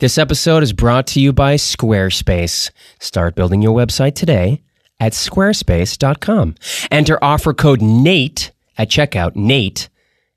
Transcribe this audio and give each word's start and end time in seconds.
This 0.00 0.16
episode 0.16 0.62
is 0.62 0.72
brought 0.72 1.06
to 1.08 1.20
you 1.20 1.30
by 1.30 1.56
Squarespace. 1.56 2.70
Start 3.00 3.34
building 3.34 3.60
your 3.60 3.76
website 3.76 4.14
today 4.14 4.62
at 4.98 5.12
squarespace.com. 5.12 6.54
Enter 6.90 7.18
offer 7.22 7.52
code 7.52 7.82
NATE 7.82 8.50
at 8.78 8.88
checkout, 8.88 9.36
NATE, 9.36 9.90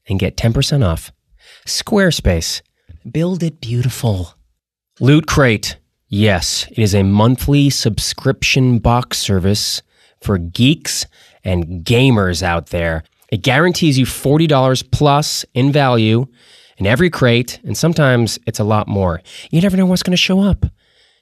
and 0.09 0.19
get 0.19 0.35
10% 0.35 0.85
off. 0.85 1.13
Squarespace. 1.65 2.61
Build 3.09 3.41
it 3.41 3.61
beautiful. 3.61 4.35
Loot 4.99 5.27
Crate. 5.27 5.77
Yes, 6.09 6.67
it 6.69 6.79
is 6.79 6.93
a 6.93 7.03
monthly 7.03 7.69
subscription 7.69 8.79
box 8.79 9.17
service 9.17 9.81
for 10.19 10.37
geeks 10.37 11.05
and 11.45 11.85
gamers 11.85 12.43
out 12.43 12.67
there. 12.67 13.05
It 13.29 13.43
guarantees 13.43 13.97
you 13.97 14.05
$40 14.05 14.91
plus 14.91 15.45
in 15.53 15.71
value 15.71 16.27
in 16.77 16.85
every 16.85 17.09
crate, 17.09 17.59
and 17.63 17.77
sometimes 17.77 18.39
it's 18.45 18.59
a 18.59 18.63
lot 18.63 18.87
more. 18.87 19.21
You 19.51 19.61
never 19.61 19.77
know 19.77 19.85
what's 19.85 20.03
going 20.03 20.11
to 20.11 20.17
show 20.17 20.41
up. 20.41 20.65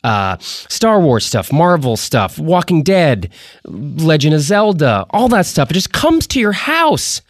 Uh, 0.04 0.38
Star 0.40 1.00
Wars 1.00 1.26
stuff, 1.26 1.54
Marvel 1.54 1.96
stuff, 1.96 2.40
Walking 2.40 2.82
Dead, 2.82 3.32
Legend 3.66 4.34
of 4.34 4.42
Zelda, 4.42 5.06
all 5.12 5.28
that 5.30 5.46
stuff. 5.46 5.70
It 5.70 5.76
just 5.76 5.94
comes 5.94 6.26
to 6.28 6.40
your 6.40 6.54
house. 6.54 7.22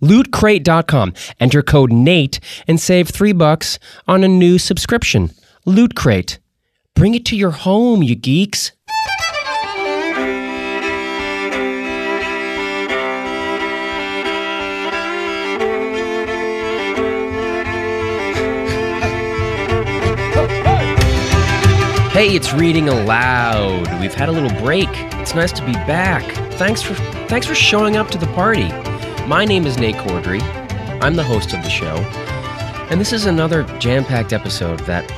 LootCrate.com. 0.00 1.12
Enter 1.40 1.62
code 1.62 1.92
NATE 1.92 2.40
and 2.66 2.80
save 2.80 3.08
three 3.08 3.32
bucks 3.32 3.78
on 4.08 4.24
a 4.24 4.28
new 4.28 4.58
subscription. 4.58 5.30
Loot 5.66 5.94
Crate. 5.94 6.38
Bring 6.94 7.14
it 7.14 7.24
to 7.26 7.36
your 7.36 7.50
home, 7.50 8.02
you 8.02 8.14
geeks. 8.14 8.72
Hey, 22.20 22.36
it's 22.36 22.52
reading 22.52 22.86
aloud. 22.86 23.98
We've 23.98 24.12
had 24.12 24.28
a 24.28 24.32
little 24.32 24.50
break. 24.60 24.90
It's 25.22 25.34
nice 25.34 25.52
to 25.52 25.64
be 25.64 25.72
back. 25.72 26.22
Thanks 26.56 26.82
for 26.82 26.92
thanks 27.28 27.46
for 27.46 27.54
showing 27.54 27.96
up 27.96 28.10
to 28.10 28.18
the 28.18 28.26
party. 28.34 28.68
My 29.26 29.46
name 29.46 29.64
is 29.64 29.78
Nate 29.78 29.94
Corddry. 29.94 30.42
I'm 31.02 31.16
the 31.16 31.24
host 31.24 31.54
of 31.54 31.62
the 31.62 31.70
show. 31.70 31.96
And 32.90 33.00
this 33.00 33.14
is 33.14 33.24
another 33.24 33.62
jam-packed 33.78 34.34
episode 34.34 34.80
that 34.80 35.10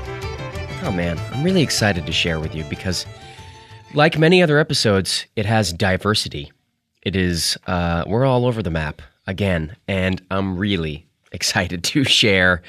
oh 0.85 0.93
man, 0.93 1.19
I'm 1.35 1.43
really 1.43 1.63
excited 1.63 2.07
to 2.07 2.13
share 2.13 2.39
with 2.39 2.55
you 2.55 2.63
because 2.71 3.05
like 3.95 4.17
many 4.17 4.41
other 4.41 4.59
episodes, 4.61 5.27
it 5.35 5.45
has 5.45 5.73
diversity. 5.73 6.53
It 7.03 7.17
is 7.17 7.59
uh, 7.67 8.05
we're 8.07 8.25
all 8.25 8.47
over 8.47 8.63
the 8.63 8.71
map 8.71 9.03
again, 9.27 9.75
and 9.89 10.23
I'm 10.31 10.57
really 10.57 11.09
excited 11.33 11.83
to 11.83 12.05
share 12.05 12.63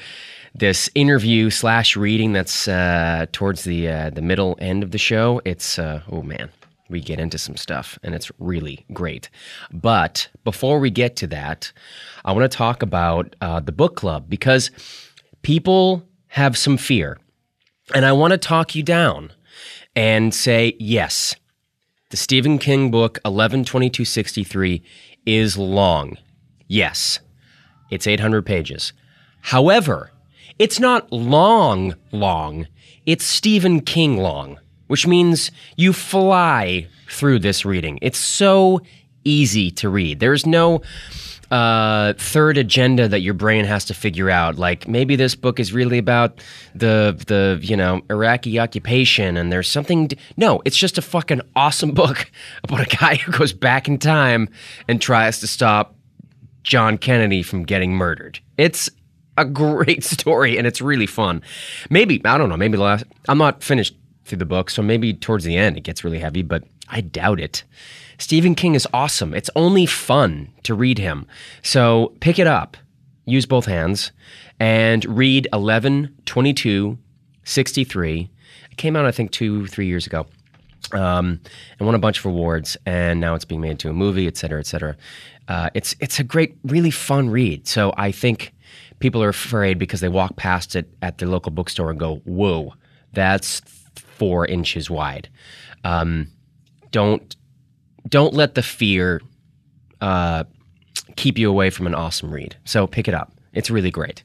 this 0.54 0.88
interview 0.94 1.50
slash 1.50 1.96
reading 1.96 2.32
that's 2.32 2.68
uh, 2.68 3.26
towards 3.32 3.64
the 3.64 3.88
uh, 3.88 4.10
the 4.10 4.22
middle 4.22 4.56
end 4.60 4.82
of 4.82 4.92
the 4.92 4.98
show. 4.98 5.40
It's 5.44 5.78
uh, 5.78 6.02
oh 6.10 6.22
man, 6.22 6.50
we 6.88 7.00
get 7.00 7.18
into 7.18 7.38
some 7.38 7.56
stuff, 7.56 7.98
and 8.02 8.14
it's 8.14 8.30
really 8.38 8.84
great. 8.92 9.28
But 9.72 10.28
before 10.44 10.78
we 10.78 10.90
get 10.90 11.16
to 11.16 11.26
that, 11.28 11.72
I 12.24 12.32
want 12.32 12.50
to 12.50 12.56
talk 12.56 12.82
about 12.82 13.34
uh, 13.40 13.60
the 13.60 13.72
book 13.72 13.96
club 13.96 14.28
because 14.28 14.70
people 15.42 16.06
have 16.28 16.56
some 16.56 16.76
fear, 16.76 17.18
and 17.94 18.04
I 18.04 18.12
want 18.12 18.32
to 18.32 18.38
talk 18.38 18.74
you 18.74 18.82
down 18.82 19.32
and 19.96 20.32
say 20.32 20.76
yes. 20.78 21.34
The 22.10 22.16
Stephen 22.16 22.58
King 22.58 22.92
book, 22.92 23.18
112263, 23.24 24.82
is 25.26 25.58
long. 25.58 26.16
Yes, 26.68 27.18
it's 27.90 28.06
800 28.06 28.46
pages. 28.46 28.92
However, 29.40 30.10
it's 30.58 30.78
not 30.78 31.10
long, 31.12 31.94
long. 32.12 32.66
It's 33.06 33.24
Stephen 33.24 33.80
King 33.80 34.16
long, 34.16 34.58
which 34.86 35.06
means 35.06 35.50
you 35.76 35.92
fly 35.92 36.86
through 37.08 37.40
this 37.40 37.64
reading. 37.64 37.98
It's 38.02 38.18
so 38.18 38.80
easy 39.24 39.70
to 39.72 39.88
read. 39.88 40.20
There's 40.20 40.46
no 40.46 40.82
uh, 41.50 42.14
third 42.14 42.58
agenda 42.58 43.08
that 43.08 43.20
your 43.20 43.34
brain 43.34 43.64
has 43.64 43.84
to 43.86 43.94
figure 43.94 44.30
out. 44.30 44.56
Like 44.56 44.88
maybe 44.88 45.16
this 45.16 45.34
book 45.34 45.60
is 45.60 45.72
really 45.72 45.98
about 45.98 46.40
the 46.74 47.20
the 47.26 47.58
you 47.62 47.76
know 47.76 48.02
Iraqi 48.10 48.58
occupation, 48.58 49.36
and 49.36 49.52
there's 49.52 49.68
something. 49.68 50.08
d 50.08 50.18
no, 50.36 50.62
it's 50.64 50.76
just 50.76 50.98
a 50.98 51.02
fucking 51.02 51.42
awesome 51.54 51.90
book 52.02 52.30
about 52.62 52.80
a 52.80 52.96
guy 52.96 53.16
who 53.16 53.32
goes 53.32 53.52
back 53.52 53.88
in 53.88 53.98
time 53.98 54.48
and 54.88 55.00
tries 55.00 55.40
to 55.40 55.46
stop 55.46 55.94
John 56.62 56.98
Kennedy 56.98 57.42
from 57.42 57.64
getting 57.64 57.92
murdered. 57.92 58.40
It's 58.56 58.90
a 59.36 59.44
great 59.44 60.04
story 60.14 60.56
and 60.58 60.66
it's 60.66 60.80
really 60.80 61.06
fun. 61.06 61.42
Maybe, 61.90 62.20
I 62.24 62.38
don't 62.38 62.48
know, 62.48 62.56
maybe 62.56 62.76
the 62.76 62.82
last, 62.82 63.04
I'm 63.28 63.38
not 63.38 63.62
finished 63.62 63.94
through 64.24 64.38
the 64.38 64.46
book, 64.46 64.70
so 64.70 64.82
maybe 64.82 65.12
towards 65.12 65.44
the 65.44 65.56
end 65.56 65.76
it 65.76 65.82
gets 65.82 66.04
really 66.04 66.18
heavy, 66.18 66.42
but 66.42 66.64
I 66.88 67.00
doubt 67.00 67.40
it. 67.40 67.64
Stephen 68.18 68.54
King 68.54 68.74
is 68.74 68.86
awesome. 68.92 69.34
It's 69.34 69.50
only 69.56 69.86
fun 69.86 70.52
to 70.62 70.74
read 70.74 70.98
him. 70.98 71.26
So 71.62 72.14
pick 72.20 72.38
it 72.38 72.46
up, 72.46 72.76
use 73.26 73.46
both 73.46 73.66
hands, 73.66 74.12
and 74.60 75.04
read 75.04 75.48
11, 75.52 76.14
22, 76.26 76.98
63. 77.44 78.30
It 78.70 78.76
came 78.76 78.96
out, 78.96 79.04
I 79.04 79.10
think, 79.10 79.30
two, 79.30 79.66
three 79.66 79.86
years 79.86 80.06
ago. 80.06 80.26
Um, 80.92 81.40
and 81.78 81.86
won 81.86 81.94
a 81.94 81.98
bunch 81.98 82.18
of 82.18 82.26
awards, 82.26 82.76
and 82.84 83.18
now 83.18 83.34
it's 83.34 83.44
being 83.44 83.60
made 83.60 83.70
into 83.72 83.88
a 83.88 83.94
movie, 83.94 84.26
et 84.26 84.36
cetera, 84.36 84.60
et 84.60 84.66
cetera. 84.66 84.96
Uh, 85.48 85.70
it's 85.74 85.96
it's 85.98 86.20
a 86.20 86.24
great, 86.24 86.56
really 86.62 86.90
fun 86.90 87.30
read. 87.30 87.66
So 87.66 87.94
I 87.96 88.12
think 88.12 88.53
people 89.04 89.22
are 89.22 89.28
afraid 89.28 89.78
because 89.78 90.00
they 90.00 90.08
walk 90.08 90.34
past 90.36 90.74
it 90.74 90.88
at 91.02 91.18
their 91.18 91.28
local 91.28 91.52
bookstore 91.52 91.90
and 91.90 92.00
go, 92.00 92.22
"Whoa, 92.24 92.72
that's 93.12 93.60
four 93.94 94.46
inches 94.46 94.88
wide." 94.88 95.28
Um, 95.84 96.28
don't 96.90 97.36
don't 98.08 98.32
let 98.32 98.54
the 98.54 98.62
fear 98.62 99.20
uh, 100.00 100.44
keep 101.16 101.36
you 101.36 101.50
away 101.50 101.68
from 101.68 101.86
an 101.86 101.94
awesome 101.94 102.32
read. 102.32 102.56
So 102.64 102.86
pick 102.86 103.06
it 103.06 103.12
up. 103.12 103.30
It's 103.52 103.70
really 103.70 103.90
great. 103.90 104.22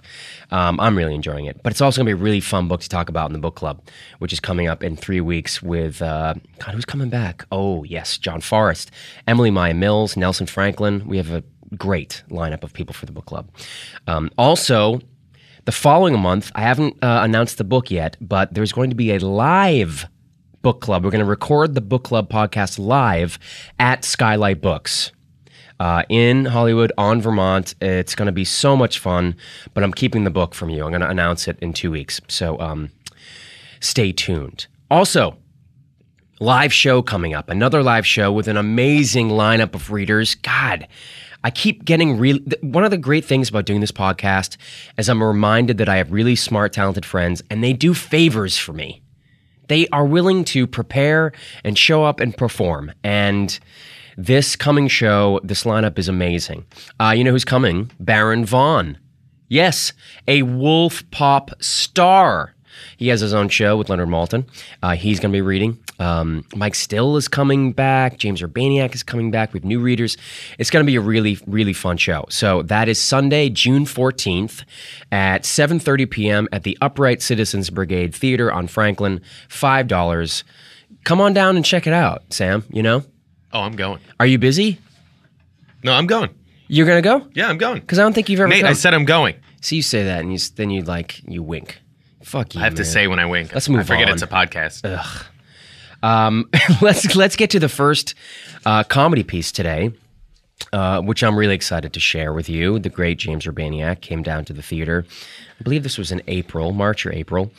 Um, 0.49 0.79
I'm 0.79 0.97
really 0.97 1.13
enjoying 1.13 1.43
it. 1.43 1.61
But 1.61 1.73
it's 1.73 1.81
also 1.81 1.99
going 1.99 2.11
to 2.11 2.15
be 2.15 2.21
a 2.21 2.23
really 2.23 2.39
fun 2.39 2.69
book 2.69 2.79
to 2.79 2.89
talk 2.89 3.09
about 3.09 3.27
in 3.29 3.33
the 3.33 3.39
book 3.39 3.55
club, 3.55 3.81
which 4.19 4.31
is 4.31 4.39
coming 4.39 4.69
up 4.69 4.81
in 4.81 4.95
three 4.95 5.21
weeks 5.21 5.61
with, 5.61 6.01
uh, 6.01 6.35
God, 6.57 6.73
who's 6.73 6.85
coming 6.85 7.09
back? 7.09 7.45
Oh, 7.51 7.83
yes, 7.83 8.17
John 8.17 8.41
Forrest, 8.41 8.89
Emily 9.27 9.51
Maya 9.51 9.75
Mills, 9.75 10.17
Nelson 10.17 10.47
Franklin. 10.47 11.05
We 11.05 11.17
have 11.17 11.31
a 11.31 11.43
great 11.77 12.23
lineup 12.29 12.63
of 12.63 12.73
people 12.73 12.93
for 12.93 13.05
the 13.05 13.11
book 13.11 13.25
club. 13.25 13.49
Um, 14.07 14.29
also, 14.37 15.01
the 15.65 15.71
following 15.71 16.19
month, 16.19 16.51
I 16.55 16.61
haven't 16.61 17.03
uh, 17.03 17.21
announced 17.23 17.57
the 17.57 17.63
book 17.63 17.91
yet, 17.91 18.17
but 18.21 18.53
there's 18.53 18.71
going 18.71 18.89
to 18.89 18.95
be 18.95 19.13
a 19.13 19.19
live 19.19 20.05
book 20.61 20.81
club. 20.81 21.03
We're 21.03 21.11
going 21.11 21.23
to 21.23 21.29
record 21.29 21.75
the 21.75 21.81
book 21.81 22.03
club 22.03 22.29
podcast 22.29 22.79
live 22.79 23.39
at 23.79 24.03
Skylight 24.03 24.61
Books. 24.61 25.11
Uh, 25.79 26.03
in 26.09 26.43
Hollywood 26.43 26.91
on 26.97 27.21
Vermont. 27.21 27.73
It's 27.79 28.13
going 28.13 28.25
to 28.25 28.33
be 28.33 28.43
so 28.43 28.75
much 28.75 28.99
fun, 28.99 29.37
but 29.73 29.81
I'm 29.81 29.93
keeping 29.93 30.25
the 30.25 30.29
book 30.29 30.53
from 30.53 30.69
you. 30.69 30.83
I'm 30.83 30.91
going 30.91 30.99
to 30.99 31.09
announce 31.09 31.47
it 31.47 31.57
in 31.61 31.71
two 31.71 31.89
weeks. 31.89 32.19
So 32.27 32.59
um, 32.59 32.89
stay 33.79 34.11
tuned. 34.11 34.67
Also, 34.91 35.37
live 36.41 36.73
show 36.73 37.01
coming 37.01 37.33
up. 37.33 37.49
Another 37.49 37.81
live 37.81 38.05
show 38.05 38.29
with 38.29 38.49
an 38.49 38.57
amazing 38.57 39.29
lineup 39.29 39.73
of 39.73 39.89
readers. 39.89 40.35
God, 40.35 40.85
I 41.43 41.51
keep 41.51 41.85
getting 41.85 42.17
really. 42.17 42.43
One 42.61 42.83
of 42.83 42.91
the 42.91 42.97
great 42.97 43.25
things 43.25 43.49
about 43.49 43.65
doing 43.65 43.79
this 43.79 43.91
podcast 43.91 44.57
is 44.97 45.09
I'm 45.09 45.23
reminded 45.23 45.77
that 45.77 45.89
I 45.89 45.97
have 45.97 46.11
really 46.11 46.35
smart, 46.35 46.73
talented 46.73 47.05
friends, 47.05 47.41
and 47.49 47.63
they 47.63 47.73
do 47.73 47.93
favors 47.93 48.57
for 48.57 48.73
me. 48.73 49.01
They 49.67 49.87
are 49.89 50.05
willing 50.05 50.43
to 50.45 50.67
prepare 50.67 51.31
and 51.63 51.77
show 51.77 52.03
up 52.03 52.19
and 52.19 52.35
perform. 52.35 52.91
And 53.03 53.57
this 54.17 54.55
coming 54.55 54.87
show, 54.87 55.39
this 55.43 55.63
lineup 55.63 55.97
is 55.97 56.09
amazing. 56.09 56.65
Uh, 56.99 57.13
you 57.15 57.23
know 57.23 57.31
who's 57.31 57.45
coming? 57.45 57.91
Baron 57.99 58.45
Vaughn. 58.45 58.97
Yes, 59.47 59.93
a 60.27 60.41
Wolfpop 60.43 61.63
star. 61.63 62.53
He 62.99 63.07
has 63.07 63.21
his 63.21 63.33
own 63.33 63.47
show 63.47 63.77
with 63.77 63.87
Leonard 63.87 64.09
Maltin. 64.09 64.45
Uh, 64.83 64.93
he's 64.93 65.21
going 65.21 65.31
to 65.31 65.35
be 65.35 65.41
reading. 65.41 65.79
Um, 65.99 66.43
Mike 66.53 66.75
Still 66.75 67.15
is 67.15 67.29
coming 67.29 67.71
back. 67.71 68.17
James 68.17 68.41
Urbaniak 68.41 68.93
is 68.93 69.03
coming 69.03 69.31
back. 69.31 69.53
We 69.53 69.59
have 69.59 69.63
new 69.63 69.79
readers. 69.79 70.17
It's 70.57 70.69
going 70.69 70.85
to 70.85 70.85
be 70.85 70.97
a 70.97 71.01
really, 71.01 71.39
really 71.47 71.71
fun 71.71 71.95
show. 71.95 72.25
So 72.27 72.61
that 72.63 72.89
is 72.89 72.99
Sunday, 72.99 73.47
June 73.47 73.85
14th 73.85 74.65
at 75.13 75.43
7.30 75.43 76.09
p.m. 76.11 76.49
at 76.51 76.63
the 76.63 76.77
Upright 76.81 77.21
Citizens 77.21 77.69
Brigade 77.69 78.13
Theater 78.13 78.51
on 78.51 78.67
Franklin. 78.67 79.21
$5. 79.47 80.43
Come 81.05 81.21
on 81.21 81.31
down 81.31 81.55
and 81.55 81.63
check 81.63 81.87
it 81.87 81.93
out, 81.93 82.23
Sam, 82.33 82.65
you 82.69 82.83
know? 82.83 83.05
Oh, 83.53 83.61
I'm 83.61 83.77
going. 83.77 84.01
Are 84.19 84.25
you 84.25 84.39
busy? 84.39 84.77
No, 85.85 85.93
I'm 85.93 86.05
going. 86.05 86.31
You're 86.67 86.85
going 86.85 87.01
to 87.01 87.09
go? 87.09 87.25
Yeah, 87.33 87.47
I'm 87.47 87.57
going. 87.57 87.79
Because 87.79 87.97
I 87.97 88.01
don't 88.01 88.11
think 88.11 88.27
you've 88.27 88.41
ever 88.41 88.49
Nate, 88.49 88.63
come. 88.63 88.69
I 88.71 88.73
said 88.73 88.93
I'm 88.93 89.05
going. 89.05 89.35
See, 89.61 89.77
you 89.77 89.83
say 89.83 90.03
that, 90.03 90.19
and 90.19 90.33
you, 90.33 90.39
then 90.57 90.69
you 90.69 90.81
like, 90.81 91.21
you 91.25 91.41
wink. 91.41 91.79
Fuck 92.23 92.55
you, 92.55 92.61
I 92.61 92.65
have 92.65 92.75
to 92.75 92.85
say 92.85 93.07
when 93.07 93.19
I 93.19 93.25
wink. 93.25 93.53
Let's 93.53 93.69
move 93.69 93.79
I 93.81 93.83
forget 93.83 94.07
on. 94.07 94.13
it's 94.13 94.21
a 94.23 94.27
podcast. 94.27 94.83
Um, 96.03 96.49
let's 96.81 97.15
let's 97.15 97.35
get 97.35 97.49
to 97.51 97.59
the 97.59 97.69
first 97.69 98.15
uh, 98.65 98.83
comedy 98.83 99.23
piece 99.23 99.51
today. 99.51 99.91
uh, 100.73 101.01
which 101.01 101.23
I'm 101.23 101.37
really 101.37 101.55
excited 101.55 101.93
to 101.93 101.99
share 101.99 102.33
with 102.33 102.49
you. 102.49 102.79
The 102.79 102.89
great 102.89 103.17
James 103.17 103.45
Urbaniak 103.45 104.01
came 104.01 104.21
down 104.23 104.43
to 104.45 104.53
the 104.53 104.61
theater. 104.61 105.05
I 105.59 105.63
believe 105.63 105.83
this 105.83 105.97
was 105.97 106.11
in 106.11 106.21
April, 106.27 106.71
March 106.73 107.05
or 107.05 107.13
April, 107.13 107.51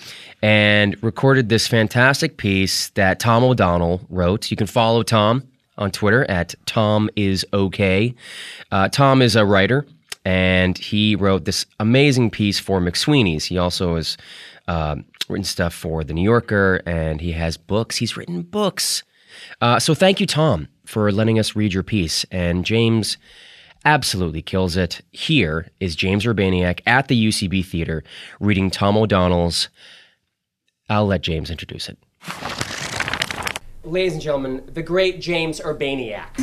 and 0.43 1.03
recorded 1.03 1.49
this 1.49 1.67
fantastic 1.67 2.37
piece 2.37 2.89
that 2.91 3.19
Tom 3.19 3.43
O'Donnell 3.43 4.03
wrote. 4.11 4.51
You 4.51 4.57
can 4.57 4.67
follow 4.67 5.03
Tom 5.03 5.43
on 5.79 5.91
Twitter 5.91 6.31
at 6.31 6.55
Tom 6.67 7.09
is 7.17 7.45
okay. 7.55 8.15
Uh, 8.71 8.89
Tom 8.89 9.23
is 9.23 9.35
a 9.37 9.45
writer, 9.47 9.87
and 10.25 10.77
he 10.77 11.17
wrote 11.17 11.45
this 11.45 11.67
amazing 11.79 12.31
piece 12.31 12.59
for 12.59 12.81
McSweeney's. 12.81 13.47
He 13.47 13.59
also 13.59 13.97
has 13.97 14.17
uh, 14.69 14.97
written 15.29 15.45
stuff 15.45 15.75
for 15.75 16.05
The 16.05 16.15
New 16.15 16.23
Yorker, 16.23 16.83
and 16.87 17.21
he 17.21 17.33
has 17.33 17.57
books. 17.57 17.97
He's 17.97 18.17
written 18.17 18.43
books. 18.43 19.03
Uh, 19.61 19.79
so 19.79 19.95
thank 19.95 20.21
you, 20.21 20.27
Tom, 20.27 20.69
for 20.85 21.11
letting 21.11 21.39
us 21.39 21.57
read 21.57 21.73
your 21.73 21.83
piece. 21.83 22.25
And 22.31 22.65
James 22.65 23.17
absolutely 23.85 24.43
kills 24.43 24.77
it. 24.77 25.01
Here 25.11 25.69
is 25.81 25.97
James 25.97 26.25
Urbaniak 26.25 26.81
at 26.87 27.09
the 27.09 27.29
UCB 27.29 27.65
Theater 27.65 28.05
reading 28.39 28.71
Tom 28.71 28.97
O'Donnell's. 28.97 29.69
I'll 30.89 31.07
let 31.07 31.23
James 31.23 31.51
introduce 31.51 31.89
it. 31.89 31.99
Ladies 33.85 34.13
and 34.15 34.23
gentlemen, 34.23 34.63
the 34.67 34.83
great 34.83 35.21
James 35.21 35.61
Urbaniak. 35.61 36.37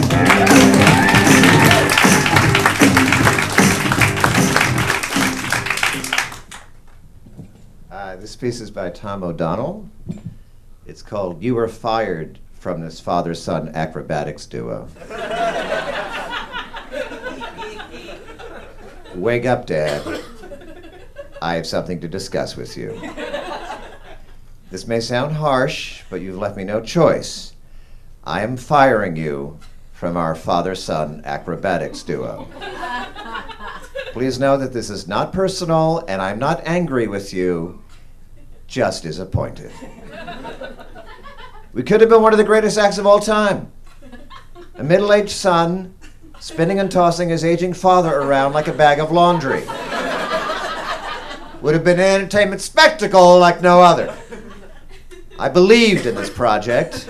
This 8.19 8.35
piece 8.35 8.59
is 8.61 8.71
by 8.71 8.89
Tom 8.89 9.23
O'Donnell. 9.23 9.87
It's 10.87 11.03
called 11.03 11.43
You 11.43 11.53
Were 11.55 11.67
Fired 11.67 12.39
from 12.53 12.81
This 12.81 12.99
Father 12.99 13.35
Son 13.35 13.69
Acrobatics 13.75 14.47
Duo. 14.47 14.87
Wake 19.15 19.45
up, 19.45 19.67
Dad. 19.67 20.21
I 21.41 21.53
have 21.53 21.65
something 21.67 22.01
to 22.01 22.07
discuss 22.07 22.57
with 22.57 22.75
you. 22.75 22.99
This 24.71 24.87
may 24.87 24.99
sound 24.99 25.33
harsh, 25.33 26.01
but 26.09 26.21
you've 26.21 26.39
left 26.39 26.57
me 26.57 26.63
no 26.63 26.81
choice. 26.81 27.53
I 28.23 28.41
am 28.41 28.57
firing 28.57 29.15
you 29.15 29.59
from 29.93 30.17
our 30.17 30.33
father 30.33 30.73
son 30.73 31.21
acrobatics 31.23 32.01
duo. 32.01 32.47
Please 34.11 34.39
know 34.39 34.57
that 34.57 34.73
this 34.73 34.89
is 34.89 35.07
not 35.07 35.31
personal, 35.31 36.03
and 36.07 36.19
I'm 36.19 36.39
not 36.39 36.65
angry 36.65 37.05
with 37.07 37.31
you, 37.33 37.79
just 38.67 39.03
disappointed. 39.03 39.71
We 41.73 41.83
could 41.83 42.01
have 42.01 42.09
been 42.09 42.21
one 42.21 42.33
of 42.33 42.37
the 42.37 42.43
greatest 42.43 42.77
acts 42.77 42.97
of 42.97 43.07
all 43.07 43.19
time. 43.19 43.71
A 44.75 44.83
middle 44.83 45.11
aged 45.13 45.31
son 45.31 45.93
spinning 46.39 46.79
and 46.79 46.91
tossing 46.91 47.29
his 47.29 47.43
aging 47.43 47.73
father 47.73 48.13
around 48.13 48.53
like 48.53 48.67
a 48.67 48.73
bag 48.73 48.99
of 48.99 49.11
laundry. 49.11 49.63
Would 51.61 51.73
have 51.73 51.83
been 51.83 51.99
an 51.99 52.21
entertainment 52.21 52.61
spectacle 52.61 53.39
like 53.39 53.61
no 53.61 53.81
other. 53.81 54.15
I 55.39 55.49
believed 55.49 56.05
in 56.05 56.15
this 56.15 56.29
project. 56.29 57.09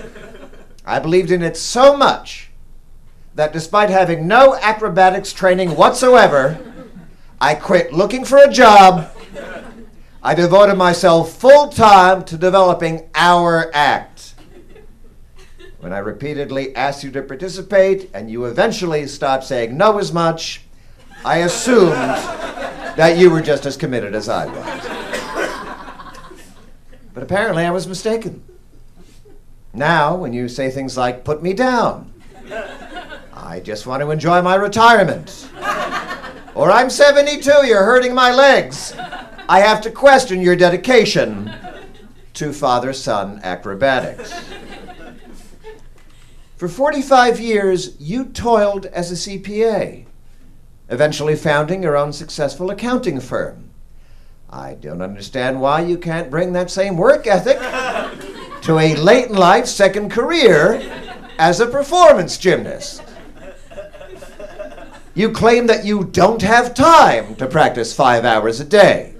I 0.85 0.99
believed 0.99 1.31
in 1.31 1.41
it 1.41 1.57
so 1.57 1.97
much 1.97 2.49
that 3.35 3.53
despite 3.53 3.89
having 3.89 4.27
no 4.27 4.55
acrobatics 4.55 5.33
training 5.33 5.75
whatsoever, 5.75 6.57
I 7.39 7.55
quit 7.55 7.93
looking 7.93 8.25
for 8.25 8.37
a 8.37 8.51
job. 8.51 9.11
I 10.27 10.33
devoted 10.33 10.75
myself 10.75 11.37
full 11.37 11.69
time 11.69 12.25
to 12.25 12.37
developing 12.37 13.09
our 13.15 13.71
act. 13.73 14.35
When 15.79 15.93
I 15.93 15.99
repeatedly 15.99 16.75
asked 16.75 17.01
you 17.01 17.11
to 17.11 17.21
participate 17.21 18.09
and 18.13 18.29
you 18.29 18.43
eventually 18.43 19.07
stopped 19.07 19.45
saying 19.45 19.77
no 19.77 19.99
as 19.99 20.11
much, 20.11 20.63
I 21.23 21.37
assumed 21.37 21.93
that 21.93 23.15
you 23.17 23.29
were 23.29 23.39
just 23.39 23.65
as 23.65 23.77
committed 23.77 24.13
as 24.13 24.27
I 24.27 24.47
was. 24.47 24.83
But 27.13 27.23
apparently 27.23 27.63
I 27.63 27.71
was 27.71 27.87
mistaken. 27.87 28.43
Now, 29.73 30.13
when 30.13 30.33
you 30.33 30.49
say 30.49 30.69
things 30.69 30.97
like, 30.97 31.23
put 31.23 31.41
me 31.41 31.53
down, 31.53 32.11
I 33.31 33.61
just 33.63 33.87
want 33.87 34.01
to 34.01 34.11
enjoy 34.11 34.41
my 34.41 34.55
retirement. 34.55 35.47
Or 36.53 36.69
I'm 36.69 36.89
72, 36.89 37.65
you're 37.65 37.85
hurting 37.85 38.13
my 38.13 38.33
legs. 38.33 38.93
I 39.49 39.61
have 39.61 39.79
to 39.81 39.91
question 39.91 40.41
your 40.41 40.57
dedication 40.57 41.53
to 42.33 42.51
father 42.51 42.91
son 42.91 43.39
acrobatics. 43.43 44.33
For 46.57 46.67
45 46.67 47.39
years, 47.39 47.95
you 47.97 48.25
toiled 48.25 48.87
as 48.87 49.09
a 49.09 49.15
CPA, 49.15 50.05
eventually 50.89 51.35
founding 51.35 51.83
your 51.83 51.95
own 51.95 52.11
successful 52.11 52.71
accounting 52.71 53.21
firm. 53.21 53.69
I 54.49 54.73
don't 54.73 55.01
understand 55.01 55.61
why 55.61 55.81
you 55.81 55.97
can't 55.97 56.29
bring 56.29 56.51
that 56.53 56.69
same 56.69 56.97
work 56.97 57.25
ethic 57.25 57.57
to 58.63 58.79
a 58.79 58.95
late 58.95 59.29
in 59.29 59.35
life 59.35 59.67
second 59.67 60.11
career 60.11 60.81
as 61.37 61.61
a 61.61 61.67
performance 61.67 62.37
gymnast. 62.37 63.01
You 65.13 65.31
claim 65.31 65.67
that 65.67 65.85
you 65.85 66.03
don't 66.03 66.41
have 66.41 66.73
time 66.73 67.35
to 67.35 67.47
practice 67.47 67.93
five 67.93 68.25
hours 68.25 68.59
a 68.59 68.65
day. 68.65 69.16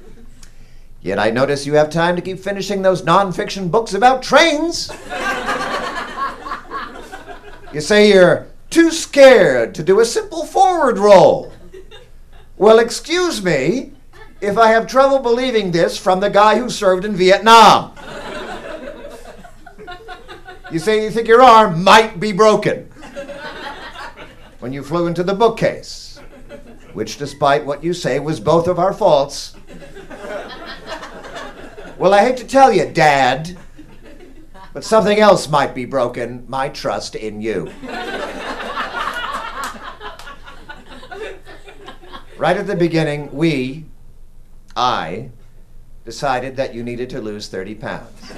Yet 1.07 1.19
I 1.19 1.29
notice 1.29 1.65
you 1.65 1.75
have 1.75 1.89
time 1.89 2.17
to 2.17 2.21
keep 2.21 2.37
finishing 2.37 2.81
those 2.81 3.01
nonfiction 3.03 3.71
books 3.71 3.93
about 3.93 4.21
trains. 4.21 4.91
You 7.71 7.79
say 7.79 8.09
you're 8.11 8.47
too 8.69 8.91
scared 8.91 9.73
to 9.75 9.83
do 9.83 10.01
a 10.01 10.05
simple 10.05 10.45
forward 10.45 10.97
roll. 10.97 11.53
Well, 12.57 12.77
excuse 12.77 13.41
me 13.41 13.93
if 14.41 14.57
I 14.57 14.67
have 14.71 14.85
trouble 14.85 15.19
believing 15.19 15.71
this 15.71 15.97
from 15.97 16.19
the 16.19 16.29
guy 16.29 16.59
who 16.59 16.69
served 16.69 17.05
in 17.05 17.15
Vietnam. 17.15 17.93
You 20.69 20.79
say 20.79 21.05
you 21.05 21.09
think 21.09 21.29
your 21.29 21.41
arm 21.41 21.85
might 21.85 22.19
be 22.19 22.33
broken 22.33 22.91
when 24.59 24.73
you 24.73 24.83
flew 24.83 25.07
into 25.07 25.23
the 25.23 25.33
bookcase, 25.33 26.19
which, 26.91 27.17
despite 27.17 27.65
what 27.65 27.81
you 27.81 27.93
say, 27.93 28.19
was 28.19 28.41
both 28.41 28.67
of 28.67 28.77
our 28.77 28.91
faults. 28.91 29.53
Well, 31.97 32.13
I 32.13 32.21
hate 32.21 32.37
to 32.37 32.45
tell 32.45 32.71
you, 32.71 32.85
Dad, 32.85 33.57
but 34.71 34.83
something 34.83 35.19
else 35.19 35.49
might 35.49 35.73
be 35.73 35.85
broken 35.85 36.45
my 36.47 36.69
trust 36.69 37.15
in 37.15 37.41
you. 37.41 37.71
right 42.37 42.55
at 42.55 42.67
the 42.67 42.75
beginning, 42.75 43.33
we, 43.33 43.85
I, 44.75 45.31
decided 46.05 46.55
that 46.57 46.75
you 46.75 46.83
needed 46.83 47.09
to 47.09 47.19
lose 47.19 47.47
30 47.47 47.73
pounds. 47.73 48.31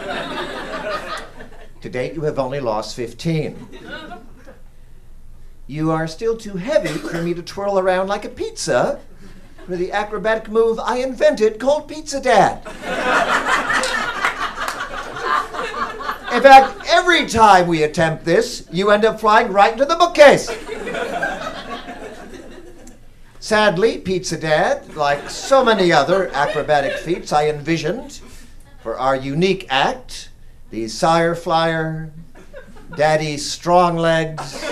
to 1.82 1.90
date, 1.90 2.14
you 2.14 2.22
have 2.22 2.40
only 2.40 2.62
lost 2.62 2.96
15. 2.96 3.68
You 5.68 5.92
are 5.92 6.08
still 6.08 6.38
too 6.38 6.56
heavy 6.56 6.98
for 6.98 7.22
me 7.22 7.34
to 7.34 7.44
twirl 7.44 7.78
around 7.78 8.08
like 8.08 8.24
a 8.24 8.30
pizza 8.30 9.02
for 9.66 9.76
the 9.76 9.92
acrobatic 9.92 10.50
move 10.50 10.80
I 10.80 11.00
invented 11.00 11.60
called 11.60 11.90
Pizza 11.90 12.22
Dad. 12.22 12.64
In 16.40 16.44
fact, 16.44 16.88
every 16.88 17.26
time 17.26 17.68
we 17.68 17.84
attempt 17.84 18.24
this, 18.24 18.66
you 18.72 18.92
end 18.92 19.04
up 19.04 19.20
flying 19.20 19.52
right 19.52 19.74
into 19.74 19.84
the 19.84 19.98
bookcase. 19.98 20.50
Sadly, 23.42 23.98
Pizza 23.98 24.38
Dad, 24.38 24.96
like 24.96 25.30
so 25.30 25.66
many 25.66 25.92
other 25.92 26.30
acrobatic 26.30 26.94
feats 27.00 27.34
I 27.34 27.50
envisioned 27.50 28.22
for 28.82 28.98
our 28.98 29.18
unique 29.18 29.68
act, 29.70 30.30
the 30.70 30.88
Sire 30.88 31.36
Flyer, 31.36 32.10
Daddy 32.96 33.36
Strong 33.36 33.98
Legs, 33.98 34.64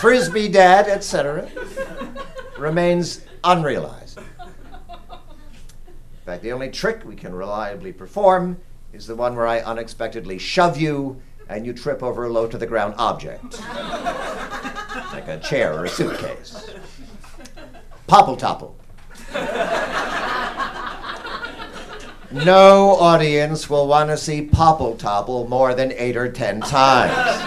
Frisbee 0.00 0.48
Dad, 0.48 0.86
etc., 0.86 1.48
remains 2.58 3.24
unrealized. 3.42 4.18
In 4.18 4.24
fact, 6.26 6.42
the 6.42 6.52
only 6.52 6.70
trick 6.70 7.06
we 7.06 7.16
can 7.16 7.34
reliably 7.34 7.94
perform 7.94 8.58
is 8.92 9.06
the 9.06 9.16
one 9.16 9.34
where 9.36 9.46
I 9.46 9.60
unexpectedly 9.60 10.38
shove 10.38 10.78
you 10.78 11.20
and 11.48 11.66
you 11.66 11.72
trip 11.72 12.02
over 12.02 12.24
a 12.24 12.28
low 12.28 12.46
to 12.46 12.58
the 12.58 12.66
ground 12.66 12.94
object, 12.98 13.60
like 15.12 15.28
a 15.28 15.40
chair 15.42 15.74
or 15.74 15.86
a 15.86 15.88
suitcase. 15.88 16.70
Popple 18.06 18.36
topple. 18.36 18.76
No 22.32 22.96
audience 22.96 23.68
will 23.68 23.86
want 23.86 24.08
to 24.08 24.16
see 24.16 24.40
Popple 24.40 24.96
Topple 24.96 25.46
more 25.48 25.74
than 25.74 25.92
eight 25.92 26.16
or 26.16 26.32
ten 26.32 26.62
times. 26.62 27.42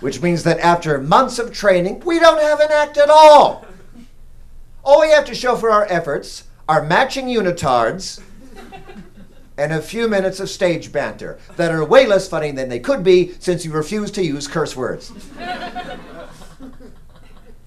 Which 0.00 0.22
means 0.22 0.44
that 0.44 0.60
after 0.60 1.00
months 1.00 1.40
of 1.40 1.52
training, 1.52 2.00
we 2.06 2.20
don't 2.20 2.40
have 2.40 2.60
an 2.60 2.68
act 2.70 2.96
at 2.96 3.10
all. 3.10 3.66
All 4.84 5.00
we 5.00 5.10
have 5.10 5.24
to 5.24 5.34
show 5.34 5.56
for 5.56 5.70
our 5.70 5.84
efforts 5.90 6.44
are 6.68 6.84
matching 6.84 7.26
unitards 7.26 8.22
and 9.58 9.72
a 9.72 9.80
few 9.80 10.08
minutes 10.08 10.40
of 10.40 10.50
stage 10.50 10.92
banter 10.92 11.38
that 11.56 11.72
are 11.72 11.84
way 11.84 12.06
less 12.06 12.28
funny 12.28 12.50
than 12.50 12.68
they 12.68 12.80
could 12.80 13.02
be 13.02 13.32
since 13.38 13.64
you 13.64 13.72
refuse 13.72 14.10
to 14.12 14.24
use 14.24 14.46
curse 14.46 14.76
words. 14.76 15.12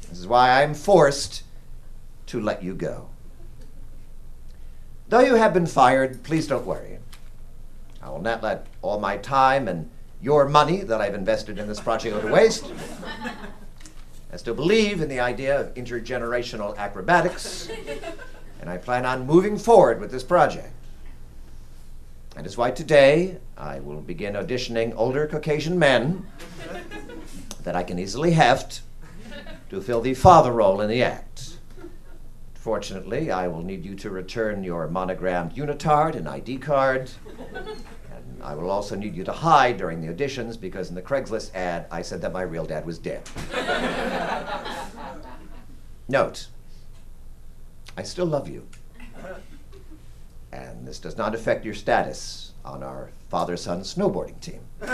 This 0.09 0.25
is 0.25 0.27
why 0.27 0.61
I'm 0.61 0.73
forced 0.73 1.43
to 2.25 2.41
let 2.41 2.61
you 2.61 2.73
go. 2.73 3.07
Though 5.07 5.21
you 5.21 5.35
have 5.35 5.53
been 5.53 5.65
fired, 5.65 6.23
please 6.23 6.45
don't 6.45 6.65
worry. 6.65 6.99
I 8.01 8.09
will 8.09 8.21
not 8.21 8.43
let 8.43 8.67
all 8.81 8.99
my 8.99 9.15
time 9.17 9.69
and 9.69 9.89
your 10.21 10.49
money 10.49 10.81
that 10.81 10.99
I've 10.99 11.15
invested 11.15 11.57
in 11.57 11.67
this 11.67 11.79
project 11.79 12.15
go 12.15 12.21
to 12.21 12.33
waste. 12.33 12.65
I 14.33 14.35
still 14.35 14.55
believe 14.55 14.99
in 14.99 15.07
the 15.07 15.21
idea 15.21 15.59
of 15.59 15.73
intergenerational 15.75 16.75
acrobatics, 16.75 17.69
and 18.59 18.69
I 18.69 18.77
plan 18.77 19.05
on 19.05 19.25
moving 19.25 19.57
forward 19.57 20.01
with 20.01 20.11
this 20.11 20.23
project. 20.23 20.73
And 22.39 22.45
it's 22.45 22.55
why 22.55 22.71
today 22.71 23.37
I 23.57 23.81
will 23.81 23.99
begin 23.99 24.35
auditioning 24.35 24.93
older 24.95 25.27
Caucasian 25.27 25.77
men 25.77 26.25
that 27.63 27.75
I 27.75 27.83
can 27.83 27.99
easily 27.99 28.31
heft 28.31 28.79
to 29.69 29.81
fill 29.81 29.99
the 29.99 30.13
father 30.13 30.53
role 30.53 30.79
in 30.79 30.89
the 30.89 31.03
act. 31.03 31.57
Fortunately, 32.53 33.29
I 33.29 33.49
will 33.49 33.61
need 33.61 33.83
you 33.83 33.93
to 33.95 34.09
return 34.09 34.63
your 34.63 34.87
monogrammed 34.87 35.55
unitard 35.55 36.15
and 36.15 36.29
ID 36.29 36.59
card. 36.59 37.11
And 37.53 38.41
I 38.41 38.55
will 38.55 38.69
also 38.69 38.95
need 38.95 39.17
you 39.17 39.25
to 39.25 39.33
hide 39.33 39.75
during 39.75 39.99
the 39.99 40.07
auditions 40.07 40.57
because 40.57 40.87
in 40.87 40.95
the 40.95 41.01
Craigslist 41.01 41.53
ad, 41.53 41.87
I 41.91 42.01
said 42.01 42.21
that 42.21 42.31
my 42.31 42.43
real 42.43 42.63
dad 42.63 42.85
was 42.85 42.99
dead. 42.99 43.29
Note, 46.07 46.47
I 47.97 48.03
still 48.03 48.27
love 48.27 48.47
you. 48.47 48.65
And 50.51 50.87
this 50.87 50.99
does 50.99 51.17
not 51.17 51.35
affect 51.35 51.65
your 51.65 51.73
status 51.73 52.53
on 52.65 52.83
our 52.83 53.11
father 53.29 53.57
son 53.57 53.81
snowboarding 53.81 54.39
team, 54.41 54.61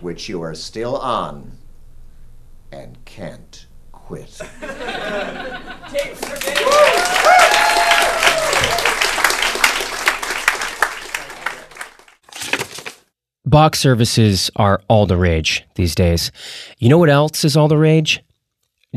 which 0.00 0.28
you 0.28 0.42
are 0.42 0.54
still 0.54 0.96
on 0.96 1.52
and 2.72 3.02
can't 3.04 3.66
quit. 3.92 4.40
Box 13.44 13.78
services 13.78 14.50
are 14.56 14.82
all 14.88 15.06
the 15.06 15.16
rage 15.16 15.64
these 15.76 15.94
days. 15.94 16.30
You 16.78 16.90
know 16.90 16.98
what 16.98 17.08
else 17.08 17.44
is 17.44 17.56
all 17.56 17.68
the 17.68 17.78
rage? 17.78 18.22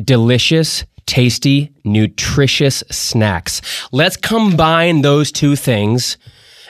Delicious, 0.03 0.83
tasty, 1.11 1.73
nutritious 1.83 2.85
snacks. 2.89 3.61
Let's 3.91 4.15
combine 4.15 5.01
those 5.01 5.29
two 5.29 5.57
things 5.57 6.17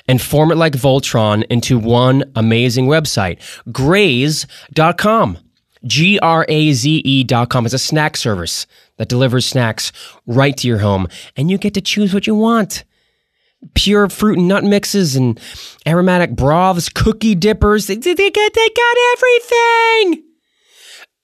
and 0.07 0.19
form 0.19 0.51
it 0.51 0.55
like 0.55 0.73
Voltron 0.73 1.43
into 1.51 1.77
one 1.77 2.23
amazing 2.35 2.87
website. 2.87 3.39
Graze.com. 3.71 5.37
G 5.85 6.17
R 6.19 6.45
A 6.49 6.73
Z 6.73 7.01
E.com 7.05 7.65
is 7.67 7.73
a 7.75 7.79
snack 7.79 8.17
service 8.17 8.65
that 8.97 9.09
delivers 9.09 9.45
snacks 9.45 9.91
right 10.25 10.57
to 10.57 10.67
your 10.67 10.79
home, 10.79 11.07
and 11.35 11.49
you 11.51 11.59
get 11.59 11.75
to 11.75 11.81
choose 11.81 12.11
what 12.13 12.25
you 12.25 12.35
want 12.35 12.83
pure 13.75 14.09
fruit 14.09 14.39
and 14.39 14.47
nut 14.47 14.63
mixes 14.63 15.15
and 15.15 15.39
aromatic 15.87 16.35
broths, 16.35 16.89
cookie 16.89 17.35
dippers. 17.35 17.85
They, 17.85 17.95
they, 17.95 18.15
they 18.15 18.29
got 18.31 18.97
everything. 19.13 20.30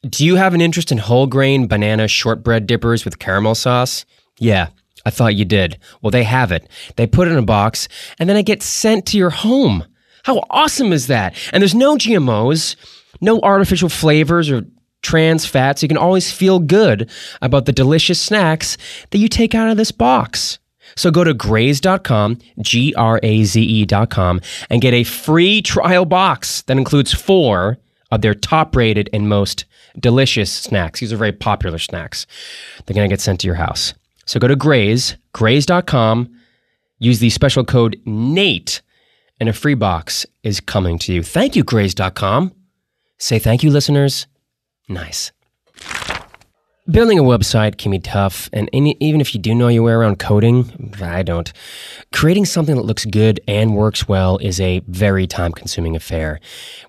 Do 0.03 0.23
you 0.25 0.35
have 0.35 0.53
an 0.53 0.61
interest 0.61 0.91
in 0.91 0.99
whole 0.99 1.25
grain 1.25 1.67
banana 1.67 2.07
shortbread 2.07 2.67
dippers 2.67 3.03
with 3.03 3.19
caramel 3.19 3.55
sauce? 3.55 4.05
Yeah, 4.39 4.67
I 5.05 5.09
thought 5.09 5.35
you 5.35 5.43
did. 5.43 5.79
Well, 6.01 6.11
they 6.11 6.23
have 6.23 6.51
it. 6.51 6.69
They 6.97 7.07
put 7.07 7.27
it 7.27 7.31
in 7.31 7.37
a 7.37 7.43
box 7.43 7.87
and 8.19 8.29
then 8.29 8.37
it 8.37 8.45
gets 8.45 8.65
sent 8.65 9.07
to 9.07 9.17
your 9.17 9.31
home. 9.31 9.85
How 10.23 10.43
awesome 10.49 10.93
is 10.93 11.07
that? 11.07 11.35
And 11.51 11.61
there's 11.61 11.73
no 11.73 11.95
GMOs, 11.95 12.75
no 13.21 13.39
artificial 13.41 13.89
flavors 13.89 14.51
or 14.51 14.65
trans 15.01 15.45
fats. 15.45 15.81
You 15.81 15.87
can 15.87 15.97
always 15.97 16.31
feel 16.31 16.59
good 16.59 17.09
about 17.41 17.65
the 17.65 17.71
delicious 17.71 18.21
snacks 18.21 18.77
that 19.09 19.17
you 19.17 19.27
take 19.27 19.55
out 19.55 19.69
of 19.69 19.77
this 19.77 19.91
box. 19.91 20.59
So 20.95 21.09
go 21.09 21.23
to 21.23 21.33
graze.com, 21.33 22.37
G 22.61 22.93
R 22.95 23.19
A 23.23 23.43
Z 23.43 23.61
E.com, 23.61 24.41
and 24.69 24.81
get 24.81 24.93
a 24.93 25.03
free 25.03 25.61
trial 25.61 26.05
box 26.05 26.61
that 26.63 26.77
includes 26.77 27.13
four 27.13 27.77
of 28.11 28.21
their 28.21 28.33
top 28.33 28.75
rated 28.75 29.09
and 29.11 29.27
most 29.27 29.65
delicious 29.99 30.51
snacks. 30.51 30.99
These 30.99 31.13
are 31.13 31.17
very 31.17 31.31
popular 31.31 31.77
snacks. 31.77 32.25
They're 32.85 32.95
going 32.95 33.09
to 33.09 33.13
get 33.13 33.21
sent 33.21 33.41
to 33.41 33.47
your 33.47 33.55
house. 33.55 33.93
So 34.25 34.39
go 34.39 34.47
to 34.47 34.55
Graze, 34.55 35.15
graze.com, 35.33 36.29
use 36.99 37.19
the 37.19 37.29
special 37.29 37.63
code 37.63 37.99
NATE, 38.05 38.81
and 39.39 39.47
a 39.47 39.53
free 39.53 39.75
box 39.75 40.25
is 40.43 40.59
coming 40.59 40.99
to 40.99 41.13
you. 41.13 41.23
Thank 41.23 41.55
you, 41.55 41.63
graze.com. 41.63 42.53
Say 43.19 43.39
thank 43.39 43.63
you, 43.63 43.71
listeners. 43.71 44.27
Nice. 44.89 45.31
Building 46.89 47.19
a 47.19 47.23
website 47.23 47.77
can 47.77 47.91
be 47.91 47.99
tough, 47.99 48.49
and 48.53 48.69
any, 48.71 48.95
even 49.01 49.19
if 49.19 49.35
you 49.35 49.41
do 49.41 49.53
know 49.53 49.67
your 49.67 49.83
way 49.83 49.91
around 49.91 50.19
coding, 50.19 50.95
I 51.01 51.21
don't. 51.21 51.51
Creating 52.13 52.45
something 52.45 52.77
that 52.77 52.83
looks 52.83 53.03
good 53.03 53.41
and 53.45 53.75
works 53.75 54.07
well 54.07 54.37
is 54.37 54.61
a 54.61 54.79
very 54.87 55.27
time 55.27 55.51
consuming 55.51 55.97
affair. 55.97 56.39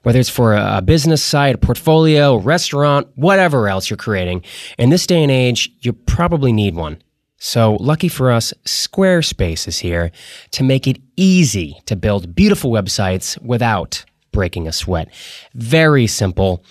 Whether 0.05 0.21
it's 0.21 0.29
for 0.29 0.55
a 0.55 0.81
business 0.83 1.21
site, 1.21 1.57
a 1.57 1.59
portfolio, 1.59 2.35
a 2.35 2.39
restaurant, 2.39 3.09
whatever 3.17 3.69
else 3.69 3.91
you're 3.91 3.97
creating, 3.97 4.45
in 4.79 4.91
this 4.91 5.05
day 5.05 5.21
and 5.21 5.33
age, 5.33 5.69
you 5.81 5.93
probably 5.93 6.53
need 6.53 6.77
one. 6.77 7.03
So, 7.39 7.75
lucky 7.81 8.09
for 8.09 8.31
us, 8.31 8.55
Squarespace 8.65 9.67
is 9.67 9.81
here 9.81 10.13
to 10.53 10.63
make 10.63 10.87
it 10.87 11.01
easy 11.17 11.81
to 11.87 11.97
build 11.97 12.37
beautiful 12.37 12.71
websites 12.71 13.41
without 13.43 14.05
breaking 14.31 14.69
a 14.69 14.73
sweat. 14.73 15.09
Very 15.55 16.07
simple, 16.07 16.63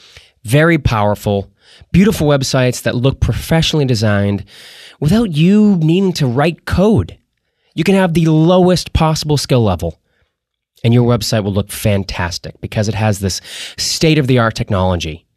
very 0.46 0.78
powerful 0.78 1.52
beautiful 1.92 2.28
websites 2.28 2.84
that 2.84 2.96
look 2.96 3.20
professionally 3.20 3.86
designed 3.86 4.46
without 5.00 5.32
you 5.32 5.76
needing 5.78 6.14
to 6.14 6.28
write 6.28 6.66
code. 6.66 7.18
You 7.74 7.84
can 7.84 7.96
have 7.96 8.14
the 8.14 8.26
lowest 8.26 8.94
possible 8.94 9.38
skill 9.38 9.64
level, 9.64 10.00
and 10.84 10.94
your 10.94 11.08
website 11.08 11.44
will 11.44 11.54
look 11.54 11.72
fantastic 11.72 12.60
because 12.62 12.88
it 12.88 12.96
has 12.96 13.20
this 13.20 13.42
state 13.78 14.18
of 14.18 14.28
the 14.28 14.40
art 14.40 14.56
technology. 14.56 15.28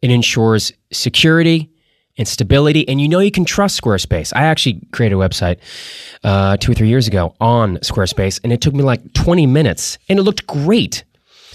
It 0.00 0.10
ensures 0.10 0.72
security 0.92 1.70
and 2.16 2.26
stability, 2.26 2.88
and 2.88 3.00
you 3.00 3.08
know 3.08 3.20
you 3.20 3.30
can 3.30 3.44
trust 3.44 3.80
Squarespace. 3.80 4.32
I 4.34 4.44
actually 4.44 4.80
created 4.92 5.16
a 5.16 5.18
website 5.18 5.58
uh, 6.24 6.56
two 6.56 6.72
or 6.72 6.74
three 6.74 6.88
years 6.88 7.06
ago 7.06 7.34
on 7.40 7.78
Squarespace, 7.78 8.40
and 8.42 8.52
it 8.52 8.60
took 8.60 8.74
me 8.74 8.82
like 8.82 9.12
20 9.14 9.46
minutes, 9.46 9.98
and 10.08 10.18
it 10.18 10.22
looked 10.22 10.46
great. 10.46 11.04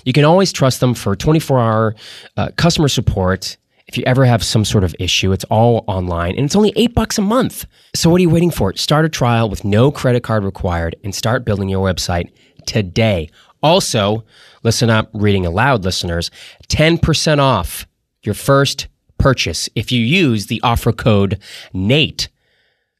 You 0.06 0.14
can 0.14 0.26
always 0.26 0.52
trust 0.52 0.80
them 0.80 0.94
for 0.94 1.16
24 1.16 1.60
hour 1.60 1.96
uh, 2.38 2.50
customer 2.56 2.88
support 2.88 3.58
if 3.94 3.98
you 4.00 4.04
ever 4.08 4.26
have 4.26 4.44
some 4.44 4.66
sort 4.66 4.84
of 4.84 4.96
issue, 4.98 5.32
it's 5.32 5.44
all 5.52 5.84
online 5.88 6.36
and 6.36 6.46
it's 6.46 6.56
only 6.56 6.74
eight 6.76 6.96
bucks 6.96 7.20
a 7.20 7.22
month. 7.22 7.68
So 7.94 8.10
what 8.10 8.18
are 8.18 8.24
you 8.24 8.30
waiting 8.32 8.50
for? 8.50 8.74
Start 8.74 9.06
a 9.06 9.10
trial 9.10 9.52
with 9.52 9.64
no 9.64 9.92
credit 9.92 10.24
card 10.24 10.44
required 10.44 10.96
and 11.04 11.14
start 11.14 11.46
building 11.46 11.70
your 11.70 11.86
website 11.86 12.32
today. 12.66 13.30
Also, 13.62 14.26
listen 14.64 14.90
up, 14.90 15.12
reading 15.14 15.46
aloud 15.46 15.84
listeners, 15.84 16.32
10% 16.70 17.38
off 17.38 17.86
your 18.24 18.34
first 18.34 18.88
purchase 19.20 19.70
if 19.76 19.92
you 19.92 20.02
use 20.02 20.48
the 20.48 20.60
offer 20.64 20.92
code 20.92 21.40
NATE. 21.72 22.30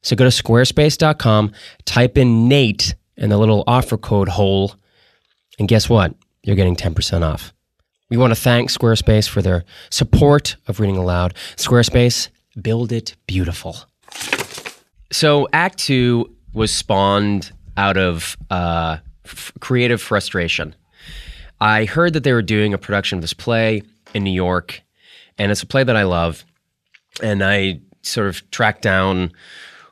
So 0.02 0.14
go 0.14 0.22
to 0.22 0.30
squarespace.com, 0.30 1.50
type 1.86 2.16
in 2.16 2.46
NATE 2.46 2.94
in 3.16 3.30
the 3.30 3.38
little 3.38 3.64
offer 3.66 3.98
code 3.98 4.28
hole, 4.28 4.76
and 5.58 5.66
guess 5.66 5.88
what? 5.88 6.14
You're 6.44 6.54
getting 6.54 6.76
10% 6.76 7.22
off. 7.22 7.52
We 8.10 8.16
want 8.16 8.32
to 8.32 8.40
thank 8.40 8.70
Squarespace 8.70 9.28
for 9.28 9.40
their 9.40 9.64
support 9.90 10.56
of 10.68 10.78
Reading 10.78 10.96
Aloud. 10.96 11.34
Squarespace, 11.56 12.28
build 12.60 12.92
it 12.92 13.16
beautiful. 13.26 13.76
So, 15.10 15.48
Act 15.52 15.78
Two 15.78 16.34
was 16.52 16.72
spawned 16.72 17.50
out 17.76 17.96
of 17.96 18.36
uh, 18.50 18.98
f- 19.24 19.52
creative 19.60 20.02
frustration. 20.02 20.74
I 21.60 21.86
heard 21.86 22.12
that 22.12 22.24
they 22.24 22.32
were 22.32 22.42
doing 22.42 22.74
a 22.74 22.78
production 22.78 23.18
of 23.18 23.22
this 23.22 23.32
play 23.32 23.82
in 24.12 24.22
New 24.24 24.32
York, 24.32 24.82
and 25.38 25.50
it's 25.50 25.62
a 25.62 25.66
play 25.66 25.82
that 25.84 25.96
I 25.96 26.02
love. 26.02 26.44
And 27.22 27.42
I 27.42 27.80
sort 28.02 28.28
of 28.28 28.48
tracked 28.50 28.82
down 28.82 29.32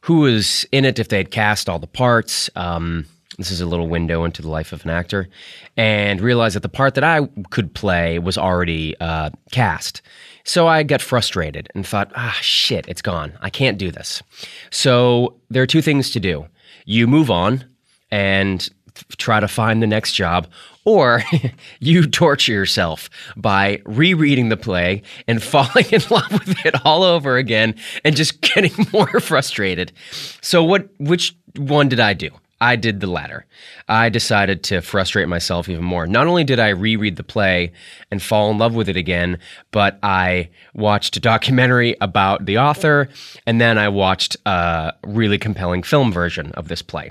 who 0.02 0.18
was 0.18 0.66
in 0.72 0.84
it, 0.84 0.98
if 0.98 1.08
they 1.08 1.16
had 1.16 1.30
cast 1.30 1.68
all 1.68 1.78
the 1.78 1.86
parts. 1.86 2.50
Um, 2.56 3.06
this 3.38 3.50
is 3.50 3.60
a 3.60 3.66
little 3.66 3.88
window 3.88 4.24
into 4.24 4.42
the 4.42 4.48
life 4.48 4.72
of 4.72 4.84
an 4.84 4.90
actor, 4.90 5.28
and 5.76 6.20
realized 6.20 6.56
that 6.56 6.62
the 6.62 6.68
part 6.68 6.94
that 6.94 7.04
I 7.04 7.28
could 7.50 7.74
play 7.74 8.18
was 8.18 8.36
already 8.38 8.96
uh, 9.00 9.30
cast. 9.50 10.02
So 10.44 10.66
I 10.66 10.82
got 10.82 11.00
frustrated 11.00 11.68
and 11.74 11.86
thought, 11.86 12.10
ah, 12.16 12.36
shit, 12.40 12.86
it's 12.88 13.02
gone. 13.02 13.32
I 13.40 13.50
can't 13.50 13.78
do 13.78 13.90
this. 13.90 14.22
So 14.70 15.36
there 15.50 15.62
are 15.62 15.66
two 15.66 15.82
things 15.82 16.10
to 16.10 16.20
do 16.20 16.46
you 16.84 17.06
move 17.06 17.30
on 17.30 17.64
and 18.10 18.68
try 19.16 19.40
to 19.40 19.48
find 19.48 19.82
the 19.82 19.86
next 19.86 20.12
job, 20.12 20.46
or 20.84 21.22
you 21.80 22.06
torture 22.06 22.52
yourself 22.52 23.08
by 23.36 23.80
rereading 23.84 24.48
the 24.48 24.56
play 24.56 25.02
and 25.28 25.42
falling 25.42 25.86
in 25.90 26.02
love 26.10 26.32
with 26.32 26.66
it 26.66 26.74
all 26.84 27.02
over 27.02 27.36
again 27.36 27.74
and 28.04 28.16
just 28.16 28.40
getting 28.54 28.72
more 28.92 29.20
frustrated. 29.20 29.92
So 30.40 30.62
what 30.62 30.88
which 30.98 31.36
one 31.56 31.88
did 31.88 32.00
I 32.00 32.14
do? 32.14 32.30
I 32.62 32.76
did 32.76 33.00
the 33.00 33.08
latter. 33.08 33.44
I 33.88 34.08
decided 34.08 34.62
to 34.64 34.82
frustrate 34.82 35.26
myself 35.26 35.68
even 35.68 35.84
more. 35.84 36.06
Not 36.06 36.28
only 36.28 36.44
did 36.44 36.60
I 36.60 36.68
reread 36.68 37.16
the 37.16 37.24
play 37.24 37.72
and 38.08 38.22
fall 38.22 38.52
in 38.52 38.58
love 38.58 38.76
with 38.76 38.88
it 38.88 38.96
again, 38.96 39.40
but 39.72 39.98
I 40.00 40.50
watched 40.72 41.16
a 41.16 41.20
documentary 41.20 41.96
about 42.00 42.46
the 42.46 42.58
author, 42.58 43.08
and 43.48 43.60
then 43.60 43.78
I 43.78 43.88
watched 43.88 44.36
a 44.46 44.92
really 45.02 45.38
compelling 45.38 45.82
film 45.82 46.12
version 46.12 46.52
of 46.52 46.68
this 46.68 46.82
play. 46.82 47.10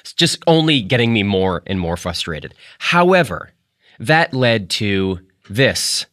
It's 0.00 0.12
just 0.12 0.42
only 0.46 0.82
getting 0.82 1.14
me 1.14 1.22
more 1.22 1.62
and 1.66 1.80
more 1.80 1.96
frustrated. 1.96 2.54
However, 2.80 3.52
that 3.98 4.34
led 4.34 4.68
to 4.70 5.20
this 5.48 6.04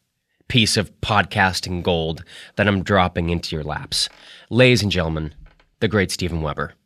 piece 0.48 0.78
of 0.78 0.90
podcasting 1.02 1.84
gold 1.84 2.24
that 2.56 2.66
I'm 2.70 2.82
dropping 2.82 3.30
into 3.30 3.58
your 3.58 3.66
laps. 3.66 4.08
Ladies 4.50 4.82
and 4.82 4.92
gentlemen, 4.92 5.34
the 5.82 5.90
great 5.90 6.12
Steven 6.12 6.42
Weber. 6.42 6.77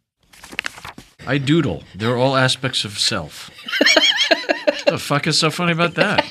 I 1.28 1.38
doodle. 1.38 1.84
They're 1.96 2.18
all 2.18 2.36
aspects 2.36 2.86
of 2.86 2.98
self. 2.98 3.52
the 4.86 4.98
fuck 4.98 5.28
is 5.28 5.40
so 5.40 5.50
funny 5.52 5.72
about 5.72 5.96
that? 5.96 6.26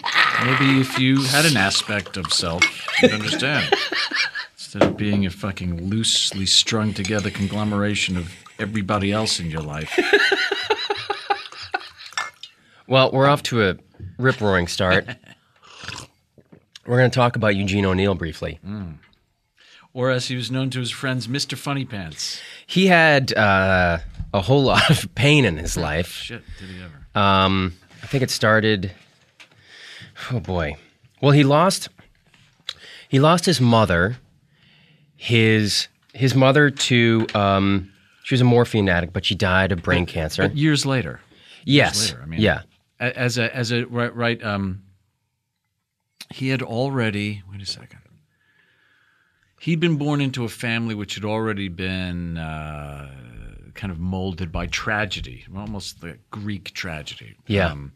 Maybe 0.45 0.81
if 0.81 0.99
you 0.99 1.23
had 1.25 1.45
an 1.47 1.57
aspect 1.57 2.17
of 2.17 2.33
self, 2.33 2.63
you'd 3.03 3.13
understand. 3.13 3.75
Instead 4.57 4.83
of 4.83 4.97
being 4.97 5.27
a 5.27 5.31
fucking 5.31 5.89
loosely 5.89 6.47
strung 6.47 6.93
together 6.95 7.31
conglomeration 7.31 8.17
of 8.17 8.33
everybody 8.59 9.13
else 9.13 9.41
in 9.41 9.51
your 9.51 9.63
life. 9.63 9.99
Well, 12.91 13.13
we're 13.13 13.29
off 13.29 13.45
to 13.45 13.69
a 13.69 13.77
rip 14.19 14.41
roaring 14.41 14.67
start. 14.67 15.07
we're 16.87 16.99
going 16.99 17.09
to 17.09 17.15
talk 17.15 17.37
about 17.37 17.55
Eugene 17.55 17.85
O'Neill 17.85 18.17
briefly. 18.17 18.59
Or 19.95 20.11
as 20.11 20.27
he 20.27 20.35
was 20.35 20.51
known 20.51 20.71
to 20.71 20.81
his 20.81 20.91
friends, 20.91 21.29
Mr. 21.29 21.57
Funny 21.57 21.85
Pants. 21.85 22.41
He 22.67 22.89
had 22.89 23.33
uh, 23.35 23.99
a 24.33 24.41
whole 24.41 24.63
lot 24.65 24.91
of 24.91 25.15
pain 25.15 25.45
in 25.45 25.57
his 25.57 25.77
life. 25.77 26.09
Shit, 26.13 26.43
did 26.59 26.69
he 26.69 26.77
ever? 26.83 27.07
Um, 27.15 27.75
I 28.03 28.07
think 28.07 28.23
it 28.23 28.31
started. 28.31 28.93
Oh 30.31 30.41
boy. 30.41 30.77
Well, 31.21 31.33
he 31.33 31.45
lost. 31.45 31.89
He 33.09 33.19
lost 33.21 33.47
his 33.47 33.61
mother. 33.61 34.19
His 35.17 35.89
his 36.13 36.35
mother 36.35 36.71
to 36.71 37.27
um, 37.35 37.93
she 38.23 38.35
was 38.35 38.41
a 38.41 38.45
morphine 38.45 38.89
addict, 38.89 39.13
but 39.13 39.25
she 39.25 39.35
died 39.35 39.73
of 39.73 39.83
brain 39.83 40.07
cancer. 40.07 40.43
But 40.43 40.57
years 40.57 40.87
later. 40.87 41.21
yes. 41.65 42.13
later, 42.13 42.23
I 42.23 42.27
mean- 42.27 42.41
yeah. 42.41 42.63
As 43.01 43.39
a, 43.39 43.57
as 43.57 43.73
a, 43.73 43.85
right, 43.87 44.15
right, 44.15 44.45
um, 44.45 44.83
he 46.29 46.51
had 46.51 46.61
already, 46.61 47.43
wait 47.51 47.63
a 47.63 47.67
second. 47.67 47.99
He'd 49.59 49.81
been 49.81 49.97
born 49.97 50.21
into 50.21 50.45
a 50.45 50.49
family 50.51 50.95
which 50.95 51.15
had 51.15 51.25
already 51.25 51.69
been 51.69 52.37
uh, 52.37 53.11
kind 53.75 53.93
of 53.93 53.99
molded 53.99 54.53
by 54.53 54.67
tragedy, 54.67 55.45
almost 55.55 56.01
the 56.01 56.19
Greek 56.31 56.73
tragedy. 56.73 57.37
Yeah. 57.47 57.71
Um, 57.71 57.93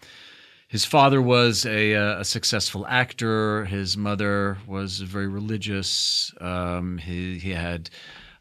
his 0.68 0.84
father 0.84 1.22
was 1.22 1.66
a, 1.66 1.94
uh, 1.94 2.20
a 2.20 2.24
successful 2.24 2.86
actor. 2.86 3.64
His 3.66 3.96
mother 3.96 4.58
was 4.66 5.00
very 5.00 5.28
religious. 5.28 6.32
Um, 6.40 6.98
he, 6.98 7.38
he 7.38 7.50
had 7.50 7.90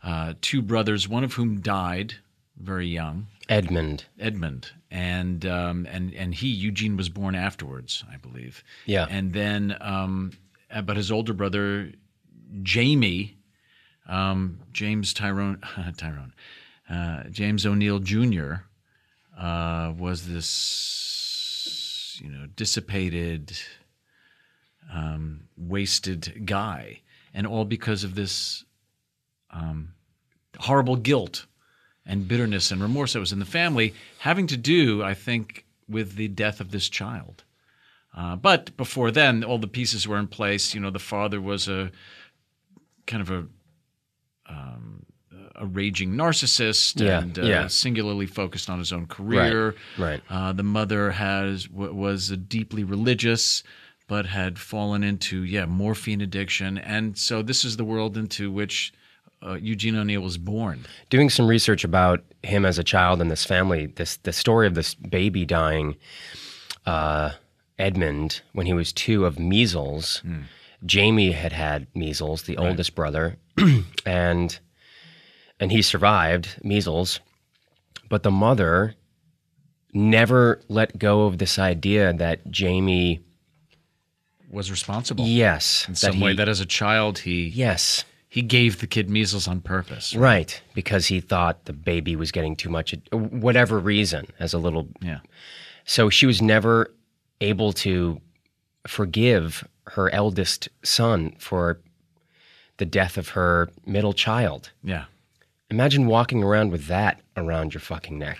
uh, 0.02 0.34
two 0.42 0.62
brothers, 0.62 1.08
one 1.08 1.24
of 1.24 1.34
whom 1.34 1.62
died 1.62 2.16
very 2.58 2.88
young. 2.88 3.28
Edmund. 3.50 4.06
Edmund, 4.20 4.72
and 4.90 5.46
um, 5.46 5.86
and 5.90 6.14
and 6.14 6.34
he 6.34 6.48
Eugene 6.48 6.96
was 6.96 7.10
born 7.10 7.36
afterwards, 7.36 8.04
I 8.12 8.18
believe. 8.18 8.64
Yeah. 8.86 9.06
and 9.10 9.34
then 9.34 9.76
um, 9.82 10.32
uh, 10.72 10.82
but 10.82 10.98
his 10.98 11.12
older 11.12 11.34
brother 11.34 11.92
Jamie, 12.62 13.38
um, 14.08 14.60
James 14.72 15.14
Tyrone 15.14 15.62
Tyrone, 15.98 16.34
uh, 16.90 17.24
James 17.30 17.66
O'Neill 17.66 18.00
Jr. 18.00 18.54
Uh, 19.38 19.94
was 19.98 20.28
this 20.28 22.20
you 22.22 22.30
know 22.30 22.48
dissipated, 22.56 23.58
um, 24.94 25.48
wasted 25.58 26.46
guy, 26.46 27.02
and 27.34 27.48
all 27.48 27.66
because 27.66 28.04
of 28.04 28.16
this 28.16 28.64
um, 29.52 29.94
horrible 30.60 30.96
guilt 30.96 31.46
and 32.06 32.28
bitterness 32.28 32.72
and 32.72 32.82
remorse 32.82 33.14
that 33.14 33.20
was 33.20 33.32
in 33.32 33.40
the 33.40 33.46
family, 33.46 33.94
having 34.20 34.48
to 34.48 34.58
do, 34.58 35.02
I 35.02 35.14
think, 35.14 35.66
with 35.88 36.16
the 36.16 36.28
death 36.28 36.60
of 36.60 36.72
this 36.72 36.90
child. 36.90 37.44
Uh, 38.16 38.36
but 38.36 38.76
before 38.78 39.10
then, 39.10 39.44
all 39.44 39.58
the 39.58 39.68
pieces 39.68 40.08
were 40.08 40.18
in 40.18 40.28
place. 40.28 40.74
You 40.74 40.82
know, 40.82 40.92
the 40.92 41.00
father 41.00 41.42
was 41.42 41.68
a 41.68 41.92
kind 43.08 43.22
of 43.22 43.32
a 43.32 43.48
um, 44.48 45.06
a 45.56 45.66
raging 45.66 46.14
narcissist 46.14 47.00
Yeah, 47.00 47.22
and 47.22 47.38
uh, 47.38 47.44
yeah. 47.44 47.68
singularly 47.68 48.26
focused 48.26 48.70
on 48.70 48.80
his 48.80 48.92
own 48.92 49.06
career. 49.08 49.76
right. 49.98 50.22
Uh, 50.30 50.54
the 50.54 50.64
mother 50.64 51.12
has 51.12 51.66
w- 51.66 51.94
was 51.94 52.30
deeply 52.30 52.84
religious, 52.84 53.64
but 54.08 54.26
had 54.26 54.58
fallen 54.60 55.04
into 55.04 55.44
yeah 55.44 55.66
morphine 55.66 56.22
addiction, 56.22 56.78
and 56.78 57.18
so 57.18 57.42
this 57.42 57.64
is 57.64 57.78
the 57.78 57.86
world 57.86 58.18
into 58.18 58.52
which 58.52 58.94
uh, 59.46 59.56
Eugene 59.56 59.96
O'Neill 59.96 60.22
was 60.22 60.38
born. 60.38 60.86
doing 61.10 61.30
some 61.30 61.48
research 61.48 61.84
about 61.84 62.24
him 62.44 62.66
as 62.66 62.80
a 62.80 62.84
child 62.84 63.22
and 63.22 63.30
this 63.30 63.46
family, 63.46 63.88
this 63.88 64.18
the 64.18 64.34
story 64.34 64.68
of 64.68 64.74
this 64.76 64.96
baby 64.96 65.46
dying, 65.46 65.96
uh, 66.86 67.32
Edmund, 67.78 68.42
when 68.54 68.66
he 68.66 68.74
was 68.74 68.92
two 68.94 69.26
of 69.26 69.40
measles. 69.40 70.22
Jamie 70.86 71.32
had 71.32 71.54
had 71.54 71.88
measles, 71.96 72.44
the 72.44 72.58
oldest 72.58 72.94
brother, 72.96 73.38
and 74.06 74.60
and 75.60 75.72
he 75.72 75.82
survived 75.82 76.58
measles, 76.64 77.20
but 78.10 78.24
the 78.24 78.32
mother 78.32 78.96
never 79.94 80.60
let 80.68 80.98
go 80.98 81.24
of 81.26 81.38
this 81.38 81.60
idea 81.60 82.12
that 82.14 82.50
Jamie, 82.50 83.22
Was 84.52 84.72
responsible 84.72 85.26
yes, 85.26 85.88
in 85.88 85.96
some 85.96 86.20
way 86.20 86.34
that 86.36 86.50
as 86.50 86.60
a 86.60 86.66
child 86.66 87.20
he 87.20 87.48
yes, 87.48 88.04
he 88.28 88.42
gave 88.42 88.80
the 88.80 88.88
kid 88.88 89.10
measles 89.10 89.48
on 89.48 89.62
purpose. 89.62 90.16
right, 90.16 90.62
because 90.74 91.06
he 91.08 91.20
thought 91.22 91.66
the 91.66 91.74
baby 91.74 92.16
was 92.16 92.32
getting 92.32 92.56
too 92.56 92.70
much, 92.70 92.96
whatever 93.12 93.80
reason, 93.80 94.28
as 94.40 94.54
a 94.54 94.58
little 94.58 94.88
Yeah. 95.02 95.20
So 95.86 96.10
she 96.10 96.26
was 96.26 96.42
never 96.42 96.92
able 97.42 97.74
to 97.74 98.20
forgive 98.88 99.68
her 99.88 100.10
eldest 100.14 100.70
son 100.84 101.36
for 101.40 101.80
the 102.78 102.86
death 102.86 103.18
of 103.18 103.30
her 103.30 103.70
middle 103.86 104.14
child. 104.14 104.72
Yeah. 104.84 105.06
Imagine 105.70 106.06
walking 106.08 106.44
around 106.44 106.72
with 106.72 106.88
that 106.88 107.20
around 107.36 107.74
your 107.74 107.82
fucking 107.82 108.18
neck. 108.20 108.40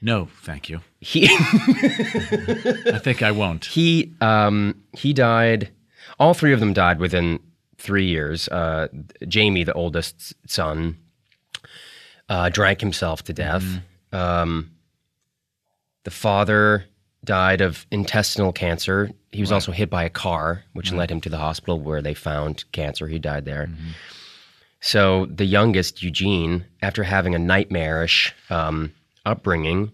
No, 0.00 0.28
thank 0.42 0.68
you. 0.68 0.80
He 1.00 1.26
I 1.30 2.98
think 3.02 3.22
I 3.22 3.30
won't. 3.30 3.64
he 3.66 4.12
um, 4.20 4.82
he 4.92 5.12
died. 5.12 5.70
All 6.18 6.34
three 6.34 6.52
of 6.52 6.60
them 6.60 6.72
died 6.72 6.98
within 6.98 7.38
three 7.78 8.06
years. 8.06 8.48
Uh, 8.48 8.88
Jamie, 9.28 9.62
the 9.64 9.72
oldest 9.74 10.34
son, 10.50 10.98
uh, 12.28 12.48
drank 12.48 12.80
himself 12.80 13.22
to 13.24 13.32
death. 13.32 13.64
Um, 14.12 14.72
the 16.04 16.10
father 16.10 16.84
died 17.24 17.60
of 17.60 17.86
intestinal 17.92 18.52
cancer. 18.52 19.10
He 19.30 19.40
was 19.40 19.52
also 19.52 19.70
hit 19.72 19.88
by 19.88 20.02
a 20.02 20.10
car, 20.10 20.64
which 20.72 20.92
led 20.92 21.10
him 21.10 21.20
to 21.22 21.28
the 21.28 21.38
hospital 21.38 21.78
where 21.78 22.02
they 22.02 22.14
found 22.14 22.64
cancer. 22.72 23.06
He 23.06 23.18
died 23.20 23.44
there. 23.44 23.70
So 24.82 25.26
the 25.26 25.44
youngest, 25.44 26.02
Eugene, 26.02 26.66
after 26.82 27.04
having 27.04 27.36
a 27.36 27.38
nightmarish 27.38 28.34
um, 28.50 28.92
upbringing, 29.24 29.92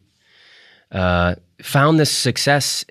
uh, 0.90 1.34
found 1.62 2.00
this 2.00 2.10
success 2.10 2.86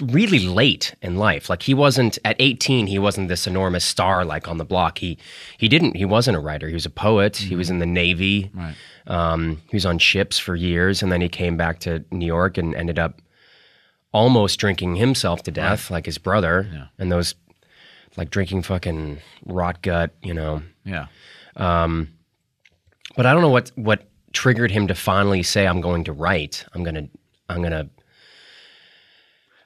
really 0.00 0.38
late 0.38 0.94
in 1.02 1.16
life. 1.16 1.50
Like 1.50 1.62
he 1.62 1.74
wasn't 1.74 2.16
at 2.24 2.36
18, 2.38 2.86
he 2.86 2.98
wasn't 3.00 3.28
this 3.28 3.48
enormous 3.48 3.84
star 3.84 4.24
like 4.24 4.46
on 4.46 4.58
the 4.58 4.64
block. 4.64 4.98
He 4.98 5.18
he 5.58 5.68
didn't. 5.68 5.96
He 5.96 6.04
wasn't 6.04 6.36
a 6.36 6.40
writer. 6.40 6.68
He 6.68 6.74
was 6.74 6.86
a 6.86 6.90
poet. 6.90 7.38
He 7.38 7.56
was 7.56 7.70
in 7.70 7.80
the 7.80 7.86
Navy. 7.86 8.52
Right. 8.54 8.74
Um, 9.08 9.60
he 9.68 9.74
was 9.74 9.84
on 9.84 9.98
ships 9.98 10.38
for 10.38 10.54
years, 10.54 11.02
and 11.02 11.10
then 11.10 11.20
he 11.20 11.28
came 11.28 11.56
back 11.56 11.80
to 11.80 12.04
New 12.12 12.26
York 12.26 12.56
and 12.56 12.72
ended 12.76 13.00
up 13.00 13.20
almost 14.12 14.60
drinking 14.60 14.96
himself 14.96 15.42
to 15.42 15.50
death, 15.50 15.90
like 15.90 16.06
his 16.06 16.18
brother. 16.18 16.68
Yeah. 16.72 16.86
And 16.98 17.10
those, 17.10 17.34
like 18.16 18.30
drinking 18.30 18.62
fucking 18.62 19.18
rot 19.46 19.82
gut, 19.82 20.14
you 20.22 20.34
know. 20.34 20.62
Yeah. 20.84 21.06
But 21.56 23.26
I 23.26 23.32
don't 23.32 23.42
know 23.42 23.50
what 23.50 23.70
what 23.74 24.08
triggered 24.32 24.70
him 24.70 24.88
to 24.88 24.94
finally 24.94 25.42
say, 25.42 25.66
"I'm 25.66 25.80
going 25.80 26.04
to 26.04 26.12
write. 26.12 26.64
I'm 26.72 26.82
gonna 26.82 27.08
I'm 27.48 27.62
gonna 27.62 27.88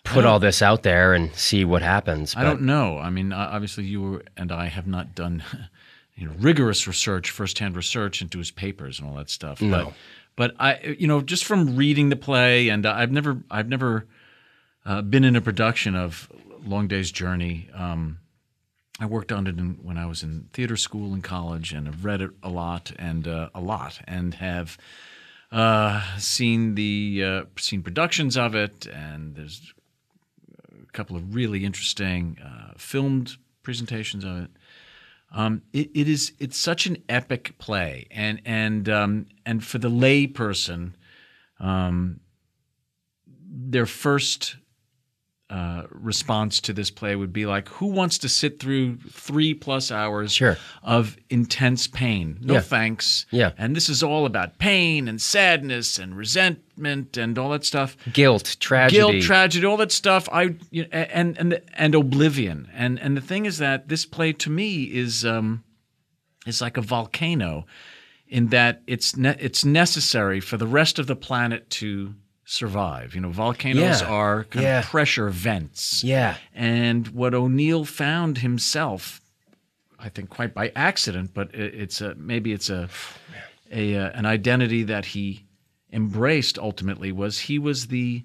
put 0.04 0.24
all 0.24 0.38
this 0.38 0.62
out 0.62 0.82
there 0.82 1.14
and 1.14 1.34
see 1.34 1.64
what 1.64 1.82
happens." 1.82 2.34
I 2.36 2.42
don't 2.42 2.62
know. 2.62 2.98
I 2.98 3.10
mean, 3.10 3.32
obviously, 3.32 3.84
you 3.84 4.22
and 4.36 4.50
I 4.50 4.66
have 4.66 4.86
not 4.86 5.14
done 5.14 5.42
you 6.16 6.26
know, 6.26 6.32
rigorous 6.38 6.86
research, 6.86 7.30
firsthand 7.30 7.76
research 7.76 8.22
into 8.22 8.38
his 8.38 8.50
papers 8.50 8.98
and 8.98 9.08
all 9.08 9.16
that 9.16 9.30
stuff. 9.30 9.60
No. 9.60 9.92
But, 10.34 10.54
but 10.54 10.56
I, 10.58 10.96
you 10.98 11.06
know, 11.06 11.20
just 11.20 11.44
from 11.44 11.76
reading 11.76 12.08
the 12.08 12.16
play, 12.16 12.68
and 12.68 12.84
I've 12.86 13.12
never, 13.12 13.42
I've 13.50 13.68
never 13.68 14.06
uh, 14.84 15.02
been 15.02 15.24
in 15.24 15.36
a 15.36 15.40
production 15.40 15.94
of 15.94 16.30
Long 16.64 16.88
Day's 16.88 17.10
Journey. 17.10 17.68
Um, 17.74 18.18
I 18.98 19.06
worked 19.06 19.30
on 19.30 19.46
it 19.46 19.58
in, 19.58 19.78
when 19.82 19.98
I 19.98 20.06
was 20.06 20.22
in 20.22 20.48
theater 20.52 20.76
school 20.76 21.12
in 21.14 21.22
college, 21.22 21.72
and 21.72 21.86
have 21.86 22.04
read 22.04 22.22
it 22.22 22.30
a 22.42 22.48
lot 22.48 22.92
and 22.98 23.28
uh, 23.28 23.50
a 23.54 23.60
lot, 23.60 24.00
and 24.06 24.34
have 24.34 24.78
uh, 25.52 26.02
seen 26.18 26.74
the 26.74 27.22
uh, 27.24 27.44
seen 27.58 27.82
productions 27.82 28.36
of 28.36 28.54
it, 28.54 28.86
and 28.86 29.34
there's 29.34 29.74
a 30.72 30.92
couple 30.92 31.16
of 31.16 31.34
really 31.34 31.64
interesting 31.64 32.38
uh, 32.42 32.72
filmed 32.76 33.36
presentations 33.62 34.24
of 34.24 34.44
it. 34.44 34.50
Um, 35.32 35.62
it, 35.72 35.90
it 35.94 36.08
is 36.08 36.32
it's 36.38 36.56
such 36.56 36.86
an 36.86 37.02
epic 37.08 37.58
play, 37.58 38.06
and 38.10 38.40
and 38.46 38.88
um, 38.88 39.26
and 39.44 39.62
for 39.62 39.78
the 39.78 39.90
lay 39.90 40.26
person, 40.26 40.96
um, 41.60 42.20
their 43.26 43.86
first 43.86 44.56
uh, 45.48 45.84
response 45.90 46.60
to 46.60 46.72
this 46.72 46.90
play 46.90 47.14
would 47.14 47.32
be 47.32 47.46
like, 47.46 47.68
"Who 47.68 47.86
wants 47.86 48.18
to 48.18 48.28
sit 48.28 48.58
through 48.58 48.96
three 49.10 49.54
plus 49.54 49.92
hours 49.92 50.32
Sure. 50.32 50.56
of 50.82 51.16
intense 51.30 51.86
pain? 51.86 52.38
No 52.40 52.54
Yeah. 52.54 52.60
thanks. 52.60 53.26
Yeah. 53.30 53.52
And 53.56 53.76
this 53.76 53.88
is 53.88 54.02
all 54.02 54.26
about 54.26 54.58
pain 54.58 55.06
and 55.06 55.22
sadness 55.22 55.98
and 56.00 56.16
resentment 56.16 57.16
and 57.16 57.38
all 57.38 57.50
that 57.50 57.64
stuff. 57.64 57.96
Guilt, 58.12 58.56
tragedy. 58.58 58.96
Guilt, 58.96 59.22
tragedy, 59.22 59.64
all 59.64 59.76
that 59.76 59.92
stuff. 59.92 60.28
I 60.32 60.56
you 60.72 60.82
know, 60.82 60.88
and 60.92 61.38
and 61.38 61.60
and 61.74 61.94
oblivion. 61.94 62.68
And 62.74 62.98
and 62.98 63.16
the 63.16 63.20
thing 63.20 63.46
is 63.46 63.58
that 63.58 63.88
this 63.88 64.04
play 64.04 64.32
to 64.32 64.50
me 64.50 64.82
is 64.84 65.24
um, 65.24 65.62
is 66.44 66.60
like 66.60 66.76
a 66.76 66.82
volcano, 66.82 67.66
in 68.28 68.48
that 68.48 68.82
it's 68.88 69.16
ne- 69.16 69.36
it's 69.38 69.64
necessary 69.64 70.40
for 70.40 70.56
the 70.56 70.66
rest 70.66 70.98
of 70.98 71.06
the 71.06 71.14
planet 71.16 71.70
to 71.70 72.14
survive. 72.46 73.14
You 73.14 73.20
know, 73.20 73.30
volcanoes 73.30 74.00
Yeah. 74.00 74.06
are 74.08 74.44
kind 74.44 74.62
Yeah. 74.62 74.78
of 74.78 74.86
pressure 74.86 75.28
vents. 75.28 76.02
Yeah. 76.02 76.36
And 76.54 77.08
what 77.08 77.34
O'Neill 77.34 77.84
found 77.84 78.38
himself, 78.38 79.20
I 79.98 80.08
think 80.08 80.30
quite 80.30 80.54
by 80.54 80.72
accident, 80.76 81.32
but 81.34 81.52
it's 81.54 82.00
a 82.00 82.14
maybe 82.14 82.52
it's 82.52 82.70
a, 82.70 82.88
a 83.70 83.96
uh, 83.96 84.10
an 84.10 84.24
identity 84.26 84.84
that 84.84 85.06
he 85.06 85.44
embraced 85.92 86.58
ultimately 86.58 87.10
was 87.12 87.40
he 87.40 87.58
was 87.58 87.88
the 87.88 88.24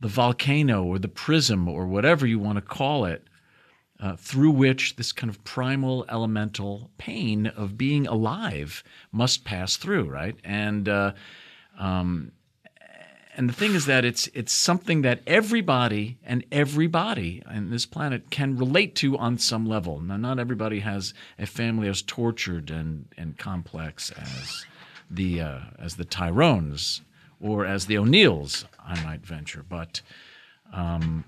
the 0.00 0.08
volcano 0.08 0.82
or 0.82 0.98
the 0.98 1.08
prism 1.08 1.68
or 1.68 1.86
whatever 1.86 2.26
you 2.26 2.38
want 2.38 2.56
to 2.56 2.62
call 2.62 3.04
it 3.04 3.26
uh, 4.00 4.16
through 4.16 4.50
which 4.50 4.96
this 4.96 5.12
kind 5.12 5.30
of 5.30 5.42
primal 5.44 6.04
elemental 6.10 6.90
pain 6.98 7.46
of 7.46 7.78
being 7.78 8.06
alive 8.06 8.82
must 9.12 9.44
pass 9.44 9.76
through 9.76 10.08
right 10.08 10.36
and 10.44 10.88
uh, 10.88 11.12
um, 11.78 12.32
and 13.36 13.48
the 13.48 13.52
thing 13.52 13.74
is 13.74 13.86
that 13.86 14.04
it's 14.04 14.28
it's 14.28 14.52
something 14.52 15.02
that 15.02 15.20
everybody 15.26 16.18
and 16.24 16.44
everybody 16.52 17.42
on 17.46 17.70
this 17.70 17.86
planet 17.86 18.30
can 18.30 18.56
relate 18.56 18.94
to 18.96 19.18
on 19.18 19.38
some 19.38 19.66
level. 19.66 20.00
Now, 20.00 20.16
not 20.16 20.38
everybody 20.38 20.80
has 20.80 21.14
a 21.38 21.46
family 21.46 21.88
as 21.88 22.02
tortured 22.02 22.70
and, 22.70 23.06
and 23.16 23.36
complex 23.36 24.12
as 24.12 24.66
the 25.10 25.40
uh, 25.40 25.60
as 25.78 25.96
the 25.96 26.04
Tyrones 26.04 27.02
or 27.40 27.66
as 27.66 27.86
the 27.86 27.98
O'Neills, 27.98 28.64
I 28.78 29.02
might 29.04 29.26
venture, 29.26 29.64
but 29.68 30.00
um, 30.72 31.24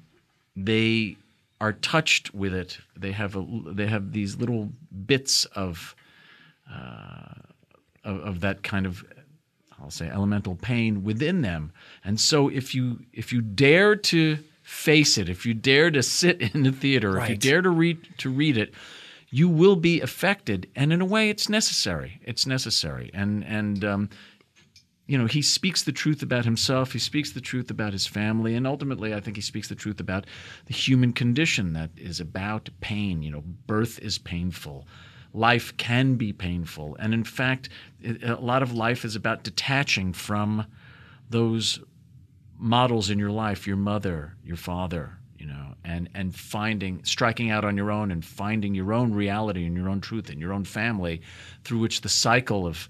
they 0.55 1.17
are 1.61 1.73
touched 1.73 2.35
with 2.35 2.55
it. 2.55 2.79
They 2.97 3.13
have 3.13 3.37
a, 3.37 3.45
they 3.67 3.87
have 3.87 4.13
these 4.13 4.37
little 4.37 4.71
bits 5.07 5.45
of 5.47 5.95
uh, 6.73 7.35
of, 8.05 8.21
of 8.21 8.41
that 8.41 8.63
kind 8.63 8.87
of 8.87 9.05
I'll 9.81 9.91
say 9.91 10.09
elemental 10.09 10.55
pain 10.55 11.05
within 11.05 11.43
them. 11.43 11.73
And 12.05 12.21
so 12.21 12.49
if 12.49 12.75
you 12.75 13.01
if 13.13 13.33
you 13.33 13.41
dare 13.41 13.97
to 13.97 14.39
face 14.63 15.19
it, 15.19 15.29
if 15.29 15.47
you 15.47 15.55
dare 15.55 15.91
to 15.91 16.03
sit 16.03 16.41
in 16.55 16.63
the 16.63 16.73
theater, 16.73 17.19
if 17.19 17.29
you 17.29 17.37
dare 17.37 17.63
to 17.63 17.71
read 17.71 18.09
to 18.19 18.31
read 18.31 18.57
it, 18.57 18.75
you 19.31 19.49
will 19.49 19.77
be 19.77 20.01
affected. 20.01 20.69
And 20.75 20.93
in 20.93 21.01
a 21.01 21.05
way, 21.05 21.31
it's 21.31 21.49
necessary. 21.49 22.21
It's 22.25 22.47
necessary. 22.47 23.11
And 23.13 23.45
and 23.45 23.85
um, 23.85 24.11
you 25.07 25.17
know, 25.17 25.27
he 25.27 25.41
speaks 25.41 25.83
the 25.83 25.93
truth 25.93 26.23
about 26.23 26.45
himself. 26.45 26.93
He 26.93 26.99
speaks 26.99 27.31
the 27.31 27.41
truth 27.41 27.71
about 27.71 27.93
his 27.93 28.07
family, 28.07 28.55
and 28.57 28.67
ultimately, 28.67 29.15
I 29.15 29.21
think 29.21 29.37
he 29.37 29.43
speaks 29.43 29.69
the 29.69 29.77
truth 29.77 30.01
about 30.01 30.27
the 30.67 30.75
human 30.75 31.13
condition 31.13 31.75
that 31.75 31.91
is 31.97 32.19
about 32.19 32.71
pain. 32.81 33.23
You 33.23 33.31
know, 33.31 33.45
birth 33.67 34.01
is 34.01 34.19
painful. 34.19 34.87
Life 35.37 35.77
can 35.77 36.15
be 36.15 36.33
painful, 36.33 36.97
and 36.99 37.13
in 37.13 37.23
fact, 37.23 37.69
a 38.23 38.37
lot 38.37 38.63
of 38.63 38.73
life 38.73 39.05
is 39.05 39.15
about 39.15 39.45
detaching 39.45 40.15
from 40.15 40.67
those 41.29 41.79
models 42.59 43.11
in 43.11 43.19
your 43.19 43.31
life, 43.31 43.67
your 43.67 43.77
mother, 43.77 44.35
your 44.43 44.57
father, 44.57 45.19
you 45.39 45.47
know, 45.47 45.75
and 45.85 46.09
and 46.15 46.35
finding 46.35 47.05
striking 47.05 47.51
out 47.51 47.67
on 47.67 47.77
your 47.77 47.91
own 47.91 48.11
and 48.11 48.25
finding 48.25 48.75
your 48.75 48.95
own 48.95 49.13
reality 49.13 49.67
and 49.67 49.77
your 49.77 49.91
own 49.91 50.01
truth 50.01 50.31
and 50.31 50.41
your 50.41 50.55
own 50.55 50.65
family 50.65 51.21
through 51.65 51.81
which 51.81 52.01
the 52.01 52.09
cycle 52.09 52.67
of 52.67 52.89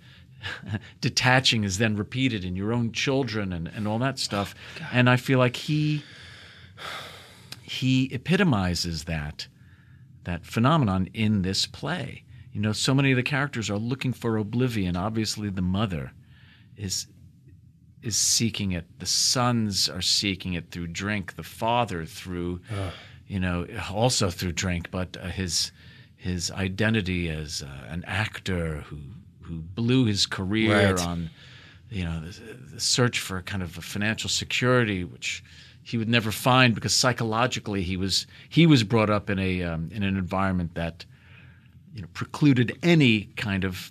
detaching 1.00 1.64
is 1.64 1.78
then 1.78 1.96
repeated 1.96 2.44
in 2.44 2.54
your 2.54 2.72
own 2.72 2.92
children 2.92 3.52
and, 3.52 3.68
and 3.68 3.88
all 3.88 3.98
that 3.98 4.20
stuff. 4.20 4.54
Oh, 4.80 4.88
and 4.92 5.10
I 5.10 5.16
feel 5.16 5.40
like 5.40 5.56
he 5.56 6.04
he 7.62 8.04
epitomizes 8.12 9.04
that 9.04 9.48
that 10.24 10.46
phenomenon 10.46 11.08
in 11.12 11.42
this 11.42 11.66
play. 11.66 12.22
You 12.56 12.62
know, 12.62 12.72
so 12.72 12.94
many 12.94 13.10
of 13.12 13.16
the 13.16 13.22
characters 13.22 13.68
are 13.68 13.76
looking 13.76 14.14
for 14.14 14.38
oblivion. 14.38 14.96
Obviously, 14.96 15.50
the 15.50 15.60
mother 15.60 16.12
is 16.74 17.06
is 18.00 18.16
seeking 18.16 18.72
it. 18.72 18.86
The 18.98 19.04
sons 19.04 19.90
are 19.90 20.00
seeking 20.00 20.54
it 20.54 20.70
through 20.70 20.86
drink. 20.86 21.36
The 21.36 21.42
father 21.42 22.06
through, 22.06 22.62
you 23.26 23.40
know, 23.40 23.66
also 23.92 24.30
through 24.30 24.52
drink. 24.52 24.90
But 24.90 25.18
uh, 25.20 25.26
his 25.26 25.70
his 26.16 26.50
identity 26.50 27.28
as 27.28 27.62
uh, 27.62 27.92
an 27.92 28.04
actor 28.06 28.80
who 28.86 29.00
who 29.42 29.56
blew 29.60 30.06
his 30.06 30.24
career 30.24 30.94
Right. 30.94 31.06
on, 31.06 31.28
you 31.90 32.04
know, 32.04 32.22
the, 32.22 32.40
the 32.76 32.80
search 32.80 33.18
for 33.20 33.42
kind 33.42 33.62
of 33.62 33.76
a 33.76 33.82
financial 33.82 34.30
security, 34.30 35.04
which 35.04 35.44
he 35.82 35.98
would 35.98 36.08
never 36.08 36.32
find 36.32 36.74
because 36.74 36.96
psychologically 36.96 37.82
he 37.82 37.98
was 37.98 38.26
he 38.48 38.66
was 38.66 38.82
brought 38.82 39.10
up 39.10 39.28
in 39.28 39.38
a 39.38 39.62
um, 39.62 39.90
in 39.92 40.02
an 40.02 40.16
environment 40.16 40.74
that 40.74 41.04
you 41.96 42.02
know 42.02 42.08
precluded 42.12 42.78
any 42.82 43.30
kind 43.36 43.64
of 43.64 43.90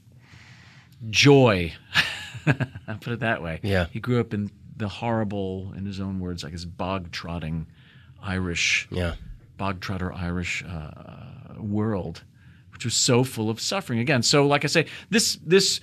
joy. 1.10 1.74
I'll 2.88 2.98
put 3.02 3.14
it 3.14 3.20
that 3.22 3.42
way. 3.42 3.60
Yeah. 3.64 3.88
He 3.92 4.00
grew 4.00 4.20
up 4.20 4.34
in 4.34 4.52
the 4.78 4.88
horrible, 4.88 5.74
in 5.76 5.86
his 5.86 6.00
own 6.00 6.20
words, 6.20 6.44
like 6.44 6.52
his 6.54 6.66
bog 6.66 7.12
trotting 7.12 7.66
Irish, 8.22 8.88
Yeah. 8.92 9.16
bog 9.58 9.80
trotter 9.80 10.14
Irish 10.14 10.64
uh, 10.64 11.56
world, 11.60 12.24
which 12.72 12.86
was 12.86 12.94
so 12.94 13.24
full 13.24 13.50
of 13.50 13.60
suffering. 13.60 14.00
Again, 14.00 14.22
so 14.22 14.46
like 14.46 14.64
I 14.64 14.68
say, 14.68 14.86
this 15.10 15.40
this 15.44 15.80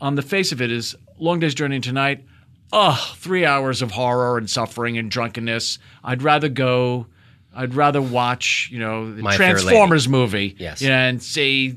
on 0.00 0.14
the 0.14 0.22
face 0.22 0.52
of 0.52 0.62
it 0.62 0.70
is 0.72 0.96
Long 1.18 1.40
Day's 1.40 1.54
Journey 1.54 1.80
tonight. 1.80 2.18
Night. 2.20 2.26
Oh, 2.72 3.12
three 3.16 3.44
hours 3.46 3.80
of 3.82 3.90
horror 3.92 4.36
and 4.38 4.48
suffering 4.48 4.96
and 4.98 5.10
drunkenness. 5.10 5.78
I'd 6.04 6.22
rather 6.22 6.48
go. 6.48 7.06
I'd 7.54 7.74
rather 7.74 8.00
watch, 8.02 8.68
you 8.70 8.78
know, 8.78 9.12
the 9.12 9.22
My 9.22 9.36
Transformers 9.36 10.08
movie. 10.08 10.54
Yes. 10.58 10.80
You 10.82 10.88
know, 10.88 10.94
and 10.94 11.22
say, 11.22 11.74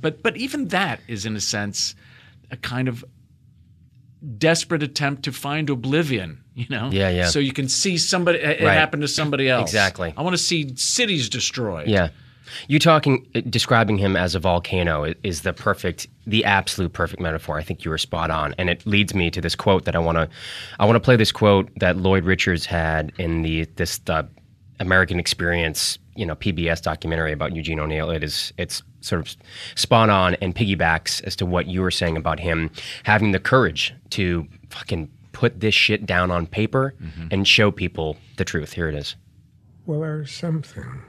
but 0.00 0.22
but 0.22 0.36
even 0.36 0.68
that 0.68 1.00
is 1.08 1.26
in 1.26 1.34
a 1.36 1.40
sense 1.40 1.94
a 2.50 2.56
kind 2.56 2.88
of 2.88 3.04
desperate 4.38 4.82
attempt 4.82 5.22
to 5.24 5.32
find 5.32 5.68
oblivion. 5.70 6.40
You 6.54 6.66
know. 6.70 6.88
Yeah, 6.92 7.08
yeah. 7.08 7.26
So 7.26 7.40
you 7.40 7.52
can 7.52 7.68
see 7.68 7.98
somebody 7.98 8.38
it 8.38 8.62
Right. 8.62 8.74
happened 8.74 9.02
to 9.02 9.08
somebody 9.08 9.48
else. 9.48 9.68
Exactly. 9.70 10.14
I 10.16 10.22
want 10.22 10.34
to 10.34 10.42
see 10.42 10.72
cities 10.76 11.28
destroyed. 11.28 11.88
Yeah. 11.88 12.10
You 12.68 12.78
talking, 12.78 13.26
uh, 13.34 13.40
describing 13.48 13.96
him 13.98 14.16
as 14.16 14.34
a 14.34 14.38
volcano 14.38 15.12
is 15.24 15.42
the 15.42 15.52
perfect, 15.52 16.06
the 16.26 16.44
absolute 16.44 16.92
perfect 16.92 17.20
metaphor. 17.20 17.58
I 17.58 17.62
think 17.62 17.84
you 17.84 17.90
were 17.90 17.98
spot 17.98 18.30
on, 18.30 18.54
and 18.58 18.68
it 18.70 18.86
leads 18.86 19.14
me 19.14 19.30
to 19.30 19.40
this 19.40 19.56
quote 19.56 19.86
that 19.86 19.96
I 19.96 19.98
want 19.98 20.16
to, 20.16 20.28
I 20.78 20.84
want 20.84 20.94
to 20.96 21.00
play 21.00 21.16
this 21.16 21.32
quote 21.32 21.70
that 21.80 21.96
Lloyd 21.96 22.24
Richards 22.24 22.66
had 22.66 23.12
in 23.18 23.42
the 23.42 23.64
this 23.76 23.98
the 23.98 24.28
American 24.84 25.18
Experience, 25.18 25.98
you 26.14 26.24
know, 26.26 26.36
PBS 26.36 26.82
documentary 26.82 27.32
about 27.32 27.54
Eugene 27.54 27.80
O'Neill. 27.80 28.10
It 28.10 28.22
is, 28.22 28.52
it's 28.58 28.82
sort 29.00 29.20
of 29.22 29.36
spot 29.74 30.10
on 30.10 30.34
and 30.34 30.54
piggybacks 30.54 31.22
as 31.24 31.36
to 31.36 31.46
what 31.46 31.66
you 31.66 31.82
were 31.82 31.90
saying 31.90 32.16
about 32.16 32.40
him 32.40 32.70
having 33.04 33.32
the 33.32 33.40
courage 33.40 33.94
to 34.10 34.46
fucking 34.70 35.10
put 35.32 35.60
this 35.60 35.74
shit 35.74 36.06
down 36.06 36.30
on 36.30 36.46
paper 36.46 36.94
mm-hmm. 37.02 37.28
and 37.30 37.46
show 37.46 37.70
people 37.70 38.16
the 38.36 38.44
truth. 38.44 38.72
Here 38.72 38.88
it 38.88 38.94
is. 38.94 39.16
Well, 39.86 40.00
there's 40.00 40.32
something 40.32 41.02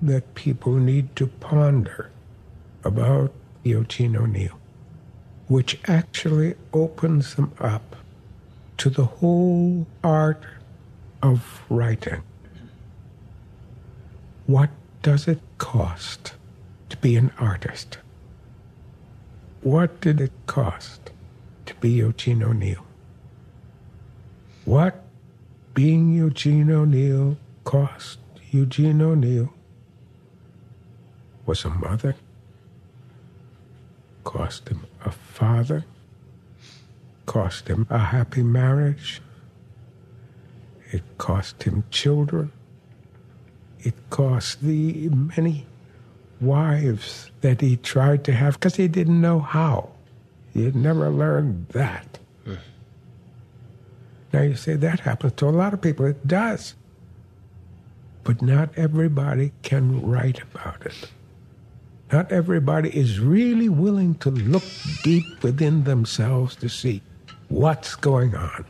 that 0.00 0.34
people 0.34 0.74
need 0.74 1.14
to 1.16 1.26
ponder 1.26 2.10
about 2.84 3.32
Eugene 3.62 4.16
O'Neill, 4.16 4.58
which 5.48 5.78
actually 5.86 6.54
opens 6.72 7.34
them 7.34 7.52
up 7.60 7.96
to 8.78 8.88
the 8.88 9.04
whole 9.04 9.86
art 10.02 10.42
of 11.22 11.60
writing. 11.68 12.22
What 14.50 14.70
does 15.02 15.28
it 15.28 15.38
cost 15.58 16.34
to 16.88 16.96
be 16.96 17.14
an 17.14 17.30
artist? 17.38 17.98
What 19.62 20.00
did 20.00 20.20
it 20.20 20.32
cost 20.46 21.12
to 21.66 21.74
be 21.76 21.90
Eugene 21.90 22.42
O'Neill? 22.42 22.84
What 24.64 25.04
being 25.72 26.12
Eugene 26.12 26.68
O'Neill 26.68 27.36
cost 27.62 28.18
Eugene 28.50 29.00
O'Neill 29.00 29.54
was 31.46 31.64
a 31.64 31.70
mother, 31.70 32.16
cost 34.24 34.68
him 34.68 34.84
a 35.04 35.12
father, 35.12 35.84
cost 37.24 37.68
him 37.68 37.86
a 37.88 37.98
happy 37.98 38.42
marriage. 38.42 39.22
It 40.90 41.04
cost 41.18 41.62
him 41.62 41.84
children. 41.92 42.50
It 43.82 43.94
cost 44.10 44.60
the 44.62 45.08
many 45.08 45.66
wives 46.40 47.30
that 47.40 47.60
he 47.60 47.76
tried 47.76 48.24
to 48.24 48.32
have 48.32 48.54
because 48.54 48.76
he 48.76 48.88
didn't 48.88 49.20
know 49.20 49.40
how. 49.40 49.90
He 50.52 50.64
had 50.64 50.74
never 50.74 51.10
learned 51.10 51.68
that. 51.68 52.18
Now 54.32 54.42
you 54.42 54.54
say 54.54 54.76
that 54.76 55.00
happens 55.00 55.32
to 55.34 55.48
a 55.48 55.50
lot 55.50 55.74
of 55.74 55.80
people. 55.80 56.06
It 56.06 56.26
does. 56.26 56.74
But 58.22 58.42
not 58.42 58.70
everybody 58.76 59.52
can 59.62 60.02
write 60.02 60.40
about 60.42 60.86
it. 60.86 61.10
Not 62.12 62.30
everybody 62.30 62.90
is 62.96 63.18
really 63.20 63.68
willing 63.68 64.14
to 64.16 64.30
look 64.30 64.64
deep 65.02 65.42
within 65.42 65.84
themselves 65.84 66.54
to 66.56 66.68
see 66.68 67.02
what's 67.48 67.94
going 67.94 68.34
on. 68.34 68.64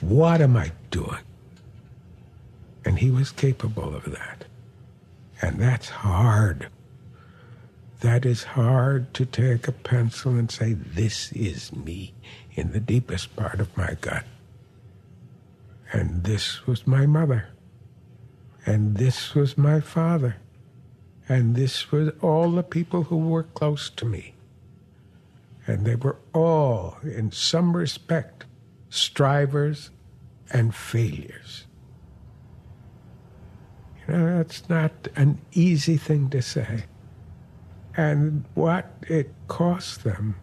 What 0.00 0.40
am 0.40 0.56
I 0.56 0.72
doing? 0.90 1.24
And 2.88 3.00
he 3.00 3.10
was 3.10 3.32
capable 3.32 3.94
of 3.94 4.04
that. 4.12 4.46
And 5.42 5.60
that's 5.60 5.90
hard. 5.90 6.68
That 8.00 8.24
is 8.24 8.44
hard 8.44 9.12
to 9.12 9.26
take 9.26 9.68
a 9.68 9.72
pencil 9.72 10.36
and 10.36 10.50
say, 10.50 10.72
This 10.72 11.30
is 11.32 11.70
me 11.70 12.14
in 12.54 12.72
the 12.72 12.80
deepest 12.80 13.36
part 13.36 13.60
of 13.60 13.76
my 13.76 13.98
gut. 14.00 14.24
And 15.92 16.24
this 16.24 16.66
was 16.66 16.86
my 16.86 17.04
mother. 17.04 17.50
And 18.64 18.96
this 18.96 19.34
was 19.34 19.58
my 19.58 19.80
father. 19.80 20.36
And 21.28 21.56
this 21.56 21.92
was 21.92 22.14
all 22.22 22.50
the 22.52 22.62
people 22.62 23.02
who 23.02 23.18
were 23.18 23.42
close 23.42 23.90
to 23.90 24.06
me. 24.06 24.32
And 25.66 25.84
they 25.84 25.96
were 25.96 26.16
all, 26.32 26.96
in 27.02 27.32
some 27.32 27.76
respect, 27.76 28.46
strivers 28.88 29.90
and 30.50 30.74
failures. 30.74 31.66
Know, 34.08 34.38
that's 34.38 34.68
not 34.70 34.92
an 35.16 35.38
easy 35.52 35.98
thing 35.98 36.30
to 36.30 36.40
say. 36.40 36.84
And 37.94 38.44
what 38.54 38.90
it 39.02 39.30
cost 39.48 40.02
them, 40.02 40.36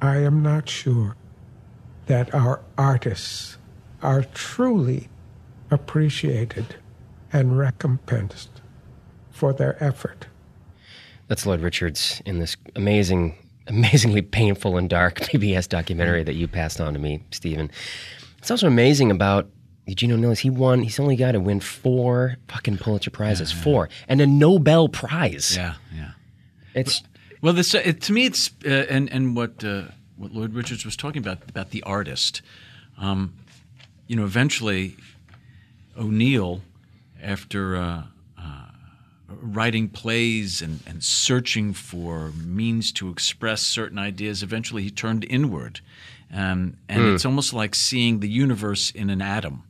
I 0.00 0.18
am 0.18 0.42
not 0.42 0.68
sure 0.68 1.16
that 2.06 2.34
our 2.34 2.62
artists 2.78 3.58
are 4.00 4.22
truly 4.22 5.08
appreciated 5.70 6.76
and 7.32 7.58
recompensed 7.58 8.62
for 9.30 9.52
their 9.52 9.82
effort. 9.82 10.26
That's 11.28 11.44
Lloyd 11.44 11.60
Richards 11.60 12.22
in 12.24 12.38
this 12.38 12.56
amazing, 12.74 13.36
amazingly 13.66 14.22
painful 14.22 14.78
and 14.78 14.88
dark 14.88 15.20
PBS 15.20 15.68
documentary 15.68 16.22
that 16.22 16.34
you 16.34 16.48
passed 16.48 16.80
on 16.80 16.94
to 16.94 16.98
me, 16.98 17.22
Steven. 17.32 17.70
It's 18.38 18.50
also 18.50 18.66
amazing 18.66 19.10
about 19.10 19.50
Eugene 19.86 20.12
O'Neill 20.12 20.32
is 20.32 20.40
he 20.40 20.50
won. 20.50 20.82
He's 20.82 20.98
only 20.98 21.14
guy 21.14 21.30
to 21.30 21.38
win 21.38 21.60
four 21.60 22.36
fucking 22.48 22.78
Pulitzer 22.78 23.10
prizes, 23.10 23.52
four, 23.52 23.88
and 24.08 24.20
a 24.20 24.26
Nobel 24.26 24.88
Prize. 24.88 25.56
Yeah, 25.56 25.74
yeah. 25.94 26.10
It's 26.74 27.02
Well, 27.40 27.52
this 27.52 27.72
uh, 27.74 27.82
it, 27.84 28.00
to 28.02 28.12
me, 28.12 28.26
it's 28.26 28.50
uh, 28.64 28.68
and 28.68 29.10
and 29.12 29.36
what 29.36 29.62
uh, 29.64 29.82
what 30.16 30.32
Lloyd 30.32 30.54
Richards 30.54 30.84
was 30.84 30.96
talking 30.96 31.20
about 31.20 31.48
about 31.48 31.70
the 31.70 31.84
artist. 31.84 32.42
Um, 32.98 33.34
you 34.08 34.16
know, 34.16 34.24
eventually, 34.24 34.96
O'Neill, 35.96 36.62
after 37.22 37.76
uh, 37.76 38.02
uh, 38.38 38.66
writing 39.28 39.88
plays 39.88 40.62
and, 40.62 40.80
and 40.86 41.02
searching 41.02 41.72
for 41.72 42.32
means 42.32 42.90
to 42.92 43.10
express 43.10 43.62
certain 43.62 43.98
ideas, 43.98 44.42
eventually 44.42 44.82
he 44.82 44.90
turned 44.90 45.24
inward, 45.24 45.80
um, 46.32 46.76
and 46.88 47.02
it's 47.14 47.24
almost 47.24 47.52
like 47.52 47.74
seeing 47.76 48.18
the 48.18 48.28
universe 48.28 48.90
in 48.90 49.10
an 49.10 49.22
atom. 49.22 49.62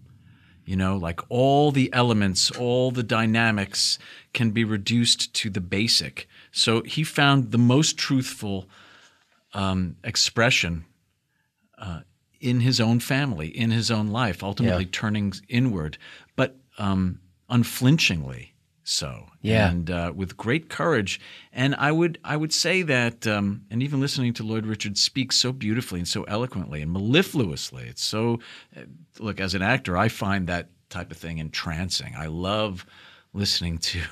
You 0.66 0.76
know, 0.76 0.96
like 0.96 1.20
all 1.29 1.70
the 1.70 1.88
elements, 1.92 2.50
all 2.50 2.90
the 2.90 3.05
dynamics 3.05 3.98
can 4.35 4.50
be 4.50 4.64
reduced 4.64 5.33
to 5.35 5.48
the 5.48 5.61
basic. 5.61 6.29
So 6.50 6.83
he 6.83 7.05
found 7.05 7.52
the 7.52 7.59
most 7.59 7.96
truthful 7.96 8.68
um, 9.55 9.96
expression 10.02 10.85
uh, 11.79 12.00
in 12.40 12.61
his 12.61 12.81
own 12.81 12.98
family, 13.00 13.48
in 13.48 13.70
his 13.70 13.90
own 13.92 14.09
life, 14.09 14.42
ultimately 14.42 14.85
Yeah. 14.85 14.90
turning 14.92 15.33
inward, 15.48 15.98
but 16.35 16.57
um, 16.79 17.20
unflinchingly 17.48 18.52
so. 18.83 19.29
Yeah. 19.46 19.70
and 19.70 19.90
uh, 19.90 20.12
with 20.14 20.37
great 20.37 20.68
courage. 20.68 21.20
And 21.52 21.74
I 21.76 21.92
would 21.92 22.18
I 22.24 22.37
would 22.37 22.52
say 22.52 22.82
that, 22.82 23.26
um, 23.26 23.62
and 23.70 23.82
even 23.82 24.00
listening 24.00 24.32
to 24.35 24.42
Lloyd 24.42 24.66
Richards 24.66 25.00
speak 25.02 25.32
so 25.32 25.52
beautifully 25.52 26.00
and 26.00 26.09
so 26.09 26.24
eloquently 26.24 26.82
and 26.82 26.92
mellifluously, 26.94 27.87
it's 27.88 28.04
so. 28.04 28.40
uh, 28.76 28.80
Look, 29.18 29.40
as 29.40 29.54
an 29.54 29.62
actor, 29.62 29.96
I 29.96 30.09
find 30.09 30.46
that 30.48 30.68
type 30.90 31.11
of 31.11 31.16
thing 31.16 31.38
entrancing. 31.38 32.14
I 32.16 32.26
love 32.26 32.85
listening 33.32 33.78
to. 33.78 34.00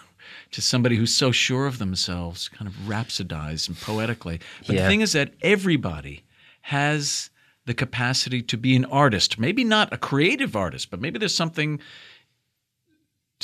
To 0.52 0.62
somebody 0.62 0.96
who's 0.96 1.14
so 1.14 1.32
sure 1.32 1.66
of 1.66 1.78
themselves, 1.78 2.48
kind 2.48 2.66
of 2.66 2.74
rhapsodize 2.88 3.68
and 3.68 3.78
poetically. 3.78 4.40
But 4.66 4.74
Yeah. 4.76 4.82
the 4.82 4.88
thing 4.88 5.00
is 5.02 5.12
that 5.12 5.34
everybody 5.42 6.24
has 6.62 7.30
the 7.66 7.74
capacity 7.74 8.40
to 8.42 8.56
be 8.56 8.74
an 8.76 8.84
artist. 8.86 9.38
Maybe 9.38 9.64
not 9.64 9.92
a 9.92 9.98
creative 9.98 10.56
artist, 10.56 10.90
but 10.90 11.00
maybe 11.00 11.18
there's 11.18 11.34
something 11.36 11.78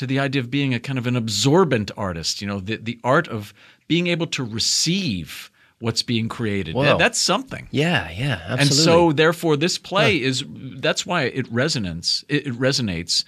to 0.00 0.06
the 0.06 0.18
idea 0.18 0.40
of 0.40 0.50
being 0.50 0.72
a 0.72 0.80
kind 0.80 0.98
of 0.98 1.06
an 1.06 1.14
absorbent 1.14 1.90
artist, 1.94 2.40
you 2.40 2.48
know, 2.48 2.58
the, 2.58 2.76
the 2.76 2.98
art 3.04 3.28
of 3.28 3.52
being 3.86 4.06
able 4.06 4.26
to 4.28 4.42
receive 4.42 5.50
what's 5.78 6.02
being 6.02 6.26
created. 6.26 6.74
Whoa. 6.74 6.96
That's 6.96 7.18
something. 7.18 7.68
yeah, 7.70 8.10
yeah, 8.10 8.40
absolutely. 8.46 8.62
And 8.62 8.72
so 8.72 9.12
therefore 9.12 9.58
this 9.58 9.76
play 9.76 10.16
is 10.22 10.42
that's 10.78 11.04
why 11.04 11.24
it 11.24 11.52
resonates 11.52 12.24
it, 12.30 12.46
it 12.46 12.54
resonates 12.54 13.26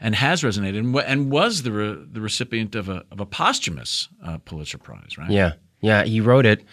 and 0.00 0.14
has 0.14 0.40
resonated 0.40 0.78
and, 0.78 0.96
and 0.96 1.30
was 1.30 1.64
the 1.64 1.72
re, 1.72 2.06
the 2.10 2.22
recipient 2.22 2.74
of 2.74 2.88
a 2.88 3.04
of 3.10 3.20
a 3.20 3.26
posthumous 3.26 4.08
uh, 4.24 4.38
Pulitzer 4.38 4.78
Prize, 4.78 5.18
right? 5.18 5.30
Yeah, 5.30 5.52
yeah. 5.82 6.04
He 6.04 6.22
wrote 6.22 6.46
it. 6.46 6.64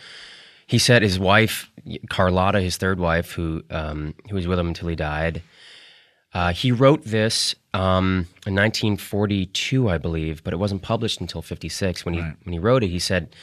He 0.68 0.80
said 0.80 1.02
his 1.02 1.20
wife 1.20 1.70
Carlotta, 2.10 2.62
his 2.62 2.78
third 2.78 2.98
wife, 2.98 3.34
who 3.34 3.62
um, 3.70 4.14
who 4.30 4.38
was 4.38 4.48
with 4.48 4.58
him 4.58 4.70
until 4.70 4.88
he 4.88 4.96
died. 4.96 5.42
Uh, 6.34 6.52
he 6.52 6.72
wrote 6.72 7.04
this 7.04 7.54
um, 7.76 8.28
in 8.48 8.56
1942, 8.56 9.90
I 9.90 9.98
believe, 9.98 10.44
but 10.44 10.54
it 10.54 10.58
wasn't 10.58 10.82
published 10.82 11.22
until 11.22 11.42
56. 11.42 12.06
When 12.06 12.14
he 12.16 12.22
when 12.22 12.54
he 12.54 12.60
wrote 12.60 12.84
it, 12.84 12.88
he 12.88 13.00
said, 13.00 13.36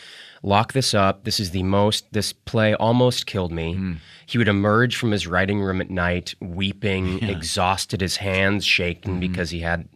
"Lock 0.43 0.73
this 0.73 0.93
up. 0.95 1.25
This 1.25 1.39
is 1.39 1.51
the 1.53 1.63
most. 1.63 2.13
This 2.13 2.33
play 2.33 2.75
almost 2.75 3.27
killed 3.27 3.53
me." 3.53 3.97
He 4.27 4.39
would 4.39 4.49
emerge 4.49 4.97
from 4.97 5.11
his 5.13 5.27
writing 5.27 5.61
room 5.61 5.81
at 5.81 5.91
night, 5.91 6.35
weeping, 6.41 7.23
exhausted, 7.29 8.01
his 8.01 8.17
hands 8.17 8.65
shaking 8.65 9.21
because 9.21 9.51
he 9.51 9.61
had. 9.61 9.89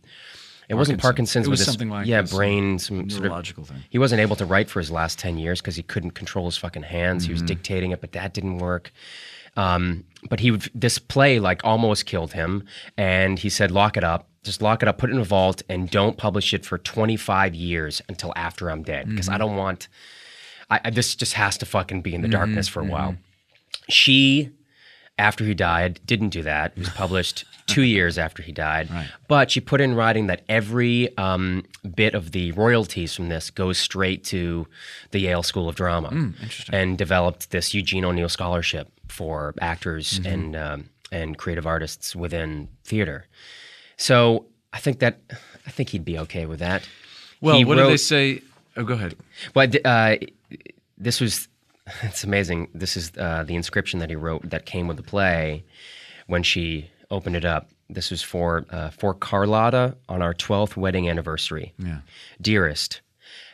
It 0.69 0.75
wasn't 0.75 1.01
Parkinson's. 1.01 1.47
It 1.47 1.51
was 1.51 1.61
but 1.61 1.67
his- 1.67 1.75
something 1.75 1.91
like 1.91 2.07
yeah, 2.07 2.23
brain, 2.23 2.79
some 2.79 3.11
sort 3.11 3.19
of 3.19 3.25
neurological 3.25 3.65
thing. 3.65 3.85
he 3.91 3.99
wasn't 3.99 4.21
able 4.21 4.37
to 4.37 4.47
write 4.47 4.71
for 4.71 4.81
his 4.81 4.91
last 4.91 5.19
10 5.19 5.37
years 5.37 5.61
because 5.61 5.77
he 5.77 5.83
couldn't 5.83 6.13
control 6.13 6.47
his 6.47 6.57
fucking 6.57 6.85
hands. 6.85 7.27
He 7.27 7.33
was 7.33 7.43
dictating 7.43 7.91
it, 7.91 8.01
but 8.01 8.13
that 8.13 8.33
didn't 8.33 8.59
work. 8.59 8.91
Um, 9.57 10.05
but 10.29 10.41
he 10.41 10.51
would, 10.51 10.71
this 10.75 10.99
play 10.99 11.39
like 11.39 11.61
almost 11.65 12.07
killed 12.07 12.33
him. 12.33 12.65
And 12.97 13.39
he 13.39 13.49
said, 13.51 13.71
lock 13.71 13.97
it 13.97 14.05
up. 14.05 14.29
Just 14.43 14.61
lock 14.61 14.83
it 14.83 14.89
up, 14.89 14.99
put 14.99 15.09
it 15.09 15.15
in 15.15 15.21
a 15.21 15.25
vault, 15.25 15.63
and 15.71 15.89
don't 15.89 16.19
publish 16.19 16.53
it 16.53 16.67
for 16.67 16.77
25 16.77 17.55
years 17.55 18.03
until 18.11 18.33
after 18.37 18.71
I'm 18.71 18.83
dead. 18.83 19.09
Because 19.09 19.29
I 19.31 19.39
don't 19.39 19.57
want, 19.57 19.89
I, 20.69 20.81
I, 20.85 20.91
this 20.91 21.15
just 21.15 21.33
has 21.35 21.57
to 21.59 21.67
fucking 21.67 22.03
be 22.03 22.15
in 22.15 22.21
the 22.21 22.29
darkness 22.29 22.69
for 22.69 22.81
a 22.81 22.85
while. 22.85 23.17
She, 23.89 24.51
after 25.17 25.45
he 25.45 25.55
died, 25.55 26.01
didn't 26.05 26.29
do 26.29 26.43
that. 26.43 26.73
It 26.77 26.81
was 26.81 26.89
published 26.91 27.47
two 27.67 27.83
years 27.83 28.19
after 28.19 28.43
he 28.43 28.53
died. 28.53 28.91
But 29.29 29.51
she 29.51 29.61
put 29.61 29.81
in 29.81 29.95
writing 29.95 30.27
that 30.27 30.43
every 30.47 31.17
um, 31.17 31.65
bit 31.95 32.15
of 32.15 32.33
the 32.33 32.53
royalties 32.53 33.15
from 33.15 33.31
this 33.31 33.49
goes 33.49 33.79
straight 33.79 34.25
to 34.25 34.67
the 35.13 35.21
Yale 35.21 35.43
School 35.43 35.71
of 35.71 35.75
Drama. 35.75 36.09
interesting. 36.09 36.75
And 36.75 36.99
developed 36.99 37.51
this 37.51 37.73
Eugene 37.73 38.05
O'Neill 38.05 38.29
Scholarship 38.29 38.91
for 39.09 39.55
actors 39.61 40.21
and 40.25 40.57
um, 40.57 40.91
and 41.13 41.37
creative 41.39 41.67
artists 41.67 42.15
within 42.17 42.69
theater. 42.85 43.27
So 43.97 44.47
I 44.73 44.79
think 44.81 44.99
that 45.01 45.21
I 45.67 45.71
think 45.71 45.91
he'd 45.91 46.05
be 46.05 46.19
okay 46.21 46.47
with 46.47 46.59
that. 46.61 46.89
Well, 47.41 47.57
He 47.57 47.65
what 47.65 47.77
did 47.77 47.87
they 47.89 47.97
say? 47.97 48.43
Oh, 48.77 48.83
go 48.85 48.95
ahead. 48.95 49.15
but 49.53 49.77
uh, 49.87 50.17
this 50.99 51.21
was 51.21 51.49
it's 52.03 52.25
amazing. 52.25 52.69
This 52.75 52.97
is 52.97 53.13
uh, 53.19 53.45
the 53.47 53.55
inscription 53.55 54.01
that 54.01 54.11
he 54.11 54.17
wrote 54.17 54.49
that 54.51 54.67
came 54.67 54.87
with 54.89 54.97
the 54.97 55.03
play 55.03 55.65
when 56.27 56.43
she 56.43 56.91
opened 57.11 57.37
it 57.37 57.45
up. 57.45 57.69
This 57.91 58.11
was 58.11 58.23
for 58.23 58.65
uh, 58.71 58.91
for 58.91 59.13
Carlotta 59.15 59.97
on 60.09 60.23
our 60.23 60.33
twelfth 60.35 60.77
wedding 60.77 61.09
anniversary. 61.09 61.75
Yeah. 61.79 61.99
Dearest, 62.41 63.01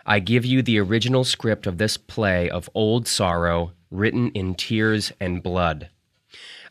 I 0.07 0.19
give 0.19 0.45
you 0.45 0.63
the 0.63 0.79
original 0.79 1.25
script 1.25 1.67
of 1.67 1.79
this 1.79 1.97
play 1.97 2.49
of 2.49 2.71
old 2.75 3.07
sorrow, 3.07 3.73
written 3.91 4.31
in 4.31 4.55
tears 4.55 5.13
and 5.21 5.43
blood. 5.43 5.91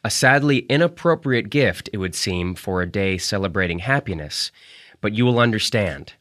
A 0.03 0.09
sadly 0.09 0.59
inappropriate 0.69 1.49
gift, 1.49 1.89
it 1.91 1.97
would 1.97 2.15
seem, 2.15 2.55
for 2.55 2.81
a 2.81 2.89
day 2.89 3.17
celebrating 3.17 3.79
happiness, 3.79 4.51
but 5.01 5.13
you 5.13 5.25
will 5.25 5.39
understand. 5.39 6.13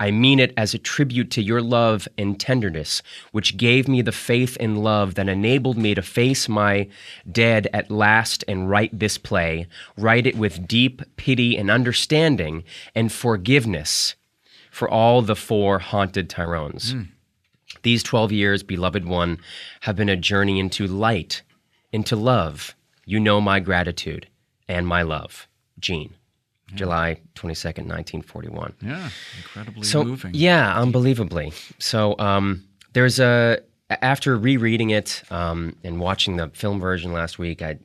I 0.00 0.12
mean 0.12 0.38
it 0.38 0.54
as 0.56 0.74
a 0.74 0.78
tribute 0.78 1.30
to 1.32 1.42
your 1.42 1.60
love 1.60 2.06
and 2.16 2.38
tenderness, 2.38 3.02
which 3.32 3.56
gave 3.56 3.88
me 3.88 4.00
the 4.00 4.12
faith 4.12 4.56
and 4.60 4.84
love 4.84 5.16
that 5.16 5.28
enabled 5.28 5.76
me 5.76 5.94
to 5.96 6.02
face 6.02 6.48
my 6.48 6.88
dead 7.30 7.66
at 7.72 7.90
last 7.90 8.44
and 8.46 8.70
write 8.70 8.96
this 8.96 9.18
play, 9.18 9.66
write 9.96 10.26
it 10.26 10.36
with 10.36 10.68
deep 10.68 11.02
pity 11.16 11.56
and 11.56 11.68
understanding 11.68 12.62
and 12.94 13.10
forgiveness 13.10 14.14
for 14.78 14.88
all 14.88 15.22
the 15.22 15.34
four 15.34 15.80
haunted 15.80 16.30
Tyrones. 16.30 16.94
These 17.82 18.02
12 18.04 18.30
years, 18.32 18.62
beloved 18.62 19.04
one, 19.04 19.38
have 19.80 19.96
been 19.96 20.08
a 20.08 20.16
journey 20.16 20.60
into 20.60 20.86
light, 20.86 21.42
into 21.92 22.14
love. 22.14 22.76
You 23.04 23.18
know 23.18 23.40
my 23.40 23.58
gratitude 23.60 24.28
and 24.68 24.86
my 24.86 25.02
love. 25.02 25.48
Gene. 25.80 26.14
July 26.74 27.20
22nd, 27.34 27.86
1941. 27.88 28.74
Yeah, 28.82 29.08
incredibly 29.38 29.82
So 29.82 30.04
moving. 30.04 30.32
yeah, 30.34 30.78
unbelievably. 30.80 31.52
So 31.78 32.14
um, 32.18 32.64
there's 32.92 33.18
a 33.18 33.58
after 33.90 34.36
rereading 34.36 34.90
it 34.90 35.22
um, 35.30 35.74
and 35.82 35.98
watching 35.98 36.36
the 36.36 36.50
film 36.50 36.78
version 36.78 37.12
last 37.12 37.38
week, 37.38 37.62
I 37.62 37.78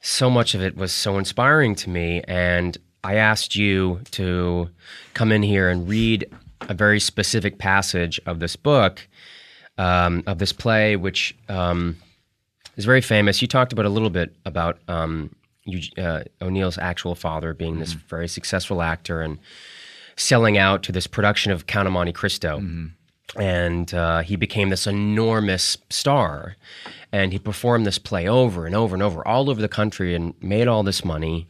so 0.00 0.30
much 0.30 0.54
of 0.54 0.62
it 0.62 0.76
was 0.76 0.92
so 0.92 1.18
inspiring 1.18 1.74
to 1.74 1.90
me, 1.90 2.22
and 2.28 2.78
I 3.08 3.14
asked 3.14 3.56
you 3.56 4.00
to 4.10 4.68
come 5.14 5.32
in 5.32 5.42
here 5.42 5.70
and 5.70 5.88
read 5.88 6.30
a 6.68 6.74
very 6.74 7.00
specific 7.00 7.56
passage 7.56 8.20
of 8.26 8.38
this 8.38 8.54
book, 8.54 9.08
um, 9.78 10.22
of 10.26 10.36
this 10.36 10.52
play, 10.52 10.94
which 10.94 11.34
um, 11.48 11.96
is 12.76 12.84
very 12.84 13.00
famous. 13.00 13.40
You 13.40 13.48
talked 13.48 13.72
about 13.72 13.86
a 13.86 13.88
little 13.88 14.10
bit 14.10 14.36
about 14.44 14.78
um, 14.88 15.34
you, 15.64 15.80
uh, 15.96 16.24
O'Neill's 16.42 16.76
actual 16.76 17.14
father 17.14 17.54
being 17.54 17.78
this 17.78 17.94
very 17.94 18.28
successful 18.28 18.82
actor 18.82 19.22
and 19.22 19.38
selling 20.16 20.58
out 20.58 20.82
to 20.82 20.92
this 20.92 21.06
production 21.06 21.50
of 21.50 21.66
Count 21.66 21.86
of 21.86 21.94
Monte 21.94 22.12
Cristo. 22.12 22.58
And 23.36 23.94
uh, 23.94 24.20
he 24.20 24.36
became 24.36 24.68
this 24.68 24.86
enormous 24.86 25.78
star. 25.88 26.56
And 27.10 27.32
he 27.32 27.38
performed 27.38 27.86
this 27.86 27.98
play 27.98 28.28
over 28.28 28.66
and 28.66 28.74
over 28.74 28.94
and 28.94 29.02
over 29.02 29.26
all 29.26 29.48
over 29.48 29.62
the 29.62 29.68
country 29.68 30.14
and 30.14 30.34
made 30.42 30.68
all 30.68 30.82
this 30.82 31.06
money. 31.06 31.48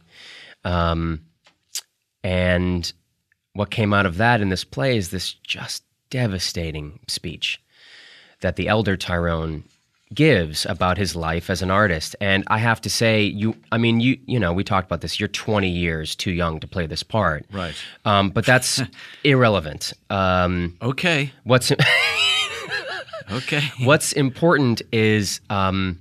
Um, 0.63 1.25
and 2.23 2.91
what 3.53 3.69
came 3.71 3.93
out 3.93 4.05
of 4.05 4.17
that 4.17 4.41
in 4.41 4.49
this 4.49 4.63
play 4.63 4.97
is 4.97 5.09
this 5.09 5.33
just 5.33 5.83
devastating 6.09 6.99
speech 7.07 7.61
that 8.41 8.55
the 8.55 8.67
elder 8.67 8.95
Tyrone 8.97 9.63
gives 10.13 10.65
about 10.65 10.97
his 10.97 11.15
life 11.15 11.49
as 11.51 11.61
an 11.61 11.69
artist. 11.69 12.15
And 12.19 12.43
I 12.47 12.57
have 12.57 12.81
to 12.81 12.89
say, 12.89 13.23
you, 13.23 13.55
I 13.71 13.77
mean, 13.77 13.99
you, 13.99 14.17
you 14.25 14.39
know, 14.39 14.51
we 14.53 14.63
talked 14.63 14.87
about 14.87 15.01
this. 15.01 15.19
You're 15.19 15.27
20 15.29 15.69
years 15.69 16.15
too 16.15 16.31
young 16.31 16.59
to 16.61 16.67
play 16.67 16.87
this 16.87 17.03
part, 17.03 17.45
Right. 17.51 17.75
Um, 18.05 18.31
but 18.31 18.43
that's 18.45 18.81
irrelevant. 19.23 19.93
Um, 20.09 20.77
Okay. 20.81 21.31
what's 21.43 21.71
Okay. 23.31 23.61
what's 23.83 24.11
important 24.13 24.81
is 24.91 25.39
um, 25.51 25.99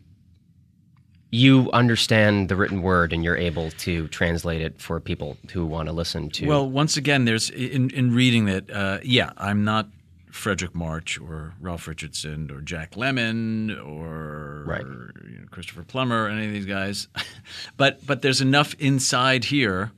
you 1.30 1.70
understand 1.72 2.48
the 2.48 2.56
written 2.56 2.80
word 2.82 3.12
and 3.12 3.22
you're 3.22 3.36
able 3.36 3.70
to 3.72 4.08
translate 4.08 4.62
it 4.62 4.80
for 4.80 4.98
people 5.00 5.36
who 5.52 5.66
want 5.66 5.86
to 5.88 5.92
listen 5.92 6.30
to. 6.30 6.46
Well, 6.46 6.68
once 6.68 6.96
again, 6.96 7.24
there's 7.26 7.50
in 7.50 7.90
in 7.90 8.14
reading 8.14 8.46
that. 8.46 8.70
Uh, 8.70 8.98
yeah, 9.02 9.30
I'm 9.36 9.64
not 9.64 9.88
Fredric 10.30 10.74
March 10.74 11.18
or 11.18 11.54
Ralph 11.60 11.86
Richardson 11.88 12.50
or 12.50 12.60
Jack 12.60 12.92
Lemmon 12.92 13.70
or 13.86 14.64
Right. 14.66 14.82
you 14.82 15.38
know, 15.40 15.46
Christopher 15.50 15.82
Plummer 15.82 16.24
or 16.24 16.28
any 16.28 16.46
of 16.46 16.52
these 16.52 16.66
guys, 16.66 17.08
but 17.76 18.04
but 18.06 18.22
there's 18.22 18.40
enough 18.40 18.74
inside 18.78 19.44
here, 19.44 19.90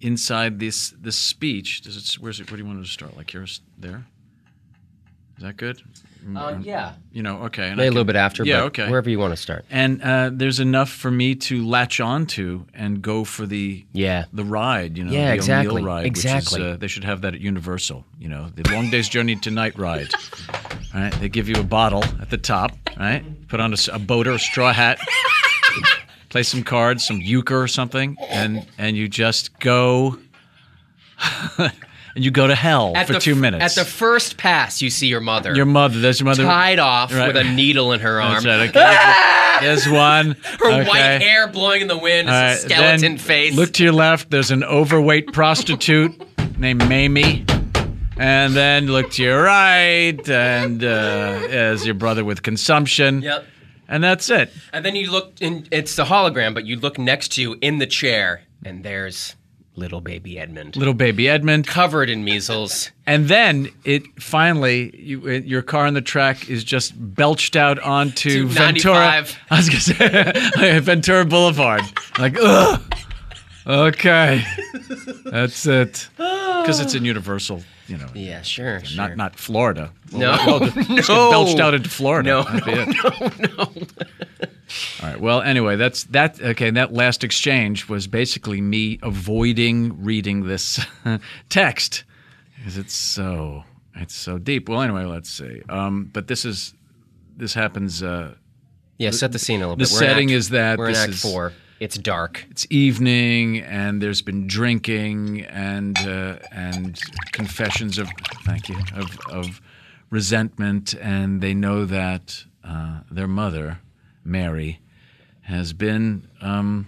inside 0.00 0.58
this 0.60 0.90
this 1.00 1.16
speech. 1.16 1.80
Does 1.82 1.96
it? 1.96 2.20
Where's 2.22 2.38
it? 2.40 2.50
Where 2.50 2.56
do 2.56 2.62
you 2.62 2.68
want 2.68 2.84
to 2.84 2.90
start? 2.90 3.16
Like 3.16 3.30
here's 3.30 3.60
there. 3.76 4.06
Is 5.38 5.42
that 5.44 5.56
good? 5.56 5.80
Uh, 6.36 6.58
yeah, 6.60 6.92
You 7.12 7.22
know, 7.22 7.42
okay. 7.44 7.68
and 7.68 7.76
maybe 7.76 7.84
I 7.86 7.88
a 7.88 7.90
little 7.90 8.04
bit 8.04 8.16
after. 8.16 8.44
Yeah, 8.44 8.60
but 8.60 8.66
okay. 8.66 8.88
Wherever 8.90 9.08
you 9.10 9.18
want 9.18 9.32
to 9.32 9.36
start. 9.36 9.64
and 9.70 10.02
uh, 10.02 10.30
there's 10.32 10.60
enough 10.60 10.90
for 10.90 11.10
me 11.10 11.34
to 11.36 11.66
latch 11.66 12.00
onto 12.00 12.66
and 12.74 13.00
go 13.02 13.24
for 13.24 13.46
the 13.46 13.84
Yeah. 13.92 14.24
the 14.32 14.44
ride. 14.44 14.98
You 14.98 15.04
know, 15.04 15.12
Yeah, 15.12 15.28
the 15.28 15.34
exactly, 15.34 15.76
O'Neill 15.76 15.86
ride. 15.86 16.06
exactly. 16.06 16.60
Which 16.60 16.66
is, 16.68 16.74
uh, 16.74 16.76
they 16.78 16.88
should 16.88 17.04
have 17.04 17.20
that 17.22 17.34
at 17.34 17.40
Universal. 17.40 18.04
You 18.18 18.28
know, 18.28 18.50
the 18.54 18.70
Long 18.72 18.90
Day's 18.90 19.08
Journey 19.08 19.36
to 19.36 19.50
Night 19.50 19.78
ride. 19.78 20.08
Right? 20.94 21.12
They 21.20 21.28
give 21.28 21.50
you 21.50 21.56
a 21.56 21.62
bottle 21.62 22.02
at 22.20 22.30
the 22.30 22.38
top. 22.38 22.72
Right? 22.98 23.22
Put 23.48 23.60
on 23.60 23.74
a, 23.92 23.98
boat 23.98 24.26
or 24.26 24.32
a 24.32 24.38
straw 24.38 24.72
hat. 24.72 24.98
play 26.30 26.42
some 26.42 26.62
cards, 26.62 27.06
some 27.06 27.20
euchre 27.20 27.60
or 27.60 27.68
something, 27.68 28.16
and 28.30 28.66
and 28.78 28.96
you 28.96 29.06
just 29.06 29.58
go. 29.60 30.18
and 32.18 32.24
you 32.24 32.32
go 32.32 32.48
to 32.48 32.54
hell 32.56 32.94
for 33.06 33.12
the 33.12 33.20
two 33.20 33.36
minutes. 33.36 33.78
At 33.78 33.80
the 33.80 33.88
first 33.88 34.38
pass, 34.38 34.82
you 34.82 34.90
see 34.90 35.06
your 35.06 35.20
mother. 35.20 35.54
your 35.54 35.66
mother. 35.66 36.00
There's 36.00 36.18
your 36.18 36.24
mother. 36.24 36.42
tied 36.42 36.80
off 36.80 37.14
Right. 37.14 37.28
with 37.28 37.36
a 37.36 37.44
needle 37.44 37.92
in 37.92 38.00
her 38.00 38.20
arm. 38.20 38.42
That's 38.42 38.74
right, 38.74 38.76
okay. 38.76 39.60
There's 39.64 39.88
one. 39.88 40.36
Her 40.58 40.80
okay. 40.80 40.88
white 40.88 41.22
hair 41.22 41.46
blowing 41.46 41.82
in 41.82 41.86
the 41.86 41.96
wind, 41.96 42.26
right, 42.26 42.54
a 42.54 42.56
skeleton 42.56 43.00
then 43.02 43.18
face. 43.18 43.54
Look 43.54 43.72
to 43.74 43.84
your 43.84 43.92
left. 43.92 44.30
There's 44.32 44.50
an 44.50 44.64
overweight 44.64 45.32
prostitute 45.32 46.20
named 46.58 46.88
Mamie. 46.88 47.46
And 48.16 48.52
then 48.52 48.88
look 48.88 49.12
to 49.12 49.22
your 49.22 49.40
right, 49.44 50.28
and 50.28 50.82
uh, 50.82 50.86
as 50.88 51.86
your 51.86 51.94
brother 51.94 52.24
with 52.24 52.42
consumption. 52.42 53.22
Yep. 53.22 53.44
And 53.86 54.02
that's 54.02 54.28
it. 54.28 54.50
And 54.72 54.84
then 54.84 54.96
you 54.96 55.08
look, 55.12 55.34
and 55.40 55.68
it's 55.70 55.94
the 55.94 56.04
hologram, 56.04 56.52
but 56.52 56.64
you 56.66 56.74
look 56.80 56.98
next 56.98 57.34
to 57.34 57.42
you 57.42 57.56
in 57.60 57.78
the 57.78 57.86
chair, 57.86 58.42
and 58.64 58.82
there's 58.82 59.36
little 59.78 60.00
baby 60.00 60.38
Edmund, 60.38 60.76
Little 60.76 60.94
baby 60.94 61.28
Edmund. 61.28 61.66
covered 61.66 62.10
in 62.10 62.24
measles. 62.24 62.90
And 63.08 63.26
then 63.28 63.70
it 63.84 64.02
finally, 64.20 64.94
you, 64.94 65.22
uh, 65.22 65.30
your 65.30 65.62
car 65.62 65.86
on 65.86 65.94
the 65.94 66.02
track 66.02 66.50
is 66.50 66.62
just 66.62 66.92
belched 67.14 67.56
out 67.56 67.78
onto 67.78 68.46
Ventura. 68.48 69.24
I 69.50 69.56
was 69.56 69.70
gonna 69.70 70.34
say 70.34 70.78
Ventura 70.80 71.24
Boulevard. 71.24 71.80
Like, 72.18 72.36
ugh. 72.38 72.82
Okay, 73.66 74.44
that's 75.24 75.64
it. 75.66 76.08
Because 76.58 76.80
it's 76.80 76.94
in 76.94 77.04
Universal, 77.06 77.62
you 77.86 77.96
know. 77.96 78.08
Yeah, 78.14 78.42
sure, 78.42 78.84
sure. 78.84 78.96
Not 78.96 79.16
not 79.16 79.36
Florida. 79.36 79.90
Well, 80.12 80.20
No, 80.36 80.58
well, 80.58 80.72
no. 80.90 81.30
belched 81.30 81.60
out 81.60 81.72
into 81.72 81.88
Florida. 81.88 82.28
No, 82.28 82.42
That'd 82.42 82.64
be 82.66 82.72
it. 84.42 84.50
All 85.02 85.08
right. 85.10 85.20
Well, 85.20 85.40
anyway, 85.42 85.76
that's 85.76 86.04
that. 86.04 86.40
Okay, 86.40 86.70
that 86.70 86.92
last 86.92 87.24
exchange 87.24 87.88
was 87.88 88.06
basically 88.06 88.60
me 88.60 88.98
avoiding 89.02 90.02
reading 90.04 90.46
this 90.46 90.84
text 91.48 92.04
because 92.56 92.76
it's 92.78 92.94
so 92.94 93.64
it's 93.94 94.14
so 94.14 94.38
deep. 94.38 94.68
Well, 94.68 94.82
anyway, 94.82 95.04
let's 95.04 95.30
see. 95.30 95.62
Um, 95.68 96.10
but 96.12 96.28
this 96.28 96.44
is 96.44 96.74
this 97.36 97.54
happens. 97.54 98.02
Uh, 98.02 98.34
yeah, 98.98 99.10
set 99.10 99.32
the 99.32 99.38
scene 99.38 99.60
a 99.60 99.68
little 99.68 99.76
the 99.76 99.84
bit. 99.84 99.92
We're 99.92 99.98
setting 99.98 100.28
act- 100.30 100.36
is 100.36 100.48
that 100.50 100.78
we're 100.78 100.88
in 100.90 100.96
Act 100.96 101.10
is- 101.10 101.22
Four. 101.22 101.52
It's 101.80 101.96
dark. 101.96 102.44
it's 102.50 102.66
evening 102.70 103.60
and 103.60 104.02
there's 104.02 104.20
been 104.20 104.48
drinking 104.48 105.42
and 105.42 105.96
uh, 105.98 106.38
and 106.50 107.00
confessions 107.30 107.98
of 107.98 108.08
thank 108.44 108.68
you 108.68 108.76
of 108.96 109.16
of 109.30 109.60
resentment 110.10 110.94
and 111.00 111.40
they 111.40 111.54
know 111.54 111.84
that 111.84 112.44
uh, 112.64 113.00
their 113.12 113.28
mother 113.28 113.78
Mary 114.28 114.80
has 115.42 115.72
been 115.72 116.28
um, 116.42 116.86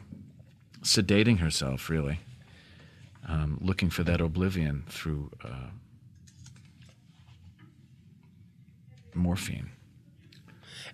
sedating 0.82 1.38
herself 1.38 1.88
really 1.88 2.20
um, 3.28 3.58
looking 3.60 3.88
for 3.90 4.02
that 4.04 4.20
oblivion 4.20 4.84
through 4.88 5.30
uh, 5.44 5.70
morphine 9.14 9.70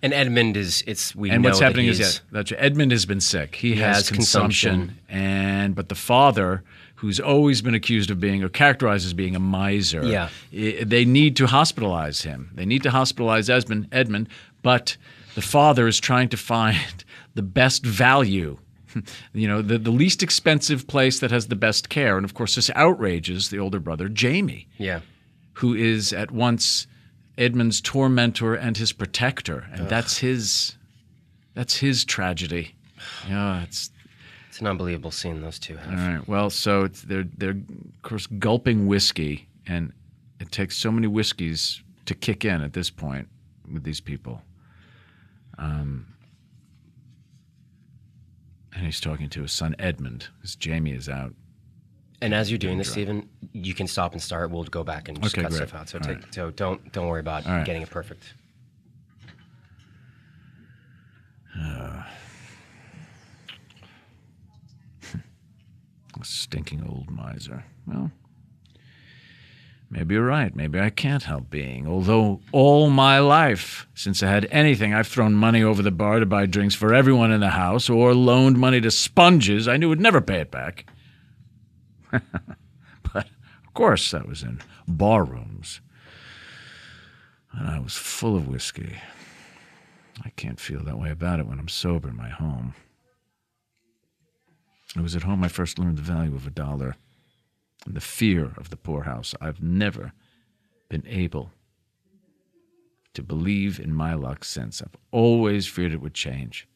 And 0.01 0.13
Edmund 0.13 0.57
is. 0.57 0.83
It's 0.87 1.15
we 1.15 1.29
and 1.29 1.41
know 1.41 1.49
what's 1.49 1.59
that 1.59 1.65
happening 1.65 1.87
is 1.87 1.99
yeah, 1.99 2.09
that 2.31 2.51
Edmund 2.57 2.91
has 2.91 3.05
been 3.05 3.21
sick. 3.21 3.55
He, 3.55 3.73
He 3.73 3.81
has, 3.81 3.97
has 3.97 4.11
consumption, 4.11 4.79
consumption. 4.87 4.99
and 5.09 5.75
but 5.75 5.89
the 5.89 5.95
father, 5.95 6.63
who's 6.95 7.19
always 7.19 7.61
been 7.61 7.73
accused 7.75 8.09
of 8.11 8.19
being 8.19 8.43
or 8.43 8.49
characterized 8.49 9.05
as 9.05 9.13
being 9.13 9.35
a 9.35 9.39
miser, 9.39 10.03
Yeah. 10.05 10.29
i- 10.53 10.83
they 10.85 11.05
need 11.05 11.35
to 11.37 11.45
hospitalize 11.47 12.23
him. 12.23 12.51
They 12.55 12.65
need 12.65 12.83
to 12.83 12.89
hospitalize 12.89 13.49
Edmund, 13.49 13.87
Edmund, 13.91 14.29
but 14.61 14.97
the 15.37 15.43
father 15.43 15.87
is 15.87 15.99
trying 15.99 16.27
to 16.29 16.35
find 16.35 17.05
the 17.35 17.43
best 17.43 17.85
value. 17.85 18.57
You 19.33 19.47
know, 19.47 19.61
the, 19.61 19.77
the 19.77 19.91
least 19.91 20.23
expensive 20.23 20.87
place 20.87 21.19
that 21.19 21.29
has 21.29 21.49
the 21.49 21.55
best 21.55 21.89
care. 21.89 22.17
And 22.17 22.25
of 22.25 22.33
course, 22.33 22.55
this 22.55 22.71
outrages 22.73 23.49
the 23.49 23.59
older 23.59 23.79
brother, 23.79 24.09
Jamie 24.09 24.67
yeah. 24.79 25.01
who 25.53 25.75
is 25.75 26.11
at 26.11 26.31
once 26.31 26.87
Edmund's 27.37 27.79
tormentor 27.79 28.55
and 28.55 28.75
his 28.75 28.93
protector, 28.93 29.67
and 29.71 29.87
that's 29.87 30.17
his 30.17 30.77
that's 31.53 31.77
his 31.77 32.05
tragedy. 32.05 32.73
Yeah, 33.29 33.61
it's 33.61 33.91
It's 34.49 34.59
an 34.61 34.65
unbelievable 34.65 35.11
scene 35.11 35.41
those 35.41 35.59
two 35.59 35.75
have. 35.75 35.99
all 35.99 36.15
right. 36.15 36.27
Well, 36.27 36.49
so 36.49 36.85
it's, 36.85 37.03
they're 37.03 37.27
they're 37.37 37.51
of 37.51 38.01
course 38.01 38.25
gulping 38.25 38.87
whiskey, 38.87 39.47
and 39.67 39.93
it 40.39 40.51
takes 40.51 40.75
so 40.75 40.91
many 40.91 41.05
whiskeys 41.05 41.83
to 42.07 42.15
kick 42.15 42.45
in 42.45 42.63
at 42.63 42.73
this 42.73 42.89
point 42.89 43.27
with 43.71 43.83
these 43.83 44.01
people. 44.01 44.41
Um, 45.57 46.13
and 48.73 48.85
he's 48.85 48.99
talking 49.01 49.27
to 49.29 49.41
his 49.41 49.51
son 49.51 49.75
Edmund, 49.79 50.27
because 50.37 50.55
Jamie 50.55 50.91
is 50.91 51.09
out 51.09 51.33
And 52.21 52.33
as 52.33 52.51
you're 52.51 52.57
doing 52.59 52.77
this, 52.77 52.91
Steven, 52.91 53.27
you 53.53 53.73
can 53.73 53.87
stop 53.87 54.13
and 54.13 54.21
start. 54.21 54.51
We'll 54.51 54.63
go 54.65 54.83
back 54.83 55.07
and 55.09 55.19
just 55.21 55.35
Okay, 55.35 55.41
cut 55.43 55.51
great. 55.51 55.67
stuff 55.69 55.79
out. 55.81 55.89
So 55.89 55.97
All 55.99 56.03
take, 56.07 56.17
right. 56.17 56.33
so 56.33 56.51
don't 56.51 56.91
don't 56.91 57.07
worry 57.07 57.19
about 57.21 57.45
All 57.47 57.53
right. 57.53 57.65
getting 57.65 57.81
it 57.81 57.89
perfect. 57.89 58.33
A 66.19 66.23
stinking 66.23 66.83
old 66.87 67.09
miser. 67.11 67.63
Well, 67.85 68.11
maybe 69.89 70.15
you're 70.15 70.25
right. 70.25 70.55
Maybe 70.55 70.79
I 70.79 70.89
can't 70.89 71.23
help 71.23 71.49
being. 71.49 71.87
Although 71.87 72.41
all 72.51 72.89
my 72.89 73.19
life, 73.19 73.87
since 73.93 74.21
I 74.21 74.27
had 74.27 74.47
anything, 74.51 74.93
I've 74.93 75.07
thrown 75.07 75.33
money 75.33 75.63
over 75.63 75.81
the 75.81 75.91
bar 75.91 76.19
to 76.19 76.25
buy 76.25 76.45
drinks 76.45 76.75
for 76.75 76.93
everyone 76.93 77.31
in 77.31 77.39
the 77.39 77.51
house 77.51 77.89
or 77.89 78.13
loaned 78.13 78.57
money 78.57 78.81
to 78.81 78.91
sponges 78.91 79.67
I 79.67 79.77
knew 79.77 79.89
would 79.89 80.01
never 80.01 80.21
pay 80.21 80.41
it 80.41 80.51
back. 80.51 80.85
but, 82.11 83.27
of 83.65 83.73
course, 83.73 84.11
that 84.11 84.27
was 84.27 84.43
in 84.43 84.61
bar 84.87 85.23
rooms. 85.23 85.81
And 87.51 87.67
I 87.67 87.79
was 87.79 87.95
full 87.95 88.35
of 88.35 88.47
whiskey. 88.47 88.97
I 90.23 90.29
can't 90.31 90.59
feel 90.59 90.83
that 90.83 90.99
way 90.99 91.11
about 91.11 91.39
it 91.39 91.47
when 91.47 91.59
I'm 91.59 91.67
sober 91.67 92.09
in 92.09 92.17
my 92.17 92.29
home. 92.29 92.73
It 94.95 95.01
was 95.01 95.15
at 95.15 95.23
home 95.23 95.43
I 95.43 95.47
first 95.47 95.77
learned 95.77 95.97
the 95.97 96.01
value 96.01 96.35
of 96.35 96.47
a 96.47 96.51
dollar 96.51 96.95
and 97.87 97.95
the 97.95 98.01
fear 98.01 98.51
of 98.57 98.69
the 98.69 98.77
poorhouse. 98.77 99.33
I've 99.39 99.63
never 99.63 100.11
been 100.89 101.07
able 101.07 101.51
to 103.13 103.23
believe 103.23 103.79
in 103.79 103.93
my 103.93 104.13
luck 104.13 104.43
since. 104.43 104.81
I've 104.81 104.95
always 105.11 105.67
feared 105.67 105.93
it 105.93 106.01
would 106.01 106.13
change. 106.13 106.67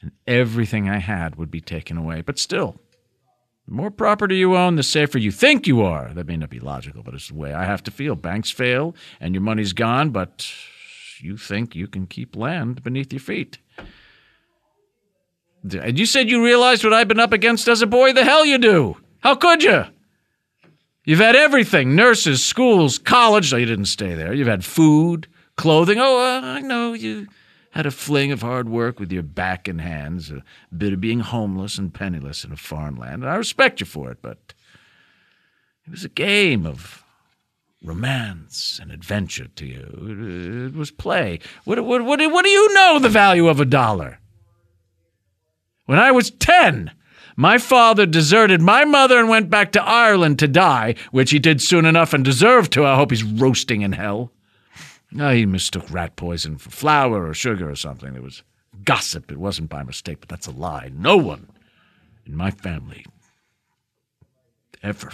And 0.00 0.12
everything 0.26 0.88
I 0.88 0.98
had 0.98 1.36
would 1.36 1.50
be 1.50 1.60
taken 1.60 1.96
away. 1.96 2.20
But 2.20 2.38
still, 2.38 2.80
the 3.66 3.74
more 3.74 3.90
property 3.90 4.36
you 4.36 4.56
own, 4.56 4.76
the 4.76 4.84
safer 4.84 5.18
you 5.18 5.32
think 5.32 5.66
you 5.66 5.82
are. 5.82 6.14
That 6.14 6.28
may 6.28 6.36
not 6.36 6.50
be 6.50 6.60
logical, 6.60 7.02
but 7.02 7.14
it's 7.14 7.28
the 7.28 7.34
way 7.34 7.52
I 7.52 7.64
have 7.64 7.82
to 7.84 7.90
feel. 7.90 8.14
Banks 8.14 8.50
fail 8.50 8.94
and 9.18 9.34
your 9.34 9.42
money's 9.42 9.72
gone, 9.72 10.10
but 10.10 10.48
you 11.18 11.36
think 11.36 11.74
you 11.74 11.88
can 11.88 12.06
keep 12.06 12.36
land 12.36 12.84
beneath 12.84 13.12
your 13.12 13.20
feet. 13.20 13.58
And 15.64 15.98
you 15.98 16.06
said 16.06 16.30
you 16.30 16.44
realized 16.44 16.84
what 16.84 16.92
I've 16.92 17.08
been 17.08 17.18
up 17.18 17.32
against 17.32 17.66
as 17.66 17.82
a 17.82 17.86
boy? 17.88 18.12
The 18.12 18.24
hell 18.24 18.46
you 18.46 18.58
do! 18.58 18.98
How 19.20 19.34
could 19.34 19.64
you? 19.64 19.86
You've 21.06 21.20
had 21.20 21.36
everything 21.36 21.94
nurses, 21.94 22.44
schools, 22.44 22.98
college. 22.98 23.52
No, 23.52 23.58
you 23.58 23.64
didn't 23.64 23.86
stay 23.86 24.14
there. 24.14 24.34
You've 24.34 24.48
had 24.48 24.64
food, 24.64 25.28
clothing. 25.56 25.98
Oh, 26.00 26.18
uh, 26.18 26.40
I 26.44 26.60
know 26.60 26.94
you 26.94 27.28
had 27.70 27.86
a 27.86 27.92
fling 27.92 28.32
of 28.32 28.42
hard 28.42 28.68
work 28.68 28.98
with 28.98 29.12
your 29.12 29.22
back 29.22 29.68
and 29.68 29.80
hands, 29.80 30.32
a 30.32 30.42
bit 30.76 30.92
of 30.92 31.00
being 31.00 31.20
homeless 31.20 31.78
and 31.78 31.94
penniless 31.94 32.44
in 32.44 32.50
a 32.50 32.56
foreign 32.56 32.96
land. 32.96 33.22
And 33.22 33.30
I 33.30 33.36
respect 33.36 33.78
you 33.78 33.86
for 33.86 34.10
it, 34.10 34.18
but 34.20 34.52
it 35.86 35.92
was 35.92 36.04
a 36.04 36.08
game 36.08 36.66
of 36.66 37.04
romance 37.84 38.80
and 38.82 38.90
adventure 38.90 39.46
to 39.46 39.64
you. 39.64 39.86
It, 40.08 40.66
it 40.66 40.74
was 40.74 40.90
play. 40.90 41.38
What, 41.62 41.84
what, 41.84 42.04
what, 42.04 42.18
what 42.32 42.44
do 42.44 42.50
you 42.50 42.74
know 42.74 42.98
the 42.98 43.08
value 43.08 43.46
of 43.46 43.60
a 43.60 43.64
dollar? 43.64 44.18
When 45.84 46.00
I 46.00 46.10
was 46.10 46.32
10, 46.32 46.90
my 47.36 47.58
father 47.58 48.06
deserted 48.06 48.60
my 48.60 48.84
mother 48.84 49.18
and 49.18 49.28
went 49.28 49.50
back 49.50 49.72
to 49.72 49.82
Ireland 49.82 50.38
to 50.38 50.48
die, 50.48 50.94
which 51.10 51.30
he 51.30 51.38
did 51.38 51.60
soon 51.60 51.84
enough 51.84 52.12
and 52.12 52.24
deserved 52.24 52.72
to. 52.72 52.86
I 52.86 52.96
hope 52.96 53.10
he's 53.10 53.22
roasting 53.22 53.82
in 53.82 53.92
hell. 53.92 54.32
No, 55.12 55.32
he 55.32 55.46
mistook 55.46 55.90
rat 55.90 56.16
poison 56.16 56.58
for 56.58 56.70
flour 56.70 57.28
or 57.28 57.34
sugar 57.34 57.70
or 57.70 57.76
something. 57.76 58.14
It 58.14 58.22
was 58.22 58.42
gossip. 58.84 59.30
It 59.30 59.38
wasn't 59.38 59.70
by 59.70 59.82
mistake, 59.82 60.20
but 60.20 60.28
that's 60.28 60.46
a 60.46 60.52
lie. 60.52 60.90
No 60.92 61.16
one 61.16 61.48
in 62.24 62.36
my 62.36 62.50
family 62.50 63.04
ever. 64.82 65.12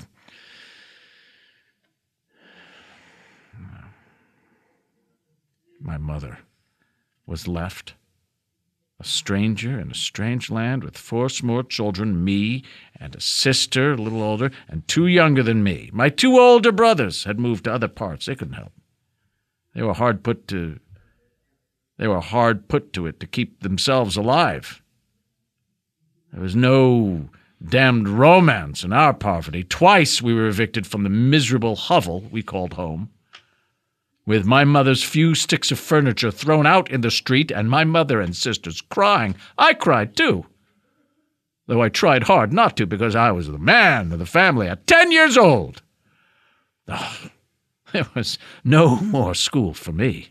My 5.80 5.98
mother 5.98 6.38
was 7.26 7.48
left 7.48 7.94
a 9.02 9.04
stranger 9.04 9.80
in 9.80 9.90
a 9.90 9.94
strange 9.94 10.48
land 10.48 10.84
with 10.84 10.96
four 10.96 11.28
small 11.28 11.64
children, 11.64 12.24
me 12.24 12.62
and 13.00 13.16
a 13.16 13.20
sister, 13.20 13.92
a 13.92 13.96
little 13.96 14.22
older, 14.22 14.52
and 14.68 14.86
two 14.86 15.08
younger 15.08 15.42
than 15.42 15.64
me. 15.64 15.90
My 15.92 16.08
two 16.08 16.38
older 16.38 16.70
brothers 16.70 17.24
had 17.24 17.40
moved 17.40 17.64
to 17.64 17.72
other 17.72 17.88
parts. 17.88 18.26
They 18.26 18.36
couldn't 18.36 18.54
help. 18.54 18.72
They 19.74 19.82
were 19.82 19.94
hard 19.94 20.22
put 20.22 20.46
to 20.48 20.78
they 21.98 22.08
were 22.08 22.20
hard 22.20 22.68
put 22.68 22.92
to 22.94 23.06
it 23.06 23.20
to 23.20 23.26
keep 23.26 23.60
themselves 23.60 24.16
alive. 24.16 24.82
There 26.32 26.42
was 26.42 26.56
no 26.56 27.28
damned 27.64 28.08
romance 28.08 28.82
in 28.82 28.92
our 28.92 29.14
poverty. 29.14 29.62
Twice 29.62 30.22
we 30.22 30.34
were 30.34 30.46
evicted 30.46 30.86
from 30.86 31.02
the 31.02 31.10
miserable 31.10 31.76
hovel 31.76 32.20
we 32.30 32.42
called 32.42 32.74
home 32.74 33.10
with 34.24 34.46
my 34.46 34.64
mother's 34.64 35.02
few 35.02 35.34
sticks 35.34 35.70
of 35.70 35.78
furniture 35.78 36.30
thrown 36.30 36.66
out 36.66 36.90
in 36.90 37.00
the 37.00 37.10
street 37.10 37.50
and 37.50 37.68
my 37.68 37.84
mother 37.84 38.20
and 38.20 38.36
sisters 38.36 38.80
crying. 38.80 39.34
I 39.58 39.74
cried 39.74 40.16
too, 40.16 40.46
though 41.66 41.82
I 41.82 41.88
tried 41.88 42.24
hard 42.24 42.52
not 42.52 42.76
to 42.76 42.86
because 42.86 43.16
I 43.16 43.32
was 43.32 43.48
the 43.48 43.58
man 43.58 44.12
of 44.12 44.18
the 44.18 44.26
family 44.26 44.68
at 44.68 44.86
ten 44.86 45.10
years 45.12 45.36
old. 45.36 45.82
Ah, 46.88 47.30
there 47.92 48.06
was 48.14 48.38
no 48.64 48.96
more 48.96 49.34
school 49.34 49.74
for 49.74 49.92
me. 49.92 50.28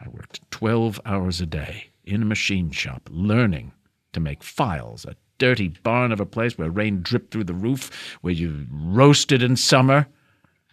I 0.00 0.08
worked 0.08 0.50
12 0.50 1.00
hours 1.06 1.40
a 1.40 1.46
day 1.46 1.88
in 2.04 2.22
a 2.22 2.26
machine 2.26 2.70
shop 2.70 3.08
learning 3.10 3.72
to 4.12 4.20
make 4.20 4.42
files, 4.42 5.04
a 5.04 5.16
dirty 5.38 5.68
barn 5.68 6.12
of 6.12 6.20
a 6.20 6.26
place 6.26 6.58
where 6.58 6.70
rain 6.70 7.00
dripped 7.02 7.32
through 7.32 7.44
the 7.44 7.54
roof, 7.54 8.18
where 8.20 8.32
you 8.32 8.66
roasted 8.70 9.42
in 9.42 9.56
summer. 9.56 10.06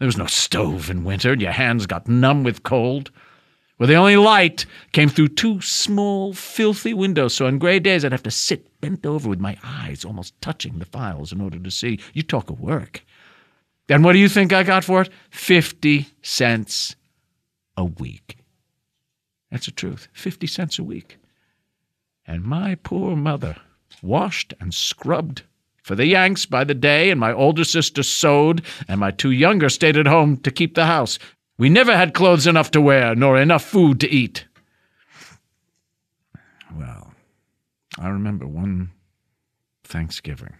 There 0.02 0.08
was 0.08 0.18
no 0.18 0.26
stove 0.26 0.90
in 0.90 1.04
winter, 1.04 1.34
and 1.34 1.40
your 1.40 1.52
hands 1.52 1.86
got 1.86 2.08
numb 2.08 2.44
with 2.44 2.64
cold. 2.64 3.12
Where 3.78 3.86
the 3.86 3.94
only 3.94 4.18
light 4.18 4.66
came 4.94 5.10
through 5.10 5.28
two 5.28 5.62
small, 5.62 6.34
filthy 6.34 6.92
windows, 6.96 7.36
so 7.36 7.46
on 7.46 7.60
gray 7.60 7.78
days 7.78 8.04
I'd 8.04 8.12
have 8.12 8.24
to 8.24 8.32
sit 8.32 8.82
bent 8.82 9.06
over 9.06 9.30
with 9.30 9.40
my 9.40 9.60
eyes 9.64 10.04
almost 10.04 10.34
touching 10.42 10.80
the 10.80 10.86
files 10.86 11.32
in 11.32 11.40
order 11.40 11.60
to 11.60 11.70
see. 11.70 12.00
You 12.16 12.24
talk 12.24 12.50
of 12.50 12.60
work. 12.60 13.06
And 13.90 14.04
what 14.04 14.14
do 14.14 14.18
you 14.18 14.28
think 14.28 14.52
I 14.52 14.64
got 14.64 14.84
for 14.84 15.04
it? 15.04 15.10
Fifty 15.30 16.08
cents 16.24 16.96
a 17.78 17.86
week. 17.86 18.38
That's 19.52 19.68
the 19.68 19.72
truth. 19.72 20.08
Fifty 20.14 20.48
cents 20.48 20.80
a 20.80 20.84
week. 20.84 21.20
And 22.26 22.44
my 22.44 22.74
poor 22.74 23.16
mother 23.16 23.56
washed 24.02 24.56
and 24.60 24.74
scrubbed 24.74 25.44
for 25.92 25.98
the 25.98 26.06
Yanks 26.06 26.46
by 26.46 26.64
the 26.64 26.74
day, 26.74 27.10
and 27.10 27.20
my 27.20 27.34
older 27.34 27.66
sister 27.66 28.02
sewed, 28.02 28.62
and 28.88 29.02
my 29.02 29.12
two 29.12 29.32
younger 29.32 29.68
stayed 29.68 29.98
at 29.98 30.08
home 30.08 30.38
to 30.38 30.50
keep 30.50 30.74
the 30.74 30.86
house. 30.86 31.20
We 31.58 31.68
never 31.68 31.98
had 31.98 32.14
clothes 32.14 32.48
enough 32.48 32.72
to 32.72 32.80
wear, 32.80 33.14
nor 33.14 33.38
enough 33.38 33.66
food 33.66 34.00
to 34.00 34.10
eat. 34.10 34.46
Well, 36.74 37.12
I 38.00 38.08
remember 38.08 38.48
one 38.48 38.92
Thanksgiving. 39.84 40.54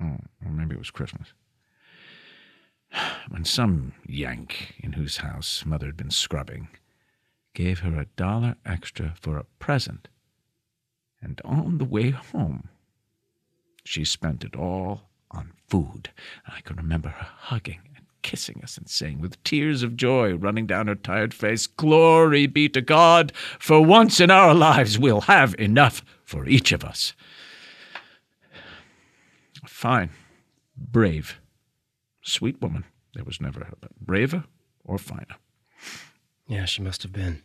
Oh, 0.00 0.18
or 0.44 0.52
maybe 0.52 0.76
it 0.76 0.78
was 0.78 0.92
Christmas. 0.92 1.32
When 3.28 3.44
some 3.44 3.94
Yank 4.06 4.76
in 4.78 4.92
whose 4.92 5.16
house 5.16 5.64
mother 5.66 5.86
had 5.86 5.96
been 5.96 6.12
scrubbing 6.12 6.68
gave 7.54 7.80
her 7.80 7.98
a 7.98 8.06
dollar 8.14 8.54
extra 8.64 9.16
for 9.20 9.36
a 9.36 9.46
present, 9.58 10.06
and 11.20 11.40
on 11.44 11.78
the 11.78 11.84
way 11.84 12.10
home, 12.10 12.68
she 13.86 14.04
spent 14.04 14.44
it 14.44 14.56
all 14.56 15.02
on 15.30 15.52
food. 15.68 16.10
And 16.44 16.54
I 16.56 16.60
can 16.60 16.76
remember 16.76 17.10
her 17.10 17.28
hugging 17.38 17.80
and 17.94 18.04
kissing 18.22 18.60
us 18.62 18.76
and 18.76 18.88
saying, 18.88 19.20
with 19.20 19.42
tears 19.44 19.82
of 19.82 19.96
joy 19.96 20.34
running 20.34 20.66
down 20.66 20.88
her 20.88 20.94
tired 20.94 21.32
face, 21.32 21.66
Glory 21.66 22.46
be 22.46 22.68
to 22.70 22.80
God, 22.80 23.32
for 23.58 23.80
once 23.80 24.20
in 24.20 24.30
our 24.30 24.54
lives 24.54 24.98
we'll 24.98 25.22
have 25.22 25.54
enough 25.58 26.02
for 26.24 26.46
each 26.46 26.72
of 26.72 26.84
us. 26.84 27.12
Fine, 29.66 30.10
brave, 30.76 31.38
sweet 32.22 32.60
woman. 32.60 32.84
There 33.14 33.24
was 33.24 33.40
never 33.40 33.60
a 33.60 33.88
braver 34.00 34.44
or 34.84 34.98
finer. 34.98 35.36
Yeah, 36.46 36.64
she 36.64 36.82
must 36.82 37.02
have 37.02 37.12
been. 37.12 37.42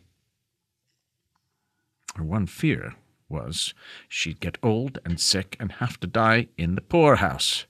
Her 2.14 2.24
one 2.24 2.46
fear 2.46 2.94
was 3.32 3.74
she'd 4.08 4.38
get 4.38 4.58
old 4.62 4.98
and 5.04 5.18
sick 5.18 5.56
and 5.58 5.72
have 5.72 5.98
to 6.00 6.06
die 6.06 6.46
in 6.56 6.76
the 6.76 6.80
poorhouse. 6.80 7.66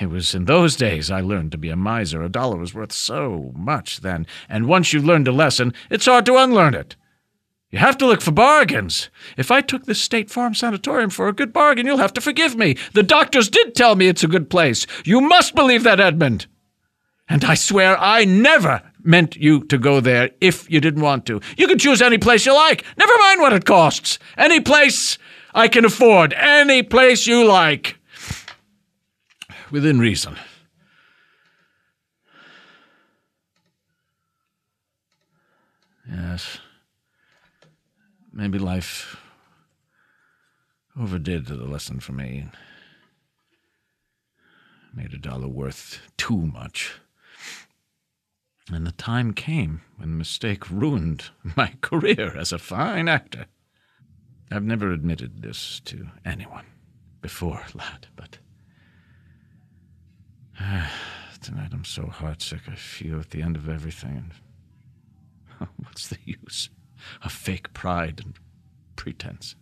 It 0.00 0.06
was 0.06 0.34
in 0.34 0.46
those 0.46 0.76
days 0.76 1.10
I 1.10 1.20
learned 1.20 1.52
to 1.52 1.58
be 1.58 1.70
a 1.70 1.76
miser. 1.76 2.22
A 2.22 2.28
dollar 2.28 2.56
was 2.56 2.74
worth 2.74 2.92
so 2.92 3.52
much 3.54 4.00
then, 4.00 4.26
and 4.48 4.66
once 4.66 4.92
you've 4.92 5.04
learned 5.04 5.28
a 5.28 5.32
lesson, 5.32 5.74
it's 5.90 6.06
hard 6.06 6.24
to 6.26 6.36
unlearn 6.36 6.74
it. 6.74 6.96
You 7.70 7.78
have 7.78 7.98
to 7.98 8.06
look 8.06 8.22
for 8.22 8.30
bargains. 8.30 9.10
If 9.36 9.50
I 9.50 9.60
took 9.60 9.84
this 9.84 10.00
State 10.00 10.30
Farm 10.30 10.54
Sanatorium 10.54 11.10
for 11.10 11.28
a 11.28 11.34
good 11.34 11.52
bargain, 11.52 11.84
you'll 11.84 11.98
have 11.98 12.14
to 12.14 12.20
forgive 12.20 12.56
me. 12.56 12.76
The 12.94 13.02
doctors 13.02 13.50
did 13.50 13.74
tell 13.74 13.94
me 13.94 14.08
it's 14.08 14.24
a 14.24 14.28
good 14.28 14.48
place. 14.48 14.86
You 15.04 15.20
must 15.20 15.54
believe 15.54 15.82
that, 15.84 16.00
Edmund. 16.00 16.46
And 17.28 17.44
I 17.44 17.54
swear 17.54 17.98
I 17.98 18.24
never 18.24 18.82
meant 19.02 19.36
you 19.36 19.64
to 19.64 19.78
go 19.78 20.00
there 20.00 20.30
if 20.40 20.70
you 20.70 20.80
didn't 20.80 21.02
want 21.02 21.26
to. 21.26 21.40
You 21.56 21.66
can 21.66 21.78
choose 21.78 22.02
any 22.02 22.18
place 22.18 22.46
you 22.46 22.54
like. 22.54 22.84
Never 22.96 23.16
mind 23.18 23.40
what 23.40 23.52
it 23.52 23.64
costs. 23.64 24.18
Any 24.36 24.60
place 24.60 25.18
I 25.54 25.68
can 25.68 25.84
afford 25.84 26.32
any 26.34 26.82
place 26.82 27.26
you 27.26 27.44
like. 27.44 27.96
Within 29.70 29.98
reason. 29.98 30.36
Yes. 36.10 36.58
Maybe 38.32 38.58
life 38.58 39.16
overdid 40.98 41.46
the 41.46 41.56
lesson 41.56 42.00
for 42.00 42.12
me. 42.12 42.46
Made 44.94 45.12
a 45.12 45.18
dollar 45.18 45.48
worth 45.48 46.00
too 46.16 46.38
much. 46.38 46.94
And 48.70 48.86
the 48.86 48.92
time 48.92 49.32
came 49.32 49.80
when 49.96 50.10
the 50.10 50.16
mistake 50.16 50.70
ruined 50.70 51.30
my 51.56 51.72
career 51.80 52.36
as 52.36 52.52
a 52.52 52.58
fine 52.58 53.08
actor. 53.08 53.46
I've 54.50 54.64
never 54.64 54.92
admitted 54.92 55.42
this 55.42 55.80
to 55.86 56.08
anyone 56.24 56.66
before, 57.20 57.62
lad, 57.74 58.08
but 58.16 58.38
tonight 61.40 61.70
I'm 61.72 61.84
so 61.84 62.04
heartsick 62.04 62.68
I 62.68 62.74
feel 62.74 63.20
at 63.20 63.30
the 63.30 63.42
end 63.42 63.56
of 63.56 63.68
everything. 63.68 64.32
And 65.60 65.68
what's 65.76 66.08
the 66.08 66.18
use 66.24 66.68
of 67.22 67.32
fake 67.32 67.72
pride 67.72 68.20
and 68.24 68.34
pretense? 68.96 69.56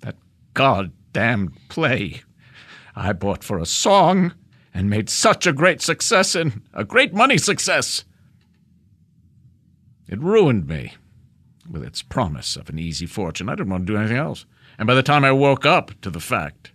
That 0.00 0.16
goddamned 0.54 1.56
play 1.68 2.22
I 2.94 3.12
bought 3.12 3.44
for 3.44 3.58
a 3.58 3.66
song 3.66 4.34
and 4.78 4.88
made 4.88 5.10
such 5.10 5.44
a 5.44 5.52
great 5.52 5.82
success 5.82 6.36
in, 6.36 6.62
a 6.72 6.84
great 6.84 7.12
money 7.12 7.36
success. 7.36 8.04
It 10.06 10.20
ruined 10.20 10.68
me 10.68 10.94
with 11.68 11.82
its 11.82 12.00
promise 12.00 12.54
of 12.54 12.68
an 12.68 12.78
easy 12.78 13.04
fortune. 13.04 13.48
I 13.48 13.56
didn't 13.56 13.70
want 13.70 13.88
to 13.88 13.92
do 13.92 13.98
anything 13.98 14.18
else. 14.18 14.46
And 14.78 14.86
by 14.86 14.94
the 14.94 15.02
time 15.02 15.24
I 15.24 15.32
woke 15.32 15.66
up 15.66 16.00
to 16.02 16.10
the 16.10 16.20
fact 16.20 16.70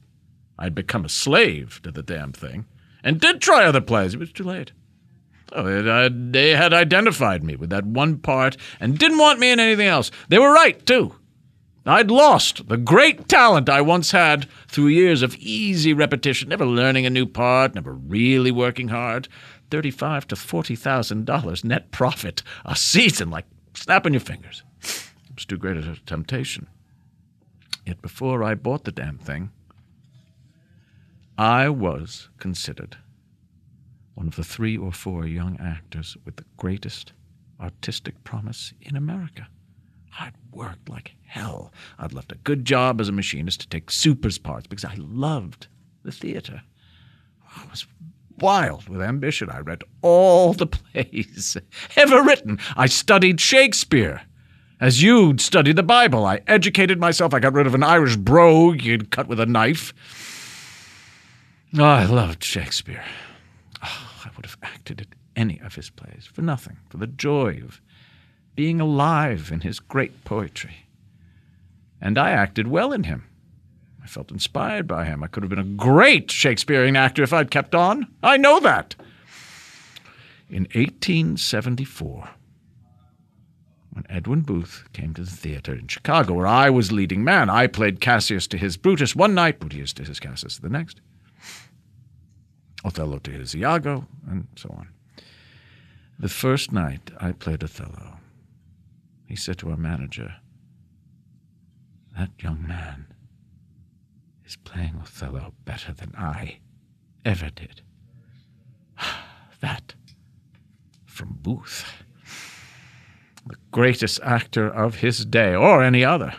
I'd 0.59 0.75
become 0.75 1.05
a 1.05 1.09
slave 1.09 1.79
to 1.83 1.91
the 1.91 2.03
damn 2.03 2.33
thing 2.33 2.65
and 3.05 3.21
did 3.21 3.39
try 3.39 3.63
other 3.63 3.79
plays, 3.79 4.13
it 4.13 4.19
was 4.19 4.33
too 4.33 4.43
late. 4.43 4.73
Oh, 5.53 5.65
it, 5.65 5.87
uh, 5.87 6.09
they 6.11 6.49
had 6.49 6.73
identified 6.73 7.41
me 7.41 7.55
with 7.55 7.69
that 7.69 7.85
one 7.85 8.17
part 8.17 8.57
and 8.81 8.99
didn't 8.99 9.17
want 9.19 9.39
me 9.39 9.49
in 9.49 9.61
anything 9.61 9.87
else. 9.87 10.11
They 10.27 10.39
were 10.39 10.51
right, 10.51 10.85
too. 10.85 11.15
I'd 11.85 12.09
lost 12.09 12.69
the 12.69 12.77
great 12.77 13.27
talent 13.27 13.67
I 13.67 13.81
once 13.81 14.11
had 14.11 14.47
through 14.67 14.87
years 14.87 15.21
of 15.21 15.35
easy 15.35 15.91
repetition, 15.93 16.49
never 16.49 16.65
learning 16.65 17.05
a 17.05 17.09
new 17.09 17.25
part, 17.25 17.75
never 17.75 17.93
really 17.93 18.51
working 18.51 18.87
hard. 18.87 19.27
Thirty-five 19.69 20.27
to 20.27 20.35
forty 20.35 20.75
thousand 20.75 21.25
dollars 21.25 21.63
net 21.63 21.91
profit 21.91 22.41
a 22.63 22.75
season, 22.75 23.29
like 23.29 23.45
snapping 23.73 24.13
your 24.13 24.21
fingers. 24.21 24.63
It 24.81 25.35
was 25.35 25.45
too 25.45 25.57
great 25.57 25.77
a 25.77 25.97
temptation. 26.05 26.67
Yet 27.85 28.01
before 28.01 28.43
I 28.43 28.55
bought 28.55 28.85
the 28.85 28.91
damn 28.91 29.17
thing, 29.17 29.51
I 31.37 31.67
was 31.67 32.29
considered 32.37 32.97
one 34.13 34.27
of 34.27 34.35
the 34.35 34.43
three 34.43 34.77
or 34.77 34.93
four 34.93 35.25
young 35.25 35.59
actors 35.59 36.15
with 36.23 36.37
the 36.37 36.45
greatest 36.55 37.11
artistic 37.59 38.23
promise 38.23 38.73
in 38.79 38.95
America. 38.95 39.47
I'd 40.19 40.33
worked 40.51 40.89
like 40.89 41.15
hell. 41.25 41.71
I'd 41.97 42.13
left 42.13 42.31
a 42.31 42.37
good 42.37 42.65
job 42.65 43.01
as 43.01 43.09
a 43.09 43.11
machinist 43.11 43.61
to 43.61 43.67
take 43.67 43.89
supers 43.91 44.37
parts 44.37 44.67
because 44.67 44.85
I 44.85 44.95
loved 44.97 45.67
the 46.03 46.11
theater. 46.11 46.61
I 47.57 47.65
was 47.69 47.85
wild 48.39 48.89
with 48.89 49.01
ambition. 49.01 49.49
I 49.49 49.59
read 49.59 49.83
all 50.01 50.53
the 50.53 50.67
plays 50.67 51.57
ever 51.95 52.21
written. 52.21 52.59
I 52.75 52.87
studied 52.87 53.39
Shakespeare. 53.39 54.21
As 54.79 55.01
you'd 55.01 55.39
study 55.39 55.71
the 55.71 55.83
Bible, 55.83 56.25
I 56.25 56.41
educated 56.45 56.99
myself. 56.99 57.33
I 57.33 57.39
got 57.39 57.53
rid 57.53 57.67
of 57.67 57.75
an 57.75 57.83
Irish 57.83 58.17
brogue 58.17 58.81
you'd 58.81 59.11
cut 59.11 59.27
with 59.27 59.39
a 59.39 59.45
knife. 59.45 59.93
I 61.77 62.05
loved 62.05 62.43
Shakespeare. 62.43 63.03
Oh, 63.81 64.11
I 64.25 64.29
would 64.35 64.45
have 64.45 64.57
acted 64.61 65.01
at 65.01 65.07
any 65.35 65.59
of 65.61 65.75
his 65.75 65.89
plays 65.89 66.27
for 66.31 66.41
nothing, 66.41 66.77
for 66.89 66.97
the 66.97 67.07
joy 67.07 67.61
of 67.63 67.81
being 68.55 68.79
alive 68.79 69.51
in 69.51 69.61
his 69.61 69.79
great 69.79 70.23
poetry. 70.23 70.85
And 72.01 72.17
I 72.17 72.31
acted 72.31 72.67
well 72.67 72.91
in 72.91 73.03
him. 73.03 73.25
I 74.03 74.07
felt 74.07 74.31
inspired 74.31 74.87
by 74.87 75.05
him. 75.05 75.23
I 75.23 75.27
could 75.27 75.43
have 75.43 75.49
been 75.49 75.59
a 75.59 75.63
great 75.63 76.29
Shakespearean 76.29 76.97
actor 76.97 77.23
if 77.23 77.31
I'd 77.31 77.51
kept 77.51 77.73
on. 77.73 78.07
I 78.21 78.37
know 78.37 78.59
that. 78.59 78.95
In 80.49 80.63
1874, 80.73 82.29
when 83.91 84.05
Edwin 84.09 84.41
Booth 84.41 84.83
came 84.91 85.13
to 85.13 85.21
the 85.21 85.31
theater 85.31 85.73
in 85.73 85.87
Chicago, 85.87 86.33
where 86.33 86.47
I 86.47 86.69
was 86.69 86.91
leading 86.91 87.23
man, 87.23 87.49
I 87.49 87.67
played 87.67 88.01
Cassius 88.01 88.47
to 88.47 88.57
his 88.57 88.75
Brutus 88.75 89.15
one 89.15 89.33
night, 89.33 89.59
Brutus 89.59 89.93
to 89.93 90.03
his 90.03 90.19
Cassius 90.19 90.57
the 90.57 90.69
next, 90.69 90.99
Othello 92.83 93.19
to 93.19 93.31
his 93.31 93.55
Iago, 93.55 94.05
and 94.27 94.47
so 94.55 94.69
on. 94.77 94.89
The 96.19 96.29
first 96.29 96.71
night 96.71 97.11
I 97.19 97.31
played 97.31 97.63
Othello, 97.63 98.17
he 99.33 99.37
said 99.37 99.57
to 99.57 99.71
our 99.71 99.77
manager, 99.77 100.35
That 102.15 102.29
young 102.37 102.67
man 102.67 103.07
is 104.45 104.57
playing 104.57 104.99
Othello 105.01 105.55
better 105.65 105.91
than 105.91 106.13
I 106.15 106.59
ever 107.25 107.49
did. 107.49 107.81
that 109.59 109.95
from 111.07 111.39
Booth, 111.41 112.03
the 113.47 113.55
greatest 113.71 114.19
actor 114.21 114.67
of 114.67 114.97
his 114.97 115.25
day, 115.25 115.55
or 115.55 115.81
any 115.81 116.05
other. 116.05 116.35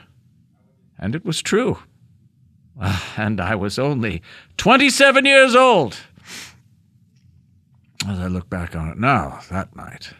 And 0.96 1.16
it 1.16 1.24
was 1.24 1.42
true. 1.42 1.78
And 3.16 3.40
I 3.40 3.56
was 3.56 3.76
only 3.76 4.22
27 4.56 5.26
years 5.26 5.56
old. 5.56 5.96
As 8.06 8.20
I 8.20 8.28
look 8.28 8.48
back 8.48 8.76
on 8.76 8.88
it 8.88 8.98
now, 8.98 9.40
that 9.50 9.74
night 9.74 10.12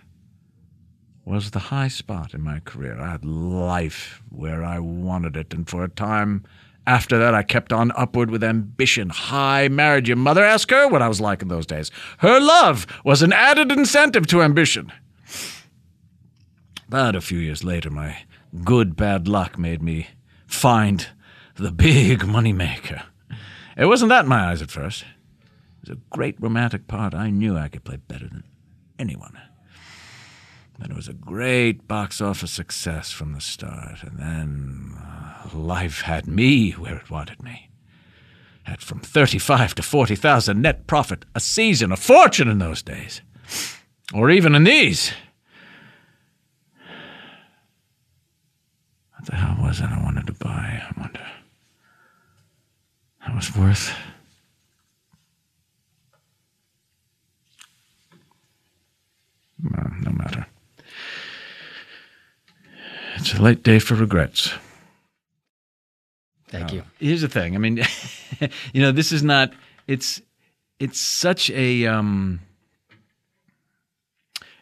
was 1.25 1.51
the 1.51 1.59
high 1.59 1.89
spot 1.89 2.35
in 2.35 2.43
my 2.43 2.61
career. 2.61 2.99
I 3.01 3.13
had 3.13 3.25
life 3.25 4.23
where 4.29 4.63
I 4.63 4.79
wanted 4.79 5.37
it, 5.37 5.55
and 5.55 5.69
for 5.69 5.83
a 5.85 5.89
time 5.89 6.45
after 6.87 7.19
that 7.19 7.35
I 7.35 7.43
kept 7.43 7.73
on 7.73 7.93
upward 7.97 8.31
with 8.31 8.45
ambition. 8.45 9.09
High 9.09 9.69
married 9.69 10.07
your 10.07 10.19
mother? 10.19 10.45
Ask 10.45 10.71
her 10.71 10.87
what 10.89 11.03
I 11.03 11.09
was 11.09 11.21
like 11.21 11.41
in 11.41 11.49
those 11.49 11.67
days. 11.67 11.91
Her 12.19 12.41
love 12.41 12.87
was 13.05 13.23
an 13.23 13.33
added 13.33 13.73
incentive 13.73 14.27
to 14.29 14.43
ambition. 14.43 14.93
But 16.89 17.17
a 17.17 17.21
few 17.21 17.39
years 17.39 17.65
later, 17.65 17.91
my 17.91 18.19
good 18.63 18.97
bad 18.97 19.27
luck 19.27 19.59
made 19.59 19.83
me 19.83 20.09
find 20.47 21.09
the 21.57 21.73
big 21.73 22.27
money 22.27 22.53
maker. 22.53 23.03
It 23.77 23.87
wasn't 23.87 24.11
that 24.11 24.25
in 24.25 24.29
my 24.29 24.51
eyes 24.51 24.63
at 24.63 24.71
first. 24.71 25.03
It 25.83 25.89
was 25.89 25.97
a 25.97 26.01
great 26.11 26.37
romantic 26.39 26.87
part 26.87 27.15
I 27.15 27.31
knew 27.31 27.57
I 27.57 27.69
could 27.69 27.85
play 27.85 27.97
better 27.97 28.29
than 28.29 28.45
anyone. 28.99 29.39
And 30.81 30.91
it 30.91 30.97
was 30.97 31.09
a 31.09 31.15
great 31.15 31.87
box 31.87 32.21
office 32.21 32.51
success 32.51 33.11
from 33.11 33.33
the 33.33 33.41
start. 33.41 34.03
And 34.03 34.19
then 34.19 34.97
uh, 34.99 35.57
life 35.57 36.03
had 36.03 36.27
me 36.27 36.73
where 36.73 36.97
it 36.97 37.11
wanted 37.11 37.43
me. 37.43 37.71
Had 38.65 38.81
from 38.81 39.01
thirty-five 39.01 39.75
to 39.77 39.83
forty 39.83 40.17
thousand 40.17 40.63
net 40.63 40.87
profit 40.87 41.25
a 41.35 41.41
season, 41.41 41.93
a 41.93 41.97
fortune 41.97 42.49
in 42.49 42.59
those 42.59 42.83
days, 42.83 43.21
or 44.13 44.31
even 44.31 44.55
in 44.55 44.65
these. 44.65 45.13
What 49.17 49.27
the 49.27 49.37
hell 49.37 49.57
was 49.61 49.81
it 49.81 49.91
I 49.91 50.03
wanted 50.03 50.27
to 50.27 50.33
buy? 50.33 50.83
I 50.83 51.01
wonder. 51.01 51.27
That 53.27 53.35
was 53.35 53.55
worth. 53.55 53.95
No 59.63 60.11
matter. 60.11 60.47
It's 63.15 63.35
a 63.35 63.43
late 63.43 63.63
day 63.63 63.79
for 63.79 63.95
regrets. 63.95 64.53
Thank 66.49 66.73
you. 66.73 66.83
Here's 66.99 67.23
the 67.23 67.29
thing. 67.29 67.55
I 67.55 67.59
mean, 67.59 67.79
you 68.73 68.83
know, 68.83 68.93
this 68.93 69.13
is 69.13 69.23
not. 69.23 69.53
It's 69.87 70.21
it's 70.79 70.99
such 71.01 71.51
a 71.51 71.87
um. 71.87 72.41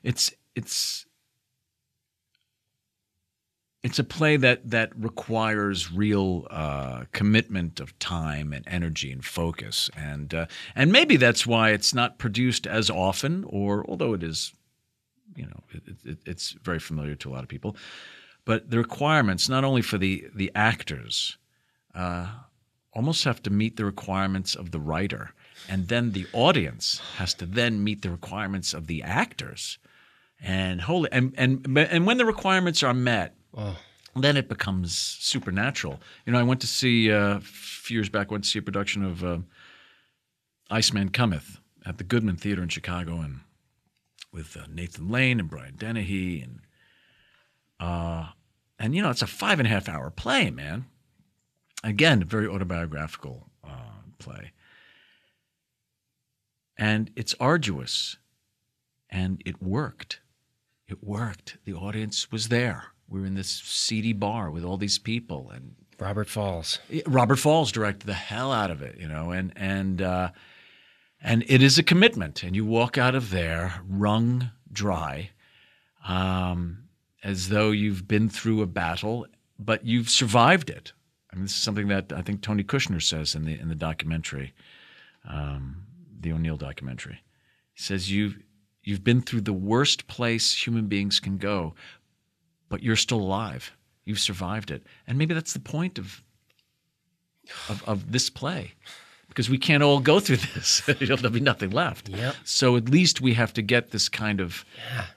It's 0.02 0.32
it's 0.54 1.06
it's 3.82 3.98
a 3.98 4.04
play 4.04 4.36
that 4.36 4.70
that 4.70 4.90
requires 4.96 5.92
real 5.92 6.46
uh, 6.50 7.04
commitment 7.12 7.80
of 7.80 7.98
time 7.98 8.52
and 8.52 8.66
energy 8.68 9.10
and 9.10 9.24
focus, 9.24 9.90
and 9.96 10.32
uh, 10.32 10.46
and 10.74 10.92
maybe 10.92 11.16
that's 11.16 11.46
why 11.46 11.70
it's 11.70 11.92
not 11.92 12.18
produced 12.18 12.66
as 12.66 12.90
often, 12.90 13.44
or 13.48 13.84
although 13.88 14.14
it 14.14 14.22
is, 14.22 14.52
you 15.34 15.44
know, 15.44 15.60
it, 15.70 15.82
it, 16.04 16.18
it's 16.24 16.52
very 16.62 16.78
familiar 16.78 17.14
to 17.16 17.30
a 17.30 17.32
lot 17.32 17.42
of 17.42 17.48
people. 17.48 17.76
But 18.44 18.70
the 18.70 18.78
requirements, 18.78 19.48
not 19.48 19.64
only 19.64 19.82
for 19.82 19.98
the 19.98 20.26
the 20.34 20.50
actors, 20.54 21.38
uh, 21.94 22.26
almost 22.92 23.24
have 23.24 23.42
to 23.44 23.50
meet 23.50 23.76
the 23.76 23.84
requirements 23.84 24.54
of 24.54 24.70
the 24.70 24.80
writer, 24.80 25.32
and 25.68 25.88
then 25.88 26.12
the 26.12 26.26
audience 26.32 27.00
has 27.16 27.34
to 27.34 27.46
then 27.46 27.84
meet 27.84 28.02
the 28.02 28.10
requirements 28.10 28.74
of 28.74 28.86
the 28.86 29.02
actors, 29.02 29.78
and 30.40 30.82
holy 30.82 31.08
and 31.12 31.34
and 31.36 31.66
and 31.76 32.06
when 32.06 32.18
the 32.18 32.24
requirements 32.24 32.82
are 32.82 32.94
met, 32.94 33.36
then 34.16 34.36
it 34.36 34.48
becomes 34.48 34.96
supernatural. 35.20 36.00
You 36.26 36.32
know, 36.32 36.40
I 36.40 36.42
went 36.42 36.60
to 36.62 36.66
see 36.66 37.12
uh, 37.12 37.36
a 37.36 37.40
few 37.40 37.98
years 37.98 38.08
back. 38.08 38.30
Went 38.30 38.44
to 38.44 38.50
see 38.50 38.58
a 38.58 38.62
production 38.62 39.04
of 39.04 39.24
uh, 39.24 39.38
Iceman 40.70 41.10
Cometh 41.10 41.60
at 41.86 41.98
the 41.98 42.04
Goodman 42.04 42.36
Theater 42.36 42.62
in 42.62 42.68
Chicago, 42.68 43.20
and 43.20 43.40
with 44.32 44.56
uh, 44.56 44.66
Nathan 44.68 45.08
Lane 45.08 45.38
and 45.38 45.48
Brian 45.48 45.76
Dennehy, 45.76 46.40
and 46.42 46.60
uh, 47.80 48.26
and 48.78 48.94
you 48.94 49.02
know, 49.02 49.10
it's 49.10 49.22
a 49.22 49.26
five 49.26 49.60
and 49.60 49.66
a 49.66 49.70
half 49.70 49.88
hour 49.88 50.10
play, 50.10 50.50
man. 50.50 50.86
Again, 51.84 52.22
a 52.22 52.24
very 52.24 52.46
autobiographical 52.46 53.48
uh, 53.64 54.02
play, 54.18 54.52
and 56.76 57.10
it's 57.16 57.34
arduous, 57.40 58.16
and 59.10 59.42
it 59.44 59.62
worked. 59.62 60.20
It 60.88 61.02
worked. 61.02 61.58
The 61.64 61.74
audience 61.74 62.30
was 62.30 62.48
there. 62.48 62.92
We 63.08 63.20
were 63.20 63.26
in 63.26 63.34
this 63.34 63.50
seedy 63.50 64.12
bar 64.12 64.50
with 64.50 64.64
all 64.64 64.76
these 64.76 64.98
people, 64.98 65.50
and 65.50 65.74
Robert 65.98 66.28
Falls. 66.28 66.78
Robert 67.06 67.36
Falls 67.36 67.72
directed 67.72 68.06
the 68.06 68.14
hell 68.14 68.52
out 68.52 68.70
of 68.70 68.82
it, 68.82 68.98
you 68.98 69.08
know, 69.08 69.30
and 69.30 69.52
and 69.56 70.02
uh, 70.02 70.30
and 71.22 71.44
it 71.46 71.62
is 71.62 71.78
a 71.78 71.82
commitment, 71.82 72.42
and 72.42 72.56
you 72.56 72.64
walk 72.64 72.98
out 72.98 73.14
of 73.14 73.30
there 73.30 73.80
wrung 73.88 74.50
dry, 74.72 75.30
um, 76.06 76.81
as 77.22 77.48
though 77.48 77.70
you've 77.70 78.08
been 78.08 78.28
through 78.28 78.62
a 78.62 78.66
battle, 78.66 79.26
but 79.58 79.86
you've 79.86 80.10
survived 80.10 80.70
it. 80.70 80.92
I 81.32 81.36
mean, 81.36 81.44
this 81.44 81.52
is 81.52 81.62
something 81.62 81.88
that 81.88 82.12
I 82.12 82.22
think 82.22 82.42
Tony 82.42 82.62
Kushner 82.62 83.02
says 83.02 83.34
in 83.34 83.44
the 83.44 83.58
in 83.58 83.68
the 83.68 83.74
documentary, 83.74 84.52
um, 85.28 85.86
the 86.20 86.32
O'Neill 86.32 86.56
documentary. 86.56 87.22
He 87.72 87.82
says 87.82 88.10
you've 88.10 88.38
you've 88.82 89.04
been 89.04 89.22
through 89.22 89.42
the 89.42 89.52
worst 89.52 90.06
place 90.08 90.66
human 90.66 90.86
beings 90.86 91.20
can 91.20 91.38
go, 91.38 91.74
but 92.68 92.82
you're 92.82 92.96
still 92.96 93.20
alive. 93.20 93.72
You've 94.04 94.20
survived 94.20 94.70
it, 94.70 94.82
and 95.06 95.16
maybe 95.16 95.32
that's 95.32 95.52
the 95.54 95.60
point 95.60 95.98
of 95.98 96.22
of, 97.68 97.82
of 97.88 98.12
this 98.12 98.28
play, 98.30 98.72
because 99.32 99.48
we 99.50 99.58
can't 99.58 99.82
all 99.82 99.98
go 100.00 100.20
through 100.20 100.36
this. 100.54 100.82
There'll 100.86 101.30
be 101.30 101.40
nothing 101.40 101.70
left. 101.70 102.08
Yep. 102.08 102.34
So 102.44 102.76
at 102.76 102.88
least 102.88 103.20
we 103.20 103.34
have 103.34 103.52
to 103.54 103.62
get 103.62 103.90
this 103.90 104.08
kind 104.08 104.40
of 104.40 104.64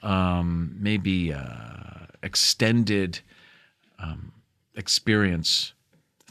um, 0.02 0.74
maybe 0.78 1.32
uh, 1.32 2.06
extended 2.22 3.20
um, 3.98 4.32
experience 4.74 5.72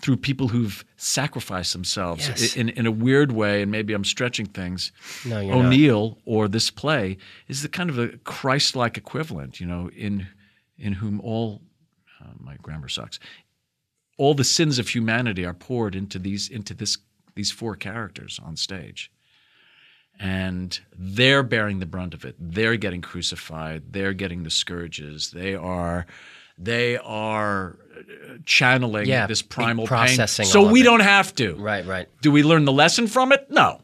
through 0.01 0.17
people 0.17 0.47
who've 0.49 0.83
sacrificed 0.97 1.73
themselves 1.73 2.27
Yes. 2.27 2.55
in, 2.55 2.69
in 2.69 2.85
a 2.85 2.91
weird 2.91 3.31
way, 3.31 3.61
and 3.61 3.71
maybe 3.71 3.93
I'm 3.93 4.03
stretching 4.03 4.45
things. 4.45 4.91
No, 5.25 5.39
you're 5.39 5.55
not. 5.55 5.65
O'Neill 5.65 6.17
or 6.25 6.47
this 6.47 6.69
play 6.69 7.17
is 7.47 7.61
the 7.61 7.69
kind 7.69 7.89
of 7.89 7.97
a 7.97 8.09
Christ-like 8.23 8.97
equivalent, 8.97 9.59
you 9.59 9.65
know, 9.67 9.89
in 9.95 10.27
in 10.77 10.93
whom 10.93 11.21
all 11.21 11.61
uh, 12.21 12.25
my 12.39 12.55
grammar 12.61 12.89
sucks. 12.89 13.19
All 14.17 14.33
the 14.33 14.43
sins 14.43 14.77
of 14.79 14.89
humanity 14.89 15.45
are 15.45 15.53
poured 15.53 15.95
into 15.95 16.19
these 16.19 16.49
into 16.49 16.73
this 16.73 16.97
these 17.35 17.51
four 17.51 17.75
characters 17.75 18.39
on 18.43 18.55
stage, 18.55 19.11
and 20.19 20.79
they're 20.97 21.43
bearing 21.43 21.79
the 21.79 21.85
brunt 21.85 22.13
of 22.13 22.25
it. 22.25 22.35
They're 22.39 22.77
getting 22.77 23.01
crucified. 23.01 23.91
They're 23.91 24.13
getting 24.13 24.43
the 24.43 24.49
scourges. 24.49 25.31
They 25.31 25.55
are. 25.55 26.05
They 26.57 26.95
are 26.97 27.77
uh, 27.97 28.37
channeling 28.45 29.07
Yeah, 29.07 29.27
this 29.27 29.41
primal 29.41 29.85
processing 29.87 30.45
pain, 30.45 30.51
so 30.51 30.69
we 30.71 30.83
don't 30.83 31.01
have 31.01 31.35
to. 31.35 31.55
Right, 31.55 31.85
right. 31.85 32.07
Do 32.21 32.31
we 32.31 32.43
learn 32.43 32.63
the 32.63 32.71
lesson 32.71 33.07
from 33.07 33.33
it? 33.33 33.51
No. 33.51 33.81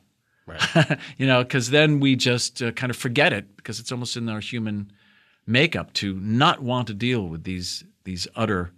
Right. 0.48 0.98
you 1.18 1.28
know, 1.28 1.44
because 1.44 1.70
then 1.70 2.00
we 2.00 2.16
just 2.16 2.62
uh, 2.62 2.72
kind 2.72 2.90
of 2.90 2.96
forget 2.96 3.34
it 3.34 3.58
because 3.58 3.80
it's 3.82 3.92
almost 3.92 4.16
in 4.16 4.30
our 4.30 4.40
human 4.40 4.92
makeup 5.46 5.92
to 5.94 6.16
not 6.16 6.62
want 6.62 6.88
to 6.88 6.94
deal 6.94 7.28
with 7.28 7.44
these 7.44 7.84
these 8.06 8.26
utter 8.36 8.72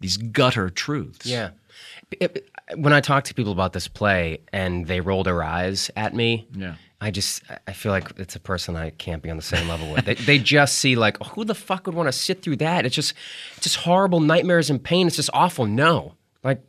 these 0.00 0.18
gutter 0.18 0.68
truths. 0.68 1.24
Yeah. 1.24 1.50
It- 2.10 2.50
when 2.76 2.92
I 2.92 3.00
talk 3.00 3.24
to 3.24 3.34
people 3.34 3.52
about 3.52 3.72
this 3.72 3.88
play 3.88 4.40
and 4.52 4.86
they 4.86 5.00
roll 5.00 5.22
their 5.24 5.42
eyes 5.42 5.90
at 5.96 6.14
me, 6.14 6.46
Yeah. 6.54 6.74
I 7.00 7.12
just 7.12 7.42
I 7.68 7.72
feel 7.72 7.92
like 7.92 8.10
it's 8.18 8.34
a 8.34 8.40
person 8.40 8.74
I 8.74 8.90
can't 8.90 9.22
be 9.22 9.30
on 9.30 9.36
the 9.36 9.42
same 9.42 9.68
level 9.68 9.92
with. 9.92 10.04
They, 10.04 10.14
they 10.14 10.38
just 10.38 10.78
see 10.80 10.96
like 10.96 11.16
oh, 11.20 11.24
who 11.26 11.44
the 11.44 11.54
fuck 11.54 11.86
would 11.86 11.94
want 11.94 12.08
to 12.08 12.12
sit 12.12 12.42
through 12.42 12.56
that? 12.56 12.84
It's 12.84 12.94
just 12.94 13.14
it's 13.56 13.62
just 13.64 13.76
horrible 13.76 14.18
nightmares 14.18 14.68
and 14.68 14.82
pain. 14.82 15.06
It's 15.06 15.14
just 15.16 15.30
awful. 15.32 15.64
No, 15.66 16.14
like 16.42 16.60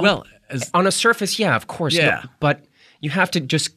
Well, 0.00 0.24
as, 0.48 0.70
on 0.72 0.86
a 0.86 0.90
surface, 0.90 1.38
yeah, 1.38 1.54
of 1.56 1.66
course, 1.66 1.94
no, 1.96 2.04
Yeah. 2.04 2.22
but 2.40 2.64
you 3.00 3.10
have 3.10 3.30
to 3.32 3.40
just 3.40 3.70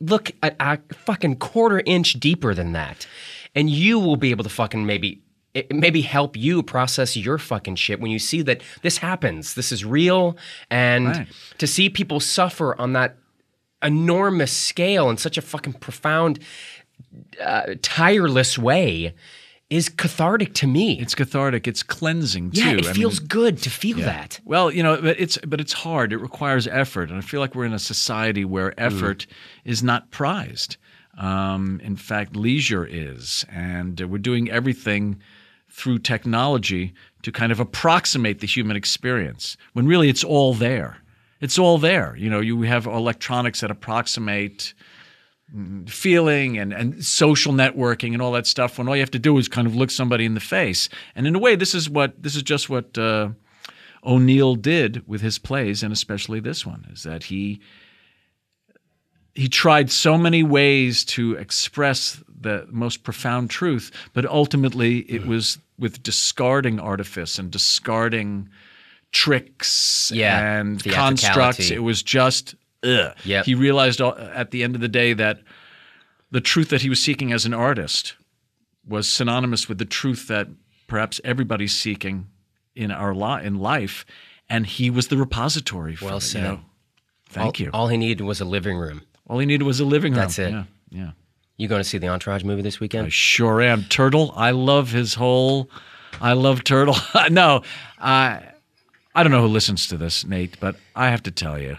look 0.00 0.32
at 0.42 0.56
a 0.58 0.78
fucking 0.92 1.36
quarter 1.36 1.82
inch 1.86 2.14
deeper 2.14 2.52
than 2.52 2.72
that, 2.72 3.06
and 3.54 3.70
you 3.70 4.00
will 4.00 4.16
be 4.16 4.30
able 4.32 4.42
to 4.42 4.50
fucking 4.50 4.86
maybe 4.86 5.20
it 5.54 5.72
maybe 5.74 6.00
help 6.02 6.36
you 6.36 6.62
process 6.62 7.16
your 7.16 7.36
fucking 7.38 7.74
shit 7.76 8.00
when 8.00 8.10
you 8.10 8.18
see 8.18 8.42
that 8.42 8.62
this 8.82 8.98
happens, 8.98 9.54
this 9.54 9.72
is 9.72 9.84
real, 9.84 10.36
and 10.70 11.06
Right. 11.08 11.26
to 11.58 11.66
see 11.66 11.88
people 11.90 12.20
suffer 12.20 12.80
on 12.80 12.92
that 12.92 13.16
enormous 13.82 14.52
scale 14.52 15.08
in 15.10 15.16
such 15.16 15.38
a 15.38 15.42
fucking 15.42 15.72
profound, 15.74 16.38
uh, 17.44 17.74
tireless 17.82 18.58
way 18.58 19.14
is 19.70 19.88
cathartic 19.88 20.52
to 20.52 20.66
me. 20.66 20.98
it's 21.00 21.14
cathartic. 21.14 21.66
It's 21.68 21.82
cleansing 21.84 22.50
too. 22.50 22.60
yeah, 22.60 22.70
it 22.72 22.84
I 22.84 22.86
mean, 22.88 22.94
feels 22.94 23.18
good 23.20 23.58
to 23.62 23.70
feel 23.70 23.98
that. 23.98 24.40
Well, 24.44 24.70
you 24.72 24.82
know, 24.82 25.00
but 25.00 25.18
it's 25.20 25.38
but 25.46 25.60
it's 25.60 25.72
hard. 25.72 26.12
It 26.12 26.18
requires 26.18 26.66
effort, 26.66 27.08
and 27.08 27.16
I 27.18 27.20
feel 27.20 27.38
like 27.40 27.54
we're 27.54 27.66
in 27.66 27.72
a 27.72 27.78
society 27.78 28.44
where 28.44 28.78
effort 28.78 29.26
is 29.64 29.80
not 29.82 30.10
prized. 30.10 30.76
Um, 31.18 31.80
in 31.82 31.96
fact, 31.96 32.36
leisure 32.36 32.86
is, 32.86 33.44
and 33.50 34.00
uh, 34.00 34.08
we're 34.08 34.18
doing 34.18 34.50
everything 34.50 35.20
through 35.68 35.98
technology 35.98 36.94
to 37.22 37.32
kind 37.32 37.52
of 37.52 37.60
approximate 37.60 38.40
the 38.40 38.46
human 38.46 38.76
experience 38.76 39.56
when 39.72 39.86
really 39.86 40.08
it's 40.08 40.24
all 40.24 40.54
there. 40.54 40.98
It's 41.40 41.58
all 41.58 41.78
there. 41.78 42.16
You 42.16 42.30
know, 42.30 42.40
you 42.40 42.62
have 42.62 42.86
electronics 42.86 43.60
that 43.60 43.70
approximate 43.70 44.74
feeling 45.86 46.58
and, 46.58 46.72
and 46.72 47.04
social 47.04 47.52
networking 47.52 48.12
and 48.12 48.22
all 48.22 48.32
that 48.32 48.46
stuff 48.46 48.78
when 48.78 48.88
all 48.88 48.94
you 48.94 49.02
have 49.02 49.10
to 49.10 49.18
do 49.18 49.36
is 49.36 49.48
kind 49.48 49.66
of 49.66 49.74
look 49.74 49.90
somebody 49.90 50.24
in 50.24 50.34
the 50.34 50.40
face. 50.40 50.88
And 51.14 51.26
in 51.26 51.34
a 51.34 51.38
way, 51.38 51.56
this 51.56 51.74
is 51.74 51.90
what 51.90 52.22
this 52.22 52.36
is 52.36 52.42
just 52.42 52.70
what 52.70 52.96
uh, 52.96 53.30
O'Neill 54.04 54.54
did 54.54 55.06
with 55.08 55.20
his 55.20 55.38
plays, 55.38 55.82
and 55.82 55.92
especially 55.92 56.40
this 56.40 56.64
one, 56.64 56.86
is 56.92 57.02
that 57.02 57.24
he 57.24 57.60
he 59.34 59.48
tried 59.48 59.90
so 59.90 60.18
many 60.18 60.42
ways 60.42 61.04
to 61.04 61.34
express 61.34 62.22
the 62.40 62.66
most 62.70 63.02
profound 63.02 63.50
truth, 63.50 63.90
but 64.12 64.24
ultimately 64.26 65.00
it 65.00 65.26
was 65.26 65.58
with 65.78 66.02
discarding 66.02 66.80
artifice 66.80 67.38
and 67.38 67.50
discarding 67.50 68.48
tricks 69.12 70.10
Yeah, 70.14 70.58
and 70.58 70.82
constructs. 70.82 71.70
It 71.70 71.82
was 71.82 72.02
just 72.02 72.54
ugh. 72.82 73.14
Yep. 73.24 73.44
He 73.44 73.54
realized 73.54 74.00
at 74.00 74.50
the 74.50 74.62
end 74.62 74.74
of 74.74 74.80
the 74.80 74.88
day 74.88 75.12
that 75.12 75.40
the 76.30 76.40
truth 76.40 76.70
that 76.70 76.82
he 76.82 76.88
was 76.88 77.02
seeking 77.02 77.32
as 77.32 77.44
an 77.44 77.54
artist 77.54 78.14
was 78.86 79.08
synonymous 79.08 79.68
with 79.68 79.78
the 79.78 79.84
truth 79.84 80.28
that 80.28 80.48
perhaps 80.86 81.20
everybody's 81.24 81.76
seeking 81.76 82.26
in 82.74 82.90
our 82.90 83.14
li- 83.14 83.44
in 83.44 83.58
life, 83.58 84.06
and 84.48 84.66
he 84.66 84.90
was 84.90 85.08
the 85.08 85.16
repository. 85.16 85.96
For 85.96 86.06
Well 86.06 86.16
it, 86.16 86.22
said. 86.22 86.42
You 86.42 86.48
know? 86.48 86.60
Thank 87.28 87.60
all, 87.60 87.64
you. 87.64 87.70
All 87.72 87.88
he 87.88 87.96
needed 87.96 88.24
was 88.24 88.40
a 88.40 88.44
living 88.44 88.76
room. 88.76 89.02
All 89.30 89.38
he 89.38 89.46
needed 89.46 89.62
was 89.62 89.78
a 89.78 89.84
living 89.84 90.12
room. 90.12 90.22
That's 90.22 90.40
it. 90.40 90.50
Yeah, 90.50 90.64
yeah. 90.90 91.10
You 91.56 91.68
going 91.68 91.78
to 91.80 91.88
see 91.88 91.98
the 91.98 92.08
Entourage 92.08 92.42
movie 92.42 92.62
this 92.62 92.80
weekend? 92.80 93.06
I 93.06 93.10
sure 93.10 93.62
am. 93.62 93.84
Turtle. 93.84 94.32
I 94.34 94.50
love 94.50 94.90
his 94.90 95.14
whole. 95.14 95.70
I 96.20 96.32
love 96.32 96.64
Turtle. 96.64 96.96
no, 97.30 97.62
I. 98.00 98.42
I 99.14 99.22
don't 99.22 99.30
know 99.30 99.42
who 99.42 99.46
listens 99.46 99.86
to 99.88 99.96
this, 99.96 100.26
Nate, 100.26 100.58
but 100.58 100.74
I 100.96 101.10
have 101.10 101.22
to 101.24 101.30
tell 101.30 101.60
you, 101.60 101.76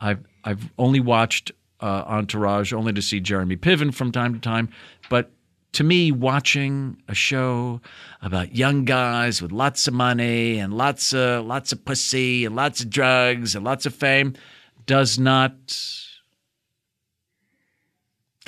I've 0.00 0.18
I've 0.42 0.68
only 0.78 0.98
watched 0.98 1.52
uh, 1.80 2.02
Entourage 2.06 2.72
only 2.72 2.92
to 2.92 3.02
see 3.02 3.20
Jeremy 3.20 3.56
Piven 3.56 3.94
from 3.94 4.10
time 4.10 4.34
to 4.34 4.40
time, 4.40 4.68
but 5.08 5.30
to 5.74 5.84
me, 5.84 6.10
watching 6.10 7.00
a 7.06 7.14
show 7.14 7.80
about 8.20 8.56
young 8.56 8.84
guys 8.84 9.40
with 9.40 9.52
lots 9.52 9.86
of 9.86 9.94
money 9.94 10.58
and 10.58 10.74
lots 10.74 11.12
of 11.14 11.46
lots 11.46 11.70
of 11.70 11.84
pussy 11.84 12.44
and 12.44 12.56
lots 12.56 12.80
of 12.80 12.90
drugs 12.90 13.54
and 13.54 13.64
lots 13.64 13.86
of 13.86 13.94
fame 13.94 14.34
does 14.86 15.20
not 15.20 15.52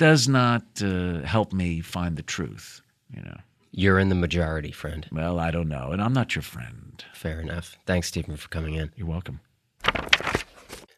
does 0.01 0.27
not 0.27 0.63
uh, 0.81 1.21
help 1.21 1.53
me 1.53 1.79
find 1.79 2.17
the 2.17 2.23
truth. 2.23 2.81
You 3.15 3.21
know. 3.21 3.37
You're 3.69 3.99
in 3.99 4.09
the 4.09 4.15
majority, 4.15 4.71
friend. 4.71 5.05
Well, 5.11 5.39
I 5.39 5.51
don't 5.51 5.69
know, 5.69 5.91
and 5.91 6.01
I'm 6.01 6.11
not 6.11 6.33
your 6.33 6.41
friend. 6.41 7.05
Fair 7.13 7.39
enough. 7.39 7.77
Thanks, 7.85 8.07
Steven, 8.07 8.35
for 8.35 8.49
coming 8.49 8.73
in. 8.73 8.91
You're 8.95 9.05
welcome. 9.05 9.41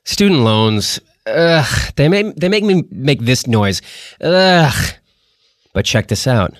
Student 0.06 0.40
loans, 0.40 1.02
ugh, 1.28 1.92
they 1.98 2.08
make, 2.08 2.38
they 2.38 2.48
make 2.48 2.64
me 2.64 2.86
make 2.92 3.20
this 3.20 3.46
noise. 3.46 3.82
Ugh. 4.22 4.94
But 5.74 5.84
check 5.84 6.08
this 6.08 6.26
out. 6.26 6.54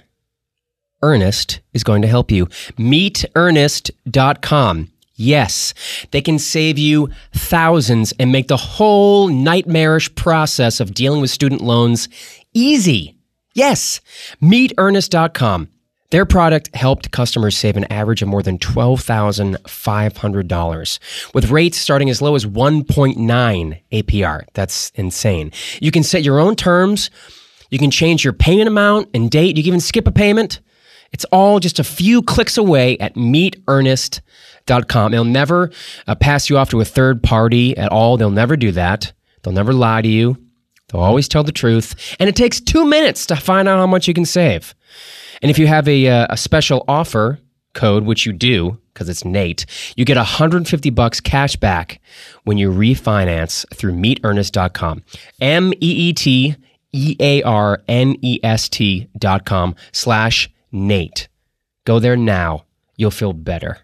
Earnest 1.02 1.62
is 1.72 1.86
going 1.86 2.02
to 2.02 2.10
help 2.10 2.30
you. 2.30 2.48
MeetEarnest.com. 2.78 4.92
Yes, 5.24 5.74
they 6.12 6.22
can 6.22 6.38
save 6.38 6.78
you 6.78 7.10
thousands 7.32 8.12
and 8.20 8.30
make 8.30 8.50
the 8.50 8.58
whole 8.58 9.30
nightmarish 9.30 10.14
process 10.16 10.82
of 10.82 10.94
dealing 10.94 11.22
with 11.22 11.30
student 11.30 11.62
loans 11.62 12.10
easy. 12.54 13.16
Yes, 13.54 14.02
MeetEarnest.com. 14.42 15.70
Their 16.10 16.26
product 16.26 16.76
helped 16.76 17.12
customers 17.12 17.58
save 17.58 17.78
an 17.78 17.86
average 17.86 18.22
of 18.22 18.28
more 18.28 18.44
than 18.44 18.60
$12,500 18.60 21.00
with 21.34 21.50
rates 21.50 21.78
starting 21.78 22.10
as 22.10 22.22
low 22.22 22.36
as 22.36 22.46
1.9 22.46 23.82
APR. 23.94 24.44
That's 24.54 24.92
insane. 24.96 25.54
You 25.80 25.92
can 25.92 26.04
set 26.04 26.24
your 26.24 26.42
own 26.42 26.58
terms. 26.58 27.10
You 27.70 27.80
can 27.80 27.92
change 27.92 28.26
your 28.26 28.34
payment 28.34 28.68
amount 28.68 29.08
and 29.14 29.32
date. 29.32 29.56
You 29.56 29.64
can 29.64 29.70
even 29.70 29.80
skip 29.80 30.06
a 30.06 30.12
payment. 30.12 30.60
It's 31.14 31.26
all 31.26 31.60
just 31.60 31.78
a 31.80 31.84
few 31.84 32.22
clicks 32.22 32.58
away 32.58 32.98
at 32.98 33.16
meetearnest.com. 33.16 34.22
They'll 34.66 35.26
never 35.26 35.72
uh, 36.08 36.16
pass 36.16 36.50
you 36.50 36.58
off 36.58 36.70
to 36.70 36.82
a 36.82 36.86
third 36.86 37.22
party 37.22 37.78
at 37.78 37.92
all. 37.92 38.18
They'll 38.18 38.32
never 38.32 38.56
do 38.56 38.72
that. 38.72 39.14
They'll 39.42 39.54
never 39.54 39.74
lie 39.74 40.02
to 40.02 40.08
you. 40.08 40.38
They'll 40.90 41.02
always 41.02 41.28
tell 41.28 41.44
the 41.44 41.52
truth. 41.52 42.16
And 42.20 42.30
it 42.30 42.36
takes 42.36 42.60
two 42.60 42.86
minutes 42.86 43.26
to 43.28 43.36
find 43.36 43.68
out 43.68 43.78
how 43.78 43.88
much 43.88 44.08
you 44.08 44.14
can 44.14 44.26
save. 44.26 44.76
And 45.42 45.50
if 45.50 45.58
you 45.60 45.68
have 45.68 45.88
a, 45.88 46.08
uh, 46.08 46.28
a 46.30 46.38
special 46.38 46.86
offer 46.88 47.40
code, 47.74 48.06
which 48.06 48.26
you 48.26 48.34
do 48.34 48.80
because 48.94 49.10
it's 49.10 49.26
Nate, 49.26 49.66
you 49.98 50.06
get 50.06 50.18
150 50.18 50.90
bucks 50.92 51.20
cash 51.20 51.56
back 51.56 52.00
when 52.44 52.58
you 52.58 52.72
refinance 52.72 53.66
through 53.74 53.94
meetearnest.com. 53.94 55.04
M 55.42 55.74
E 55.74 56.10
E 56.10 56.14
T 56.14 56.56
E 56.92 57.16
A 57.20 57.42
R 57.42 57.82
N 57.88 58.16
E 58.22 58.40
S 58.44 58.70
T 58.70 59.10
dot 59.18 59.46
com 59.46 59.76
slash 59.92 60.50
Nate. 60.72 61.28
Go 61.86 62.00
there 62.00 62.16
now. 62.16 62.66
You'll 62.96 63.12
feel 63.12 63.34
better. 63.34 63.80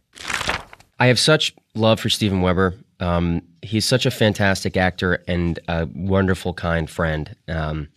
I 1.00 1.08
have 1.08 1.20
such 1.20 1.56
love 1.76 2.00
for 2.00 2.10
Steven 2.10 2.42
Weber. 2.42 2.76
Um, 3.00 3.42
he's 3.62 3.86
such 3.86 4.06
a 4.06 4.12
fantastic 4.12 4.76
actor 4.76 5.24
and 5.28 5.60
a 5.68 5.88
wonderful, 5.94 6.54
kind 6.54 6.90
friend. 6.90 7.36
Um, 7.48 7.88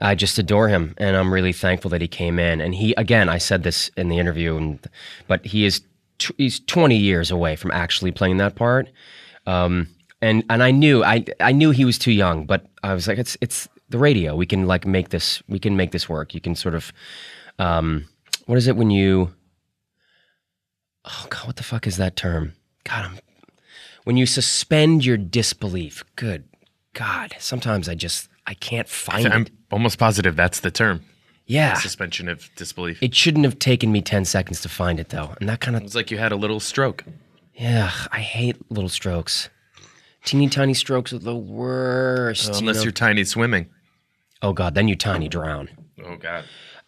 I 0.00 0.14
just 0.14 0.38
adore 0.38 0.68
him, 0.68 0.94
and 0.98 1.16
I'm 1.16 1.32
really 1.32 1.52
thankful 1.52 1.90
that 1.90 2.00
he 2.00 2.08
came 2.08 2.38
in. 2.38 2.60
And 2.60 2.74
he, 2.74 2.94
again, 2.96 3.28
I 3.28 3.38
said 3.38 3.62
this 3.62 3.88
in 3.96 4.08
the 4.08 4.18
interview, 4.18 4.56
and, 4.56 4.86
but 5.26 5.44
he 5.44 5.64
is 5.64 5.82
t- 6.18 6.34
he's 6.36 6.60
20 6.60 6.96
years 6.96 7.30
away 7.30 7.56
from 7.56 7.70
actually 7.72 8.12
playing 8.12 8.36
that 8.36 8.54
part. 8.54 8.88
Um, 9.46 9.88
and 10.22 10.44
and 10.48 10.62
I 10.62 10.70
knew 10.70 11.04
I 11.04 11.24
I 11.40 11.52
knew 11.52 11.70
he 11.70 11.84
was 11.84 11.98
too 11.98 12.12
young, 12.12 12.46
but 12.46 12.66
I 12.82 12.94
was 12.94 13.06
like, 13.06 13.18
it's 13.18 13.36
it's 13.40 13.68
the 13.90 13.98
radio. 13.98 14.34
We 14.34 14.46
can 14.46 14.66
like 14.66 14.86
make 14.86 15.10
this 15.10 15.42
we 15.48 15.58
can 15.58 15.76
make 15.76 15.92
this 15.92 16.08
work. 16.08 16.34
You 16.34 16.40
can 16.40 16.54
sort 16.54 16.74
of, 16.74 16.92
um, 17.58 18.06
what 18.46 18.56
is 18.58 18.66
it 18.66 18.76
when 18.76 18.90
you? 18.90 19.34
Oh 21.06 21.26
God, 21.30 21.46
what 21.46 21.56
the 21.56 21.62
fuck 21.62 21.86
is 21.86 21.96
that 21.98 22.16
term? 22.16 22.52
God, 22.84 23.04
I'm 23.04 23.18
when 24.04 24.16
you 24.16 24.26
suspend 24.26 25.04
your 25.04 25.16
disbelief. 25.16 26.04
Good 26.16 26.44
God, 26.94 27.34
sometimes 27.38 27.88
I 27.88 27.94
just 27.94 28.28
I 28.46 28.54
can't 28.54 28.88
find 28.88 29.26
I'm 29.26 29.42
it. 29.42 29.50
almost 29.70 29.98
positive 29.98 30.36
that's 30.36 30.60
the 30.60 30.70
term. 30.70 31.02
Yeah, 31.48 31.74
Suspension 31.74 32.28
of 32.28 32.50
disbelief. 32.56 33.00
it 33.00 33.14
shouldn't 33.14 33.44
have 33.44 33.58
taken 33.60 33.92
me 33.92 34.02
ten 34.02 34.24
seconds 34.24 34.60
to 34.62 34.68
find 34.68 34.98
it 34.98 35.10
though, 35.10 35.34
and 35.38 35.48
that 35.48 35.60
kind 35.60 35.76
of 35.76 35.82
It's 35.84 35.94
like 35.94 36.10
you 36.10 36.18
had 36.18 36.32
a 36.32 36.36
little 36.36 36.58
stroke. 36.58 37.04
yeah. 37.54 37.92
I 38.10 38.18
hate 38.20 38.56
little 38.70 38.88
strokes. 38.88 39.48
Teeny 40.24 40.48
tiny 40.48 40.74
strokes 40.74 41.12
are 41.12 41.18
the 41.18 41.36
worst. 41.36 42.48
you 42.52 42.58
Unless 42.58 42.76
know? 42.78 42.82
you're 42.82 42.92
tiny 42.92 43.22
swimming. 43.22 43.68
oh 44.42 44.52
God, 44.52 44.74
then 44.74 44.88
you 44.88 44.96
tiny 44.96 45.28
drown. 45.28 45.68
Oh 46.04 46.16
God. 46.16 46.44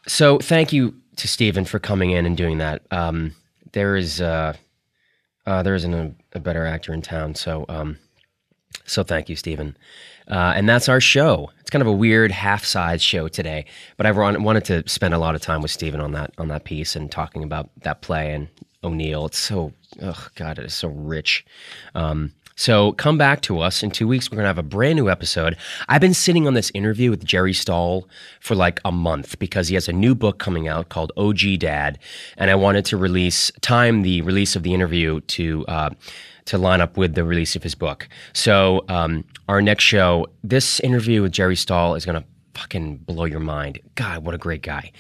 So 0.09 0.39
thank 0.39 0.73
you 0.73 0.97
to 1.17 1.29
Steven 1.29 1.65
for 1.65 1.79
coming 1.79 2.11
in 2.11 2.27
and 2.27 2.37
doing 2.37 2.59
that. 2.59 2.83
Um, 2.91 3.35
there 3.73 3.97
is 3.97 4.21
uh, 4.21 4.55
uh, 5.47 5.63
there 5.63 5.75
isn't 5.75 5.95
a, 5.95 6.13
a 6.35 6.41
better 6.41 6.67
actor 6.67 6.93
in 6.93 7.03
town, 7.03 7.35
so 7.35 7.65
um, 7.69 7.99
so 8.85 9.03
thank 9.03 9.29
you, 9.29 9.37
Steven. 9.37 9.77
Uh, 10.29 10.53
and 10.55 10.69
that's 10.69 10.89
our 10.89 11.01
show. 11.01 11.51
It's 11.61 11.71
kind 11.71 11.81
of 11.81 11.89
a 11.89 11.93
weird 11.93 12.31
half-size 12.31 13.01
show 13.03 13.29
today, 13.29 13.65
but 13.97 14.05
I 14.05 14.13
wan- 14.13 14.43
wanted 14.43 14.65
to 14.67 14.87
spend 14.87 15.15
a 15.15 15.19
lot 15.19 15.35
of 15.35 15.41
time 15.41 15.63
with 15.63 15.71
Steven 15.71 16.01
on 16.01 16.13
that 16.13 16.33
on 16.39 16.49
that 16.49 16.65
piece 16.65 16.95
and 16.97 17.11
talking 17.11 17.43
about 17.43 17.71
that 17.83 18.03
play 18.03 18.33
and 18.35 18.49
O'Neill. 18.85 19.27
It's 19.27 19.39
so 19.39 19.73
oh 20.03 20.29
God, 20.35 20.59
it 20.59 20.67
is 20.67 20.75
so 20.75 20.89
rich. 20.89 21.45
Um, 21.95 22.33
so 22.59 22.91
come 22.91 23.17
back 23.17 23.41
to 23.43 23.61
us 23.61 23.85
in 23.85 23.93
two 23.93 24.09
weeks. 24.09 24.33
We're 24.33 24.37
gonna 24.37 24.49
have 24.49 24.59
a 24.59 24.65
brand 24.65 24.97
new 24.97 25.09
episode. 25.09 25.57
I've 25.89 26.01
been 26.01 26.13
sitting 26.13 26.49
on 26.49 26.55
this 26.55 26.73
interview 26.75 27.09
with 27.09 27.25
Jerry 27.25 27.53
Stahl 27.53 28.09
for 28.41 28.57
like 28.57 28.81
a 28.85 28.91
month 28.91 29.39
because 29.39 29.69
he 29.69 29.75
has 29.75 29.89
a 29.89 29.93
new 29.93 30.13
book 30.17 30.41
coming 30.41 30.67
out 30.67 30.89
called 30.89 31.13
OG 31.17 31.61
Dad, 31.61 32.01
and 32.37 32.51
I 32.51 32.57
wanted 32.57 32.85
to 32.87 32.97
release 32.97 33.53
time 33.61 34.03
the 34.03 34.23
release 34.23 34.57
of 34.57 34.65
the 34.65 34.75
interview 34.75 35.21
to. 35.21 35.65
Uh, 35.67 35.91
to 36.47 36.57
line 36.57 36.81
up 36.81 36.97
with 36.97 37.15
the 37.15 37.25
release 37.25 37.57
of 37.57 37.63
his 37.63 37.75
book. 37.75 38.09
So, 38.33 38.83
um, 38.89 39.23
our 39.51 39.61
next 39.61 39.85
show, 39.85 40.29
this 40.43 40.81
interview 40.81 41.21
with 41.21 41.31
Jerry 41.31 41.57
Stahl 41.57 41.95
is 41.95 42.07
going 42.07 42.19
to 42.23 42.27
fucking 42.55 42.97
blow 42.97 43.27
your 43.27 43.39
mind. 43.39 43.79
God, 43.97 44.25
what 44.25 44.35
a 44.35 44.39
great 44.39 44.63
guy. 44.63 44.93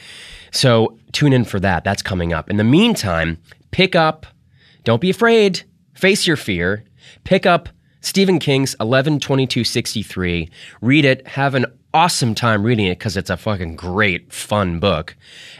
So, 0.52 0.98
tune 1.12 1.32
in 1.32 1.44
for 1.44 1.58
that. 1.60 1.84
That's 1.84 2.02
coming 2.02 2.34
up. 2.34 2.50
In 2.50 2.58
the 2.58 2.64
meantime, 2.64 3.38
pick 3.70 3.96
up, 3.96 4.26
don't 4.84 5.00
be 5.00 5.08
afraid, 5.08 5.62
face 5.94 6.26
your 6.26 6.36
fear, 6.36 6.84
pick 7.24 7.46
up 7.46 7.68
Stephen 8.00 8.38
King's 8.38 8.74
112263, 8.76 10.50
read 10.80 11.04
it, 11.04 11.26
have 11.26 11.54
an 11.54 11.66
awesome 11.92 12.34
time 12.34 12.62
reading 12.62 12.86
it 12.86 12.98
because 12.98 13.16
it's 13.16 13.30
a 13.30 13.36
fucking 13.36 13.76
great, 13.76 14.32
fun 14.32 14.78
book, 14.78 15.16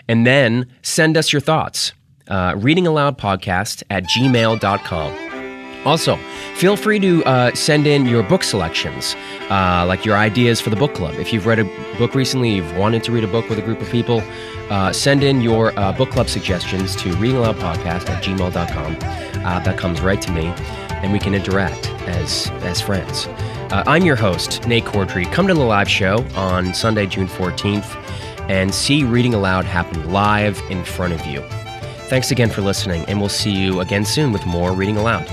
and 0.07 0.27
then 0.27 0.71
send 0.83 1.17
us 1.17 1.33
your 1.33 1.41
thoughts. 1.41 1.93
Uh, 2.29 2.55
reading 2.59 2.87
aloud 2.87 3.17
podcast 3.17 3.83
at 3.89 4.05
gmail.com. 4.05 5.29
Also, 5.87 6.17
feel 6.55 6.77
free 6.77 6.99
to 6.99 7.25
uh, 7.25 7.55
send 7.55 7.87
in 7.87 8.05
your 8.05 8.23
book 8.23 8.43
selections, 8.43 9.15
uh, 9.49 9.85
like 9.87 10.05
your 10.05 10.17
ideas 10.17 10.61
for 10.61 10.71
the 10.71 10.77
book 10.77 10.95
club. 10.95 11.15
If 11.15 11.33
you've 11.33 11.47
read 11.47 11.59
a 11.59 11.65
book 11.97 12.15
recently, 12.15 12.51
you've 12.51 12.77
wanted 12.77 13.05
to 13.05 13.13
read 13.13 13.25
a 13.25 13.29
book 13.29 13.49
with 13.49 13.59
a 13.59 13.63
group 13.63 13.81
of 13.81 13.89
people, 13.89 14.23
uh, 14.71 14.93
send 14.93 15.23
in 15.23 15.41
your 15.41 15.79
uh, 15.79 15.93
book 15.93 16.11
club 16.11 16.29
suggestions 16.29 16.95
to 16.97 17.11
readingaloudpodcast 17.13 18.09
at 18.11 18.23
gmail.com. 18.23 18.97
Uh, 19.45 19.61
that 19.61 19.79
comes 19.79 20.01
right 20.03 20.21
to 20.21 20.31
me, 20.33 20.53
and 21.03 21.13
we 21.13 21.19
can 21.19 21.35
interact 21.35 21.89
as, 22.03 22.51
as 22.63 22.81
friends. 22.81 23.27
Uh, 23.71 23.83
I'm 23.87 24.05
your 24.05 24.17
host, 24.17 24.67
Nate 24.67 24.85
Corddry. 24.85 25.31
Come 25.33 25.47
to 25.47 25.55
the 25.55 25.61
live 25.61 25.89
show 25.89 26.25
on 26.35 26.73
Sunday, 26.73 27.07
June 27.07 27.29
14th, 27.29 27.97
and 28.49 28.75
see 28.75 29.05
Reading 29.05 29.35
Aloud 29.35 29.65
happen 29.65 30.11
live 30.11 30.61
in 30.71 30.85
front 30.85 31.13
of 31.13 31.27
you. 31.27 31.43
Thanks 32.09 32.31
again 32.31 32.49
for 32.49 32.63
listening, 32.63 33.05
and 33.07 33.21
we'll 33.21 33.29
see 33.29 33.53
you 33.53 33.81
again 33.81 34.05
soon 34.05 34.33
with 34.33 34.47
more 34.47 34.73
Reading 34.73 34.97
Aloud. 34.97 35.27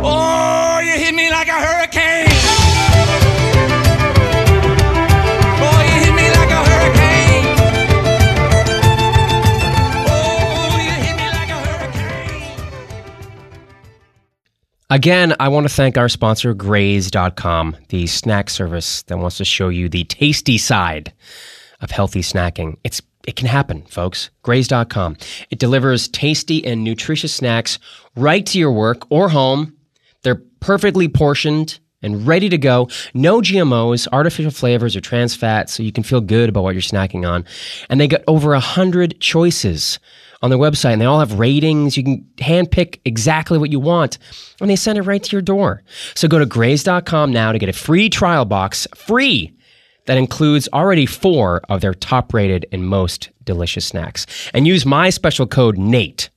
Oh, 0.00 0.78
you 0.78 0.92
hit 0.92 1.14
me 1.14 1.30
like 1.30 1.48
a 1.48 1.60
hurricane. 1.60 2.37
Again, 14.90 15.34
I 15.38 15.48
want 15.48 15.68
to 15.68 15.74
thank 15.74 15.98
our 15.98 16.08
sponsor, 16.08 16.54
Graze.com, 16.54 17.76
the 17.90 18.06
snack 18.06 18.48
service 18.48 19.02
that 19.02 19.18
wants 19.18 19.36
to 19.36 19.44
show 19.44 19.68
you 19.68 19.90
the 19.90 20.04
tasty 20.04 20.56
side 20.56 21.12
of 21.82 21.90
healthy 21.90 22.22
snacking. 22.22 22.78
It's 22.84 23.02
it 23.26 23.36
can 23.36 23.48
happen, 23.48 23.82
folks. 23.82 24.30
Graze.com. 24.42 25.18
It 25.50 25.58
delivers 25.58 26.08
tasty 26.08 26.64
and 26.64 26.82
nutritious 26.82 27.34
snacks 27.34 27.78
right 28.16 28.46
to 28.46 28.58
your 28.58 28.72
work 28.72 29.02
or 29.10 29.28
home. 29.28 29.76
They're 30.22 30.42
perfectly 30.60 31.06
portioned 31.06 31.78
and 32.00 32.26
ready 32.26 32.48
to 32.48 32.56
go. 32.56 32.88
No 33.12 33.42
GMOs, 33.42 34.08
artificial 34.10 34.52
flavors, 34.52 34.96
or 34.96 35.02
trans 35.02 35.34
fats, 35.34 35.74
so 35.74 35.82
you 35.82 35.92
can 35.92 36.02
feel 36.02 36.22
good 36.22 36.48
about 36.48 36.62
what 36.62 36.74
you're 36.74 36.80
snacking 36.80 37.28
on. 37.28 37.44
And 37.90 38.00
they 38.00 38.08
got 38.08 38.22
over 38.26 38.54
a 38.54 38.60
hundred 38.60 39.20
choices 39.20 39.98
on 40.42 40.50
their 40.50 40.58
website, 40.58 40.92
and 40.92 41.00
they 41.00 41.06
all 41.06 41.20
have 41.20 41.38
ratings. 41.38 41.96
You 41.96 42.04
can 42.04 42.26
handpick 42.36 43.00
exactly 43.04 43.58
what 43.58 43.70
you 43.70 43.80
want, 43.80 44.18
and 44.60 44.70
they 44.70 44.76
send 44.76 44.98
it 44.98 45.02
right 45.02 45.22
to 45.22 45.32
your 45.32 45.42
door. 45.42 45.82
So 46.14 46.28
go 46.28 46.38
to 46.38 46.46
Graze.com 46.46 47.32
now 47.32 47.52
to 47.52 47.58
get 47.58 47.68
a 47.68 47.72
free 47.72 48.08
trial 48.08 48.44
box, 48.44 48.86
free 48.94 49.52
that 50.06 50.16
includes 50.16 50.68
already 50.72 51.04
four 51.04 51.60
of 51.68 51.82
their 51.82 51.92
top 51.92 52.32
rated 52.32 52.66
and 52.72 52.86
most 52.86 53.30
delicious 53.44 53.84
snacks. 53.84 54.24
And 54.54 54.66
use 54.66 54.86
my 54.86 55.10
special 55.10 55.46
code 55.46 55.76
NATE. 55.76 56.30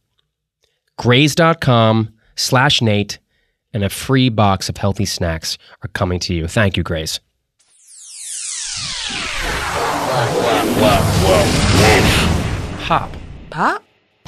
Graze.com 0.97 2.14
slash 2.36 2.82
Nate 2.82 3.20
and 3.74 3.84
a 3.84 3.89
free 3.89 4.30
box 4.30 4.68
of 4.68 4.76
healthy 4.78 5.06
snacks 5.06 5.58
are 5.84 5.88
coming 5.89 6.20
to 6.20 6.34
you. 6.34 6.47
Thank 6.47 6.76
you, 6.76 6.84